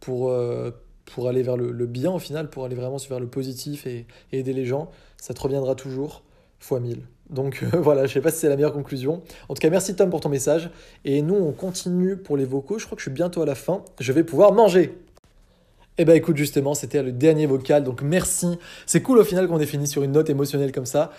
pour, 0.00 0.30
euh, 0.30 0.70
pour 1.06 1.28
aller 1.28 1.42
vers 1.42 1.56
le, 1.56 1.86
bien 1.86 2.12
au 2.12 2.18
final, 2.18 2.50
pour 2.50 2.64
aller 2.64 2.76
vraiment 2.76 2.98
vers 3.08 3.20
le 3.20 3.26
positif 3.26 3.86
et, 3.86 4.06
aider 4.32 4.52
les 4.52 4.66
gens, 4.66 4.90
ça 5.16 5.34
te 5.34 5.40
reviendra 5.40 5.74
toujours 5.74 6.22
fois 6.58 6.80
1000. 6.80 7.02
Donc 7.30 7.62
euh, 7.62 7.78
voilà, 7.80 8.06
je 8.06 8.12
sais 8.12 8.20
pas 8.20 8.30
si 8.30 8.38
c'est 8.38 8.48
la 8.48 8.56
meilleure 8.56 8.72
conclusion. 8.72 9.22
En 9.48 9.54
tout 9.54 9.60
cas, 9.60 9.70
merci 9.70 9.94
Tom 9.96 10.10
pour 10.10 10.20
ton 10.20 10.28
message. 10.28 10.70
Et 11.04 11.22
nous, 11.22 11.34
on 11.34 11.52
continue 11.52 12.16
pour 12.16 12.36
les 12.36 12.44
vocaux. 12.44 12.78
Je 12.78 12.86
crois 12.86 12.96
que 12.96 13.00
je 13.02 13.08
suis 13.08 13.14
bientôt 13.14 13.42
à 13.42 13.46
la 13.46 13.54
fin. 13.54 13.84
Je 14.00 14.12
vais 14.12 14.24
pouvoir 14.24 14.52
manger. 14.52 15.05
Eh 15.98 16.04
ben 16.04 16.14
écoute 16.14 16.36
justement, 16.36 16.74
c'était 16.74 17.02
le 17.02 17.10
dernier 17.10 17.46
vocal, 17.46 17.82
donc 17.82 18.02
merci. 18.02 18.58
C'est 18.84 19.00
cool 19.00 19.18
au 19.18 19.24
final 19.24 19.48
qu'on 19.48 19.58
ait 19.60 19.66
fini 19.66 19.86
sur 19.86 20.02
une 20.02 20.12
note 20.12 20.28
émotionnelle 20.28 20.70
comme 20.70 20.84
ça. 20.84 21.10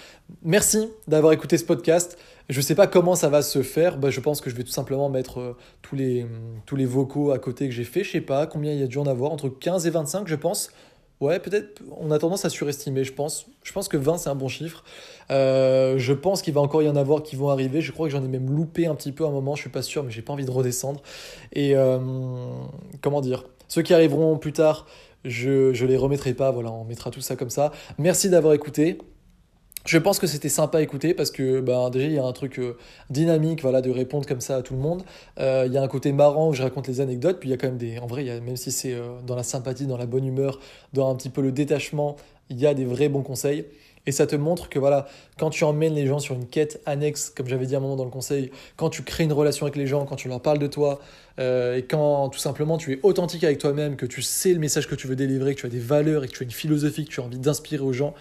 Merci 0.44 0.90
d'avoir 1.08 1.34
écouté 1.34 1.58
ce 1.58 1.66
podcast. 1.66 2.16
Je 2.48 2.62
sais 2.62 2.76
pas 2.76 2.86
comment 2.86 3.16
ça 3.16 3.28
va 3.28 3.42
se 3.42 3.64
faire. 3.64 3.98
Bah, 3.98 4.12
je 4.12 4.20
pense 4.20 4.40
que 4.40 4.52
je 4.52 4.56
vais 4.56 4.64
tout 4.64 4.72
simplement 4.72 5.10
mettre 5.10 5.40
euh, 5.40 5.58
tous, 5.82 5.96
les, 5.96 6.28
tous 6.68 6.76
les 6.76 6.86
vocaux 6.86 7.32
à 7.32 7.40
côté 7.40 7.68
que 7.68 7.74
j'ai 7.74 7.84
fait. 7.84 8.04
Je 8.04 8.12
sais 8.12 8.22
pas 8.22 8.46
combien 8.46 8.72
il 8.72 8.80
y 8.80 8.84
a 8.84 8.88
dû 8.88 9.00
en 9.00 9.08
avoir, 9.08 9.32
entre 9.32 9.50
15 9.50 9.88
et 9.88 9.90
25 9.90 10.28
je 10.28 10.36
pense. 10.36 10.70
Ouais, 11.20 11.40
peut-être 11.40 11.82
on 11.98 12.12
a 12.12 12.20
tendance 12.20 12.46
à 12.46 12.50
surestimer, 12.50 13.04
je 13.04 13.14
pense. 13.14 13.48
Je 13.64 13.74
pense 13.74 13.88
que 13.88 13.98
20 13.98 14.20
c'est 14.20 14.30
un 14.30 14.36
bon 14.36 14.48
chiffre. 14.48 14.84
Euh, 15.32 15.98
je 15.98 16.14
pense 16.14 16.44
qu'il 16.44 16.54
va 16.54 16.62
encore 16.62 16.84
y 16.84 16.90
en 16.90 16.96
avoir 16.96 17.24
qui 17.24 17.36
vont 17.36 17.50
arriver. 17.50 17.82
Je 17.82 17.92
crois 17.92 18.06
que 18.08 18.12
j'en 18.12 18.24
ai 18.24 18.28
même 18.28 18.52
loupé 18.52 18.86
un 18.86 18.94
petit 18.94 19.12
peu 19.12 19.26
à 19.26 19.28
un 19.28 19.32
moment, 19.32 19.56
je 19.56 19.62
suis 19.62 19.72
pas 19.72 19.82
sûr, 19.82 20.04
mais 20.04 20.12
j'ai 20.12 20.22
pas 20.22 20.34
envie 20.34 20.46
de 20.46 20.52
redescendre. 20.52 21.02
Et 21.54 21.76
euh, 21.76 21.98
comment 23.02 23.22
dire? 23.22 23.46
Ceux 23.68 23.82
qui 23.82 23.94
arriveront 23.94 24.38
plus 24.38 24.54
tard, 24.54 24.88
je, 25.26 25.74
je 25.74 25.86
les 25.86 25.98
remettrai 25.98 26.34
pas. 26.34 26.52
Voilà, 26.52 26.72
on 26.72 26.84
mettra 26.84 27.12
tout 27.12 27.22
ça 27.22 27.36
comme 27.36 27.50
ça. 27.50 27.72
Merci 27.98 28.30
d'avoir 28.30 28.54
écouté. 28.54 28.98
Je 29.88 29.98
pense 29.98 30.20
que 30.20 30.28
c'était 30.28 30.50
sympa 30.50 30.80
à 30.80 30.82
écouter 30.82 31.14
parce 31.14 31.32
que 31.32 31.62
ben, 31.62 31.90
déjà 31.90 32.08
il 32.08 32.14
y 32.14 32.20
a 32.20 32.26
un 32.26 32.34
truc 32.34 32.60
euh, 32.60 32.76
dynamique 33.10 33.62
voilà, 33.62 33.80
de 33.80 33.90
répondre 33.90 34.28
comme 34.28 34.42
ça 34.42 34.58
à 34.58 34.62
tout 34.62 34.74
le 34.74 34.82
monde. 34.82 35.04
Euh, 35.40 35.64
il 35.66 35.72
y 35.72 35.78
a 35.78 35.82
un 35.82 35.88
côté 35.88 36.12
marrant 36.12 36.50
où 36.50 36.54
je 36.54 36.62
raconte 36.62 36.90
les 36.90 37.00
anecdotes, 37.00 37.40
puis 37.40 37.48
il 37.48 37.52
y 37.52 37.56
a 37.56 37.58
quand 37.58 37.68
même 37.68 37.78
des... 37.78 37.98
En 38.00 38.06
vrai, 38.06 38.26
y 38.26 38.30
a, 38.30 38.42
même 38.42 38.58
si 38.58 38.70
c'est 38.70 38.94
euh, 38.94 39.22
dans 39.26 39.36
la 39.36 39.44
sympathie, 39.44 39.86
dans 39.86 39.96
la 39.96 40.06
bonne 40.06 40.26
humeur, 40.26 40.60
dans 40.92 41.10
un 41.10 41.16
petit 41.16 41.30
peu 41.30 41.42
le 41.42 41.54
détachement, 41.54 42.18
il 42.50 42.60
y 42.60 42.68
a 42.68 42.74
des 42.74 42.84
vrais 42.84 43.08
bons 43.08 43.22
conseils. 43.22 43.66
Et 44.08 44.14
ça 44.14 44.26
te 44.26 44.36
montre 44.36 44.70
que 44.70 44.80
voilà, 44.80 45.06
quand 45.38 45.50
tu 45.50 45.66
emmènes 45.66 45.94
les 45.94 46.08
gens 46.08 46.20
sur 46.20 46.34
une 46.34 46.48
quête 46.48 46.82
annexe, 46.86 47.30
comme 47.30 47.48
j'avais 47.48 47.66
dit 47.66 47.76
à 47.76 47.78
un 47.78 47.82
moment 47.82 47.98
dans 47.98 48.06
le 48.06 48.10
conseil, 48.10 48.52
quand 48.78 48.90
tu 48.90 49.04
crées 49.04 49.26
une 49.26 49.34
relation 49.34 49.66
avec 49.66 49.76
les 49.76 49.86
gens, 49.86 50.06
quand 50.06 50.16
tu 50.16 50.30
leur 50.30 50.42
parles 50.42 50.60
de 50.60 50.68
toi, 50.68 51.00
euh, 51.40 51.76
et 51.76 51.84
quand 51.84 52.30
tout 52.30 52.40
simplement 52.40 52.78
tu 52.78 52.94
es 52.94 53.00
authentique 53.04 53.44
avec 53.44 53.60
toi-même, 53.60 53.98
que 53.98 54.06
tu 54.06 54.22
sais 54.22 54.54
le 54.54 54.60
message 54.60 54.88
que 54.88 54.96
tu 54.96 55.08
veux 55.08 55.18
délivrer, 55.18 55.56
que 55.56 55.60
tu 55.60 55.66
as 55.66 55.70
des 55.70 55.80
valeurs 55.80 56.24
et 56.24 56.28
que 56.30 56.34
tu 56.34 56.44
as 56.44 56.46
une 56.46 56.52
philosophie 56.52 57.04
que 57.04 57.12
tu 57.12 57.20
as 57.20 57.24
envie 57.24 57.38
d'inspirer 57.38 57.84
aux 57.84 57.94
gens, 57.94 58.16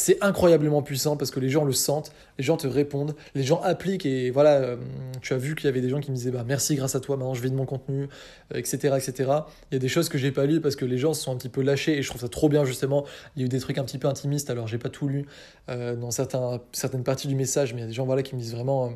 c'est 0.00 0.22
incroyablement 0.22 0.80
puissant 0.80 1.16
parce 1.16 1.32
que 1.32 1.40
les 1.40 1.48
gens 1.48 1.64
le 1.64 1.72
sentent, 1.72 2.12
les 2.38 2.44
gens 2.44 2.56
te 2.56 2.68
répondent, 2.68 3.16
les 3.34 3.42
gens 3.42 3.60
appliquent 3.62 4.06
et 4.06 4.30
voilà, 4.30 4.52
euh, 4.58 4.76
tu 5.22 5.34
as 5.34 5.38
vu 5.38 5.56
qu'il 5.56 5.64
y 5.64 5.68
avait 5.68 5.80
des 5.80 5.88
gens 5.88 5.98
qui 5.98 6.12
me 6.12 6.16
disaient 6.16 6.30
bah 6.30 6.44
merci 6.46 6.76
grâce 6.76 6.94
à 6.94 7.00
toi, 7.00 7.16
maintenant 7.16 7.34
je 7.34 7.42
vis 7.42 7.50
de 7.50 7.56
mon 7.56 7.66
contenu, 7.66 8.06
etc., 8.54 8.90
euh, 8.92 8.96
etc. 8.96 9.32
Il 9.70 9.74
y 9.74 9.76
a 9.76 9.80
des 9.80 9.88
choses 9.88 10.08
que 10.08 10.16
j'ai 10.16 10.30
pas 10.30 10.46
lues 10.46 10.60
parce 10.60 10.76
que 10.76 10.84
les 10.84 10.98
gens 10.98 11.14
se 11.14 11.22
sont 11.24 11.32
un 11.32 11.36
petit 11.36 11.48
peu 11.48 11.62
lâchés 11.62 11.98
et 11.98 12.02
je 12.02 12.08
trouve 12.08 12.20
ça 12.20 12.28
trop 12.28 12.48
bien 12.48 12.64
justement. 12.64 13.06
Il 13.34 13.40
y 13.40 13.42
a 13.42 13.46
eu 13.46 13.48
des 13.48 13.58
trucs 13.58 13.76
un 13.76 13.82
petit 13.82 13.98
peu 13.98 14.06
intimistes, 14.06 14.50
alors 14.50 14.68
j'ai 14.68 14.78
pas 14.78 14.88
tout 14.88 15.08
lu 15.08 15.26
euh, 15.68 15.96
dans 15.96 16.12
certains, 16.12 16.60
certaines 16.70 17.02
parties 17.02 17.26
du 17.26 17.34
message, 17.34 17.74
mais 17.74 17.80
il 17.80 17.82
y 17.82 17.86
a 17.86 17.88
des 17.88 17.92
gens 17.92 18.06
voilà 18.06 18.22
qui 18.22 18.36
me 18.36 18.40
disent 18.40 18.54
vraiment. 18.54 18.92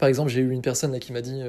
par 0.00 0.08
exemple, 0.08 0.30
j'ai 0.30 0.40
eu 0.40 0.50
une 0.50 0.62
personne 0.62 0.90
là 0.90 0.98
qui 0.98 1.12
m'a 1.12 1.20
dit 1.20 1.42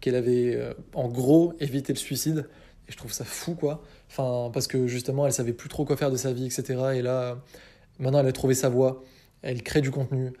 qu'elle 0.00 0.14
avait 0.14 0.58
en 0.94 1.08
gros 1.08 1.52
évité 1.60 1.92
le 1.92 1.98
suicide 1.98 2.48
et 2.88 2.92
je 2.92 2.96
trouve 2.96 3.12
ça 3.12 3.26
fou 3.26 3.54
quoi. 3.54 3.82
Enfin 4.08 4.50
parce 4.54 4.68
que 4.68 4.86
justement 4.86 5.26
elle 5.26 5.34
savait 5.34 5.52
plus 5.52 5.68
trop 5.68 5.84
quoi 5.84 5.98
faire 5.98 6.10
de 6.10 6.16
sa 6.16 6.32
vie, 6.32 6.46
etc. 6.46 6.78
Et 6.94 7.02
là 7.02 7.36
Maintenant, 7.98 8.20
elle 8.20 8.26
a 8.26 8.32
trouvé 8.32 8.54
sa 8.54 8.68
voie, 8.68 9.02
elle 9.42 9.62
crée 9.62 9.80
du 9.80 9.90
contenu, 9.90 10.32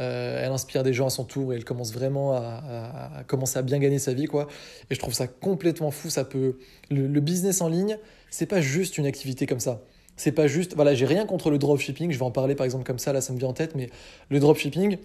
euh, 0.00 0.44
elle 0.44 0.50
inspire 0.50 0.82
des 0.82 0.92
gens 0.92 1.06
à 1.06 1.10
son 1.10 1.24
tour 1.24 1.52
et 1.52 1.56
elle 1.56 1.64
commence 1.64 1.92
vraiment 1.92 2.32
à, 2.32 3.22
commencer 3.26 3.58
à 3.58 3.62
bien 3.62 3.78
gagner 3.78 3.98
sa 3.98 4.12
vie, 4.12 4.26
quoi. 4.26 4.48
Et 4.90 4.94
je 4.94 5.00
trouve 5.00 5.14
ça 5.14 5.26
complètement 5.26 5.90
fou. 5.90 6.10
Ça 6.10 6.24
peut 6.24 6.58
le, 6.90 7.20
business 7.20 7.60
en 7.60 7.68
ligne, 7.68 7.98
c'est 8.30 8.46
pas 8.46 8.60
juste 8.60 8.98
une 8.98 9.06
activité 9.06 9.46
comme 9.46 9.60
ça. 9.60 9.82
C'est 10.16 10.32
pas 10.32 10.46
juste. 10.46 10.74
Voilà, 10.74 10.94
j'ai 10.94 11.06
rien 11.06 11.26
contre 11.26 11.50
le 11.50 11.58
dropshipping. 11.58 12.10
Je 12.10 12.18
vais 12.18 12.24
en 12.24 12.30
parler 12.30 12.54
par 12.54 12.64
exemple 12.64 12.84
comme 12.84 12.98
ça. 12.98 13.12
Là, 13.12 13.20
ça 13.20 13.32
me 13.32 13.38
vient 13.38 13.48
en 13.48 13.52
tête. 13.52 13.74
Mais 13.74 13.90
le 14.30 14.40
dropshipping, 14.40 14.98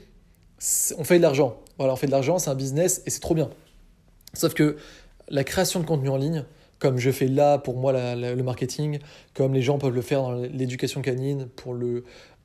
on 0.97 1.03
fait 1.03 1.17
de 1.17 1.23
l'argent. 1.23 1.59
Voilà, 1.77 1.93
on 1.93 1.95
fait 1.95 2.07
de 2.07 2.11
l'argent. 2.11 2.37
C'est 2.37 2.49
un 2.49 2.55
business 2.55 3.01
et 3.05 3.09
c'est 3.09 3.19
trop 3.19 3.35
bien. 3.35 3.49
Sauf 4.33 4.53
que 4.53 4.77
la 5.29 5.43
création 5.43 5.79
de 5.79 5.85
contenu 5.85 6.09
en 6.09 6.17
ligne, 6.17 6.45
comme 6.79 6.97
je 6.97 7.11
fais 7.11 7.27
là 7.27 7.57
pour 7.57 7.77
moi 7.77 7.93
le 8.15 8.41
marketing, 8.41 8.99
comme 9.33 9.53
les 9.53 9.61
gens 9.61 9.77
peuvent 9.77 9.93
le 9.93 10.01
faire 10.01 10.21
dans 10.21 10.33
l'éducation 10.33 11.01
canine, 11.01 11.47
pour 11.55 11.75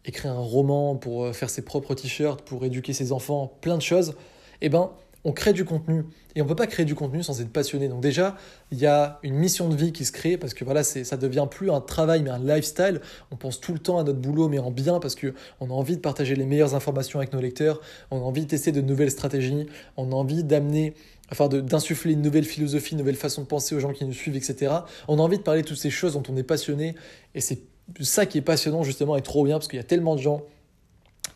écrire 0.05 0.33
un 0.33 0.41
roman, 0.41 0.97
pour 0.97 1.25
euh, 1.25 1.33
faire 1.33 1.51
ses 1.51 1.63
propres 1.63 1.95
t-shirts, 1.95 2.43
pour 2.43 2.65
éduquer 2.65 2.93
ses 2.93 3.13
enfants, 3.13 3.57
plein 3.61 3.77
de 3.77 3.83
choses, 3.83 4.15
eh 4.61 4.69
ben, 4.69 4.91
on 5.25 5.33
crée 5.33 5.53
du 5.53 5.65
contenu 5.65 6.05
et 6.37 6.43
on 6.43 6.47
peut 6.47 6.55
pas 6.55 6.67
créer 6.67 6.85
du 6.85 6.95
contenu 6.95 7.23
sans 7.23 7.41
être 7.41 7.51
passionné. 7.51 7.89
Donc 7.89 8.01
déjà, 8.01 8.37
il 8.71 8.79
y 8.79 8.87
a 8.87 9.19
une 9.23 9.35
mission 9.35 9.69
de 9.69 9.77
vie 9.77 9.93
qui 9.93 10.05
se 10.05 10.13
crée 10.13 10.37
parce 10.37 10.53
que 10.53 10.65
voilà, 10.65 10.85
c'est 10.85 11.05
ça 11.05 11.17
devient 11.17 11.47
plus 11.51 11.71
un 11.71 11.81
travail 11.81 12.23
mais 12.23 12.31
un 12.31 12.39
lifestyle. 12.39 13.01
On 13.31 13.37
pense 13.37 13.61
tout 13.61 13.73
le 13.73 13.79
temps 13.79 13.99
à 13.99 14.05
notre 14.05 14.19
boulot 14.19 14.49
mais 14.49 14.59
en 14.59 14.71
bien 14.71 15.01
parce 15.01 15.15
que 15.15 15.35
on 15.61 15.71
a 15.71 15.73
envie 15.73 15.97
de 15.97 16.01
partager 16.01 16.35
les 16.35 16.45
meilleures 16.45 16.75
informations 16.75 17.19
avec 17.19 17.33
nos 17.33 17.41
lecteurs, 17.41 17.81
on 18.11 18.19
a 18.19 18.23
envie 18.23 18.43
de 18.43 18.49
tester 18.49 18.73
de 18.73 18.81
nouvelles 18.81 19.11
stratégies, 19.11 19.67
on 19.97 20.13
a 20.13 20.15
envie 20.15 20.45
d'amener 20.45 20.95
enfin 21.33 21.49
d'insuffler 21.49 22.13
une 22.13 22.23
nouvelle 22.23 22.45
philosophie, 22.45 22.93
une 22.93 22.99
nouvelle 22.99 23.17
façon 23.17 23.43
de 23.43 23.47
penser 23.47 23.75
aux 23.75 23.81
gens 23.81 23.93
qui 23.93 24.05
nous 24.05 24.13
suivent, 24.13 24.37
etc. 24.37 24.73
On 25.09 25.19
a 25.19 25.23
envie 25.23 25.39
de 25.39 25.43
parler 25.43 25.63
de 25.63 25.67
toutes 25.67 25.79
ces 25.79 25.91
choses 25.91 26.13
dont 26.13 26.23
on 26.29 26.37
est 26.37 26.43
passionné 26.43 26.95
et 27.35 27.41
c'est 27.41 27.63
ça 28.01 28.27
qui 28.27 28.39
est 28.39 28.43
passionnant 28.43 28.83
justement 28.83 29.17
et 29.17 29.23
trop 29.23 29.45
bien 29.45 29.57
parce 29.57 29.69
qu'il 29.69 29.79
y 29.79 29.81
a 29.81 29.85
tellement 29.85 30.17
de 30.17 30.21
gens 30.21 30.43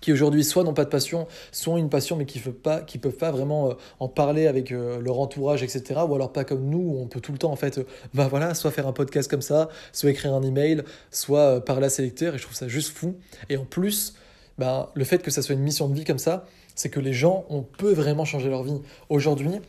qui 0.00 0.12
aujourd'hui 0.12 0.44
soit 0.44 0.64
n'ont 0.64 0.74
pas 0.74 0.84
de 0.84 0.90
passion, 0.90 1.26
soit 1.52 1.78
une 1.78 1.88
passion 1.88 2.16
mais 2.16 2.26
qui 2.26 2.38
ne 2.38 2.44
peuvent 2.44 2.52
pas, 2.52 2.80
qui 2.80 2.98
peuvent 2.98 3.16
pas 3.16 3.30
vraiment 3.30 3.70
euh, 3.70 3.74
en 4.00 4.08
parler 4.08 4.46
avec 4.46 4.72
euh, 4.72 5.00
leur 5.00 5.18
entourage, 5.18 5.62
etc. 5.62 6.00
Ou 6.08 6.14
alors 6.14 6.32
pas 6.32 6.44
comme 6.44 6.68
nous, 6.68 6.78
où 6.78 7.00
on 7.00 7.06
peut 7.06 7.20
tout 7.20 7.32
le 7.32 7.38
temps 7.38 7.52
en 7.52 7.56
fait, 7.56 7.78
euh, 7.78 7.84
bah 8.14 8.28
voilà, 8.28 8.54
soit 8.54 8.70
faire 8.70 8.86
un 8.86 8.92
podcast 8.92 9.30
comme 9.30 9.42
ça, 9.42 9.68
soit 9.92 10.10
écrire 10.10 10.34
un 10.34 10.42
email, 10.42 10.82
soit 11.10 11.64
parler 11.64 11.86
à 11.86 11.90
ses 11.90 12.02
lecteurs, 12.02 12.34
et 12.34 12.38
je 12.38 12.42
trouve 12.42 12.56
ça 12.56 12.68
juste 12.68 12.96
fou. 12.96 13.16
Et 13.48 13.56
en 13.56 13.64
plus, 13.64 14.14
bah, 14.58 14.90
le 14.94 15.04
fait 15.04 15.22
que 15.22 15.30
ça 15.30 15.42
soit 15.42 15.54
une 15.54 15.62
mission 15.62 15.88
de 15.88 15.94
vie 15.94 16.04
comme 16.04 16.18
ça, 16.18 16.46
c'est 16.74 16.90
que 16.90 17.00
les 17.00 17.12
gens, 17.12 17.44
on 17.48 17.62
peut 17.62 17.92
vraiment 17.92 18.24
changer 18.24 18.48
leur 18.48 18.62
vie. 18.62 18.80
Aujourd'hui, 19.08 19.60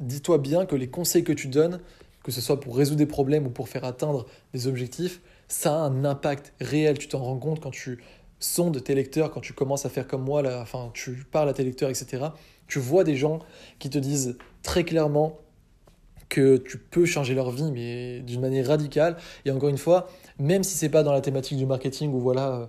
dis-toi 0.00 0.38
bien 0.38 0.66
que 0.66 0.76
les 0.76 0.88
conseils 0.88 1.24
que 1.24 1.32
tu 1.32 1.48
donnes, 1.48 1.80
que 2.22 2.32
ce 2.32 2.40
soit 2.40 2.60
pour 2.60 2.76
résoudre 2.76 2.98
des 2.98 3.06
problèmes 3.06 3.46
ou 3.46 3.50
pour 3.50 3.68
faire 3.68 3.84
atteindre 3.84 4.26
des 4.52 4.66
objectifs, 4.66 5.20
ça 5.48 5.74
a 5.74 5.78
un 5.78 6.04
impact 6.04 6.52
réel. 6.60 6.98
Tu 6.98 7.08
t'en 7.08 7.22
rends 7.22 7.38
compte 7.38 7.60
quand 7.60 7.70
tu 7.70 8.02
sondes 8.44 8.82
tes 8.82 8.94
lecteurs, 8.94 9.30
quand 9.30 9.40
tu 9.40 9.52
commences 9.52 9.86
à 9.86 9.88
faire 9.88 10.06
comme 10.06 10.22
moi, 10.22 10.42
là, 10.42 10.60
enfin, 10.60 10.90
tu 10.94 11.24
parles 11.30 11.48
à 11.48 11.52
tes 11.52 11.64
lecteurs, 11.64 11.90
etc. 11.90 12.26
Tu 12.68 12.78
vois 12.78 13.04
des 13.04 13.16
gens 13.16 13.40
qui 13.78 13.90
te 13.90 13.98
disent 13.98 14.36
très 14.62 14.84
clairement 14.84 15.38
que 16.28 16.56
tu 16.56 16.78
peux 16.78 17.04
changer 17.04 17.34
leur 17.34 17.50
vie, 17.50 17.70
mais 17.72 18.20
d'une 18.20 18.40
manière 18.40 18.66
radicale. 18.66 19.16
Et 19.44 19.50
encore 19.50 19.68
une 19.68 19.78
fois, 19.78 20.08
même 20.38 20.62
si 20.62 20.76
c'est 20.76 20.88
pas 20.88 21.02
dans 21.02 21.12
la 21.12 21.20
thématique 21.20 21.58
du 21.58 21.66
marketing 21.66 22.12
où 22.12 22.18
voilà, 22.18 22.54
euh, 22.54 22.66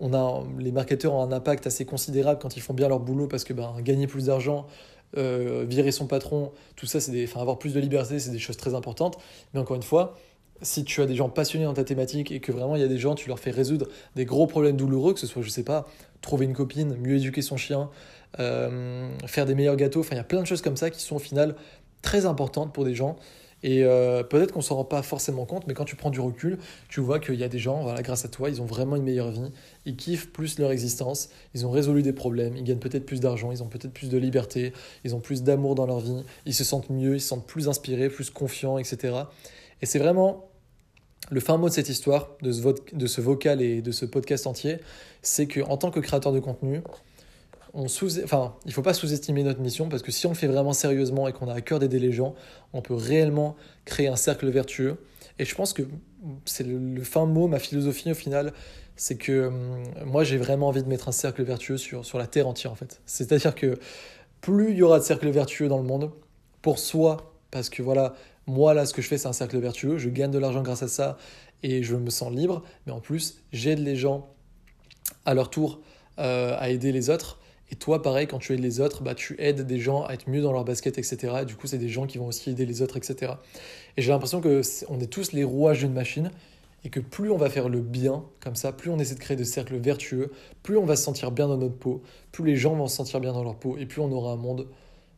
on 0.00 0.12
a, 0.12 0.44
les 0.58 0.72
marketeurs 0.72 1.14
ont 1.14 1.22
un 1.22 1.32
impact 1.32 1.66
assez 1.66 1.84
considérable 1.84 2.38
quand 2.40 2.56
ils 2.56 2.60
font 2.62 2.74
bien 2.74 2.88
leur 2.88 3.00
boulot 3.00 3.26
parce 3.26 3.44
que 3.44 3.52
ben, 3.52 3.74
gagner 3.80 4.06
plus 4.06 4.26
d'argent, 4.26 4.66
euh, 5.16 5.64
virer 5.66 5.92
son 5.92 6.06
patron, 6.06 6.52
tout 6.74 6.86
ça, 6.86 7.00
c'est 7.00 7.12
des, 7.12 7.24
enfin, 7.24 7.40
avoir 7.40 7.58
plus 7.58 7.72
de 7.72 7.80
liberté, 7.80 8.18
c'est 8.18 8.30
des 8.30 8.38
choses 8.38 8.56
très 8.56 8.74
importantes. 8.74 9.18
Mais 9.54 9.60
encore 9.60 9.76
une 9.76 9.82
fois, 9.82 10.16
si 10.62 10.84
tu 10.84 11.00
as 11.02 11.06
des 11.06 11.14
gens 11.14 11.28
passionnés 11.28 11.64
dans 11.64 11.74
ta 11.74 11.84
thématique 11.84 12.32
et 12.32 12.40
que 12.40 12.52
vraiment 12.52 12.76
il 12.76 12.82
y 12.82 12.84
a 12.84 12.88
des 12.88 12.98
gens, 12.98 13.14
tu 13.14 13.28
leur 13.28 13.38
fais 13.38 13.50
résoudre 13.50 13.88
des 14.14 14.24
gros 14.24 14.46
problèmes 14.46 14.76
douloureux, 14.76 15.14
que 15.14 15.20
ce 15.20 15.26
soit, 15.26 15.42
je 15.42 15.50
sais 15.50 15.64
pas, 15.64 15.86
trouver 16.20 16.46
une 16.46 16.54
copine, 16.54 16.96
mieux 16.96 17.16
éduquer 17.16 17.42
son 17.42 17.56
chien, 17.56 17.90
euh, 18.40 19.08
faire 19.26 19.46
des 19.46 19.54
meilleurs 19.54 19.76
gâteaux, 19.76 20.00
enfin 20.00 20.14
il 20.14 20.18
y 20.18 20.20
a 20.20 20.24
plein 20.24 20.40
de 20.40 20.46
choses 20.46 20.62
comme 20.62 20.76
ça 20.76 20.90
qui 20.90 21.00
sont 21.02 21.16
au 21.16 21.20
final 21.20 21.54
très 22.02 22.26
importantes 22.26 22.72
pour 22.72 22.84
des 22.84 22.94
gens. 22.94 23.16
Et 23.62 23.84
euh, 23.84 24.22
peut-être 24.22 24.52
qu'on 24.52 24.60
s'en 24.60 24.76
rend 24.76 24.84
pas 24.84 25.02
forcément 25.02 25.46
compte, 25.46 25.66
mais 25.66 25.74
quand 25.74 25.86
tu 25.86 25.96
prends 25.96 26.10
du 26.10 26.20
recul, 26.20 26.58
tu 26.88 27.00
vois 27.00 27.18
qu'il 27.18 27.36
y 27.36 27.44
a 27.44 27.48
des 27.48 27.58
gens, 27.58 27.82
voilà, 27.82 28.02
grâce 28.02 28.24
à 28.24 28.28
toi, 28.28 28.50
ils 28.50 28.60
ont 28.60 28.66
vraiment 28.66 28.96
une 28.96 29.02
meilleure 29.02 29.30
vie, 29.30 29.50
ils 29.86 29.96
kiffent 29.96 30.30
plus 30.30 30.58
leur 30.58 30.70
existence, 30.70 31.30
ils 31.54 31.66
ont 31.66 31.70
résolu 31.70 32.02
des 32.02 32.12
problèmes, 32.12 32.56
ils 32.56 32.64
gagnent 32.64 32.78
peut-être 32.78 33.06
plus 33.06 33.20
d'argent, 33.20 33.50
ils 33.50 33.62
ont 33.62 33.68
peut-être 33.68 33.92
plus 33.92 34.10
de 34.10 34.18
liberté, 34.18 34.72
ils 35.04 35.14
ont 35.14 35.20
plus 35.20 35.42
d'amour 35.42 35.74
dans 35.74 35.86
leur 35.86 36.00
vie, 36.00 36.22
ils 36.44 36.54
se 36.54 36.64
sentent 36.64 36.90
mieux, 36.90 37.14
ils 37.14 37.20
se 37.20 37.28
sentent 37.28 37.46
plus 37.46 37.68
inspirés, 37.68 38.10
plus 38.10 38.30
confiants, 38.30 38.76
etc. 38.76 39.14
Et 39.82 39.86
c'est 39.86 39.98
vraiment 39.98 40.48
le 41.30 41.40
fin 41.40 41.56
mot 41.56 41.68
de 41.68 41.74
cette 41.74 41.88
histoire, 41.88 42.30
de 42.40 42.52
ce, 42.52 43.20
vocal 43.20 43.60
et 43.60 43.82
de 43.82 43.90
ce 43.90 44.04
podcast 44.04 44.46
entier, 44.46 44.78
c'est 45.22 45.46
qu'en 45.46 45.76
tant 45.76 45.90
que 45.90 46.00
créateur 46.00 46.32
de 46.32 46.40
contenu, 46.40 46.82
il 47.74 47.82
ne 47.82 48.72
faut 48.72 48.82
pas 48.82 48.94
sous-estimer 48.94 49.42
notre 49.42 49.60
mission 49.60 49.88
parce 49.88 50.02
que 50.02 50.12
si 50.12 50.26
on 50.26 50.30
le 50.30 50.36
fait 50.36 50.46
vraiment 50.46 50.72
sérieusement 50.72 51.28
et 51.28 51.32
qu'on 51.32 51.48
a 51.48 51.54
à 51.54 51.60
cœur 51.60 51.78
d'aider 51.78 51.98
les 51.98 52.12
gens, 52.12 52.34
on 52.72 52.80
peut 52.80 52.94
réellement 52.94 53.56
créer 53.84 54.08
un 54.08 54.16
cercle 54.16 54.48
vertueux. 54.48 54.96
Et 55.38 55.44
je 55.44 55.54
pense 55.54 55.72
que 55.72 55.82
c'est 56.46 56.66
le, 56.66 57.02
fin 57.02 57.26
mot, 57.26 57.48
ma 57.48 57.58
philosophie 57.58 58.10
au 58.10 58.14
final, 58.14 58.54
c'est 58.94 59.16
que 59.16 59.48
hum, 59.48 59.82
moi 60.06 60.24
j'ai 60.24 60.38
vraiment 60.38 60.68
envie 60.68 60.82
de 60.82 60.88
mettre 60.88 61.08
un 61.08 61.12
cercle 61.12 61.42
vertueux 61.42 61.76
sur, 61.76 62.06
sur 62.06 62.18
la 62.18 62.26
terre 62.26 62.48
entière 62.48 62.72
en 62.72 62.76
fait. 62.76 63.00
C'est-à-dire 63.04 63.54
que 63.54 63.78
plus 64.40 64.70
il 64.70 64.78
y 64.78 64.82
aura 64.82 64.98
de 64.98 65.04
cercles 65.04 65.28
vertueux 65.28 65.68
dans 65.68 65.78
le 65.78 65.84
monde, 65.84 66.10
pour 66.62 66.78
soi, 66.78 67.34
parce 67.50 67.68
que 67.68 67.82
voilà, 67.82 68.14
moi 68.46 68.74
là 68.74 68.86
ce 68.86 68.94
que 68.94 69.02
je 69.02 69.08
fais 69.08 69.18
c'est 69.18 69.28
un 69.28 69.32
cercle 69.32 69.58
vertueux, 69.58 69.98
je 69.98 70.08
gagne 70.08 70.30
de 70.30 70.38
l'argent 70.38 70.62
grâce 70.62 70.82
à 70.82 70.88
ça 70.88 71.18
et 71.62 71.82
je 71.82 71.96
me 71.96 72.10
sens 72.10 72.32
libre, 72.32 72.62
mais 72.86 72.92
en 72.92 73.00
plus 73.00 73.42
j'aide 73.52 73.78
les 73.78 73.96
gens 73.96 74.28
à 75.24 75.34
leur 75.34 75.50
tour 75.50 75.80
euh, 76.18 76.56
à 76.58 76.70
aider 76.70 76.92
les 76.92 77.10
autres. 77.10 77.38
Et 77.70 77.74
toi, 77.74 78.00
pareil, 78.00 78.28
quand 78.28 78.38
tu 78.38 78.54
aides 78.54 78.60
les 78.60 78.80
autres, 78.80 79.02
bah, 79.02 79.14
tu 79.14 79.34
aides 79.40 79.66
des 79.66 79.80
gens 79.80 80.04
à 80.04 80.14
être 80.14 80.30
mieux 80.30 80.40
dans 80.40 80.52
leur 80.52 80.64
basket, 80.64 80.98
etc. 80.98 81.38
Et 81.42 81.44
du 81.44 81.56
coup, 81.56 81.66
c'est 81.66 81.78
des 81.78 81.88
gens 81.88 82.06
qui 82.06 82.16
vont 82.16 82.28
aussi 82.28 82.50
aider 82.50 82.64
les 82.64 82.80
autres, 82.80 82.96
etc. 82.96 83.32
Et 83.96 84.02
j'ai 84.02 84.12
l'impression 84.12 84.40
que 84.40 84.60
est, 84.60 84.86
on 84.88 85.00
est 85.00 85.08
tous 85.08 85.32
les 85.32 85.42
rouages 85.42 85.80
d'une 85.80 85.92
machine 85.92 86.30
et 86.84 86.90
que 86.90 87.00
plus 87.00 87.30
on 87.30 87.36
va 87.36 87.50
faire 87.50 87.68
le 87.68 87.80
bien, 87.80 88.24
comme 88.40 88.54
ça, 88.54 88.72
plus 88.72 88.90
on 88.90 88.98
essaie 88.98 89.16
de 89.16 89.20
créer 89.20 89.36
des 89.36 89.44
cercles 89.44 89.76
vertueux, 89.76 90.30
plus 90.62 90.76
on 90.76 90.84
va 90.84 90.94
se 90.94 91.02
sentir 91.02 91.32
bien 91.32 91.48
dans 91.48 91.56
notre 91.56 91.74
peau, 91.74 92.02
plus 92.30 92.44
les 92.44 92.56
gens 92.56 92.76
vont 92.76 92.86
se 92.86 92.94
sentir 92.94 93.18
bien 93.18 93.32
dans 93.32 93.42
leur 93.42 93.56
peau, 93.56 93.76
et 93.76 93.86
plus 93.86 94.00
on 94.00 94.12
aura 94.12 94.32
un 94.32 94.36
monde, 94.36 94.68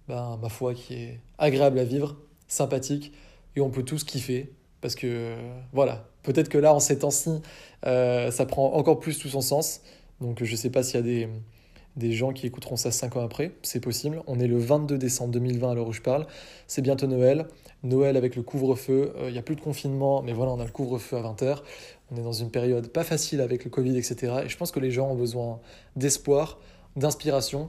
bah, 0.08 0.38
ma 0.40 0.48
foi, 0.48 0.72
qui 0.72 0.94
est 0.94 1.20
agréable 1.36 1.78
à 1.78 1.84
vivre, 1.84 2.16
sympathique, 2.48 3.12
et 3.56 3.60
on 3.60 3.70
peut 3.70 3.82
tous 3.82 4.04
kiffer, 4.04 4.52
parce 4.80 4.94
que 4.94 5.36
voilà, 5.72 6.08
peut-être 6.22 6.48
que 6.48 6.58
là, 6.58 6.74
en 6.74 6.80
ces 6.80 6.98
temps-ci, 6.98 7.40
euh, 7.86 8.30
ça 8.30 8.46
prend 8.46 8.74
encore 8.74 9.00
plus 9.00 9.18
tout 9.18 9.28
son 9.28 9.40
sens. 9.40 9.80
Donc 10.20 10.42
je 10.42 10.50
ne 10.50 10.56
sais 10.56 10.70
pas 10.70 10.82
s'il 10.82 10.96
y 10.96 10.98
a 10.98 11.02
des, 11.02 11.28
des 11.98 12.12
gens 12.12 12.32
qui 12.32 12.46
écouteront 12.46 12.76
ça 12.76 12.90
5 12.90 13.16
ans 13.16 13.24
après, 13.24 13.52
c'est 13.62 13.80
possible. 13.80 14.22
On 14.26 14.38
est 14.40 14.46
le 14.46 14.58
22 14.58 14.98
décembre 14.98 15.32
2020 15.32 15.70
à 15.70 15.74
l'heure 15.74 15.88
où 15.88 15.92
je 15.92 16.00
parle. 16.00 16.26
C'est 16.66 16.82
bientôt 16.82 17.06
Noël. 17.06 17.46
Noël 17.82 18.16
avec 18.16 18.34
le 18.36 18.42
couvre-feu, 18.42 19.12
euh, 19.16 19.28
il 19.28 19.32
n'y 19.32 19.38
a 19.38 19.42
plus 19.42 19.56
de 19.56 19.60
confinement, 19.60 20.22
mais 20.22 20.32
voilà, 20.32 20.52
on 20.52 20.60
a 20.60 20.64
le 20.64 20.70
couvre-feu 20.70 21.16
à 21.16 21.22
20h. 21.22 21.58
On 22.10 22.16
est 22.16 22.22
dans 22.22 22.32
une 22.32 22.50
période 22.50 22.88
pas 22.88 23.04
facile 23.04 23.40
avec 23.40 23.64
le 23.64 23.70
Covid, 23.70 23.96
etc. 23.96 24.32
Et 24.44 24.48
je 24.48 24.56
pense 24.56 24.72
que 24.72 24.80
les 24.80 24.90
gens 24.90 25.10
ont 25.10 25.14
besoin 25.14 25.60
d'espoir, 25.96 26.58
d'inspiration. 26.96 27.68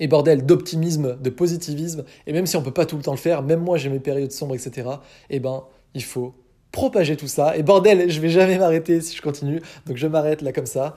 Et 0.00 0.08
bordel, 0.08 0.44
d'optimisme, 0.44 1.16
de 1.20 1.30
positivisme. 1.30 2.04
Et 2.26 2.32
même 2.32 2.46
si 2.46 2.56
on 2.56 2.62
peut 2.62 2.72
pas 2.72 2.86
tout 2.86 2.96
le 2.96 3.02
temps 3.02 3.12
le 3.12 3.18
faire, 3.18 3.42
même 3.42 3.60
moi 3.60 3.78
j'ai 3.78 3.88
mes 3.88 4.00
périodes 4.00 4.32
sombres, 4.32 4.54
etc. 4.54 4.88
Eh 5.28 5.38
ben, 5.38 5.62
il 5.94 6.02
faut 6.02 6.34
propager 6.72 7.16
tout 7.16 7.28
ça. 7.28 7.56
Et 7.56 7.62
bordel, 7.62 8.10
je 8.10 8.20
vais 8.20 8.28
jamais 8.28 8.58
m'arrêter 8.58 9.00
si 9.00 9.16
je 9.16 9.22
continue. 9.22 9.60
Donc 9.86 9.96
je 9.96 10.06
m'arrête 10.06 10.42
là 10.42 10.52
comme 10.52 10.66
ça. 10.66 10.96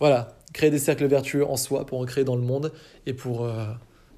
Voilà, 0.00 0.36
créer 0.52 0.70
des 0.70 0.78
cercles 0.78 1.06
vertueux 1.06 1.46
en 1.46 1.56
soi 1.56 1.86
pour 1.86 2.00
en 2.00 2.04
créer 2.04 2.24
dans 2.24 2.36
le 2.36 2.42
monde 2.42 2.72
et 3.06 3.14
pour, 3.14 3.44
euh, 3.44 3.66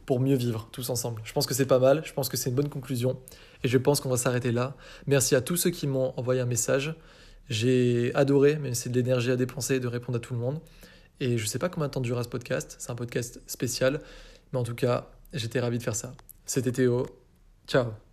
pour 0.07 0.21
mieux 0.21 0.37
vivre 0.37 0.69
tous 0.73 0.91
ensemble. 0.91 1.23
Je 1.25 1.33
pense 1.33 1.47
que 1.47 1.55
c'est 1.55 1.67
pas 1.67 1.79
mal, 1.79 2.03
je 2.05 2.13
pense 2.13 2.29
que 2.29 2.37
c'est 2.37 2.51
une 2.51 2.57
bonne 2.57 2.69
conclusion 2.69 3.19
et 3.63 3.69
je 3.69 3.79
pense 3.79 4.01
qu'on 4.01 4.09
va 4.09 4.17
s'arrêter 4.17 4.53
là. 4.53 4.75
Merci 5.07 5.35
à 5.35 5.41
tous 5.41 5.57
ceux 5.57 5.71
qui 5.71 5.87
m'ont 5.87 6.13
envoyé 6.17 6.41
un 6.41 6.47
message. 6.47 6.95
J'ai 7.51 8.13
adoré, 8.15 8.57
même 8.57 8.75
si 8.75 8.83
c'est 8.83 8.89
de 8.89 8.97
l'énergie 8.97 9.31
à 9.31 9.37
dépenser, 9.37 9.81
de 9.81 9.89
répondre 9.89 10.17
à 10.17 10.21
tout 10.21 10.33
le 10.33 10.41
monde. 10.41 10.61
Et 11.21 11.39
je 11.39 11.47
sais 11.47 11.59
pas 11.59 11.69
combien 11.69 11.89
de 11.89 11.93
temps 11.93 12.01
durera 12.01 12.25
ce 12.25 12.29
podcast, 12.29 12.77
c'est 12.79 12.91
un 12.91 12.97
podcast 12.97 13.41
spécial, 13.47 14.01
mais 14.53 14.59
en 14.59 14.65
tout 14.65 14.75
cas, 14.75 15.11
j'étais 15.33 15.61
ravi 15.61 15.79
de 15.79 15.83
faire 15.83 15.97
ça. 15.97 16.13
C'était 16.45 16.73
Théo, 16.73 17.07
ciao 17.67 18.04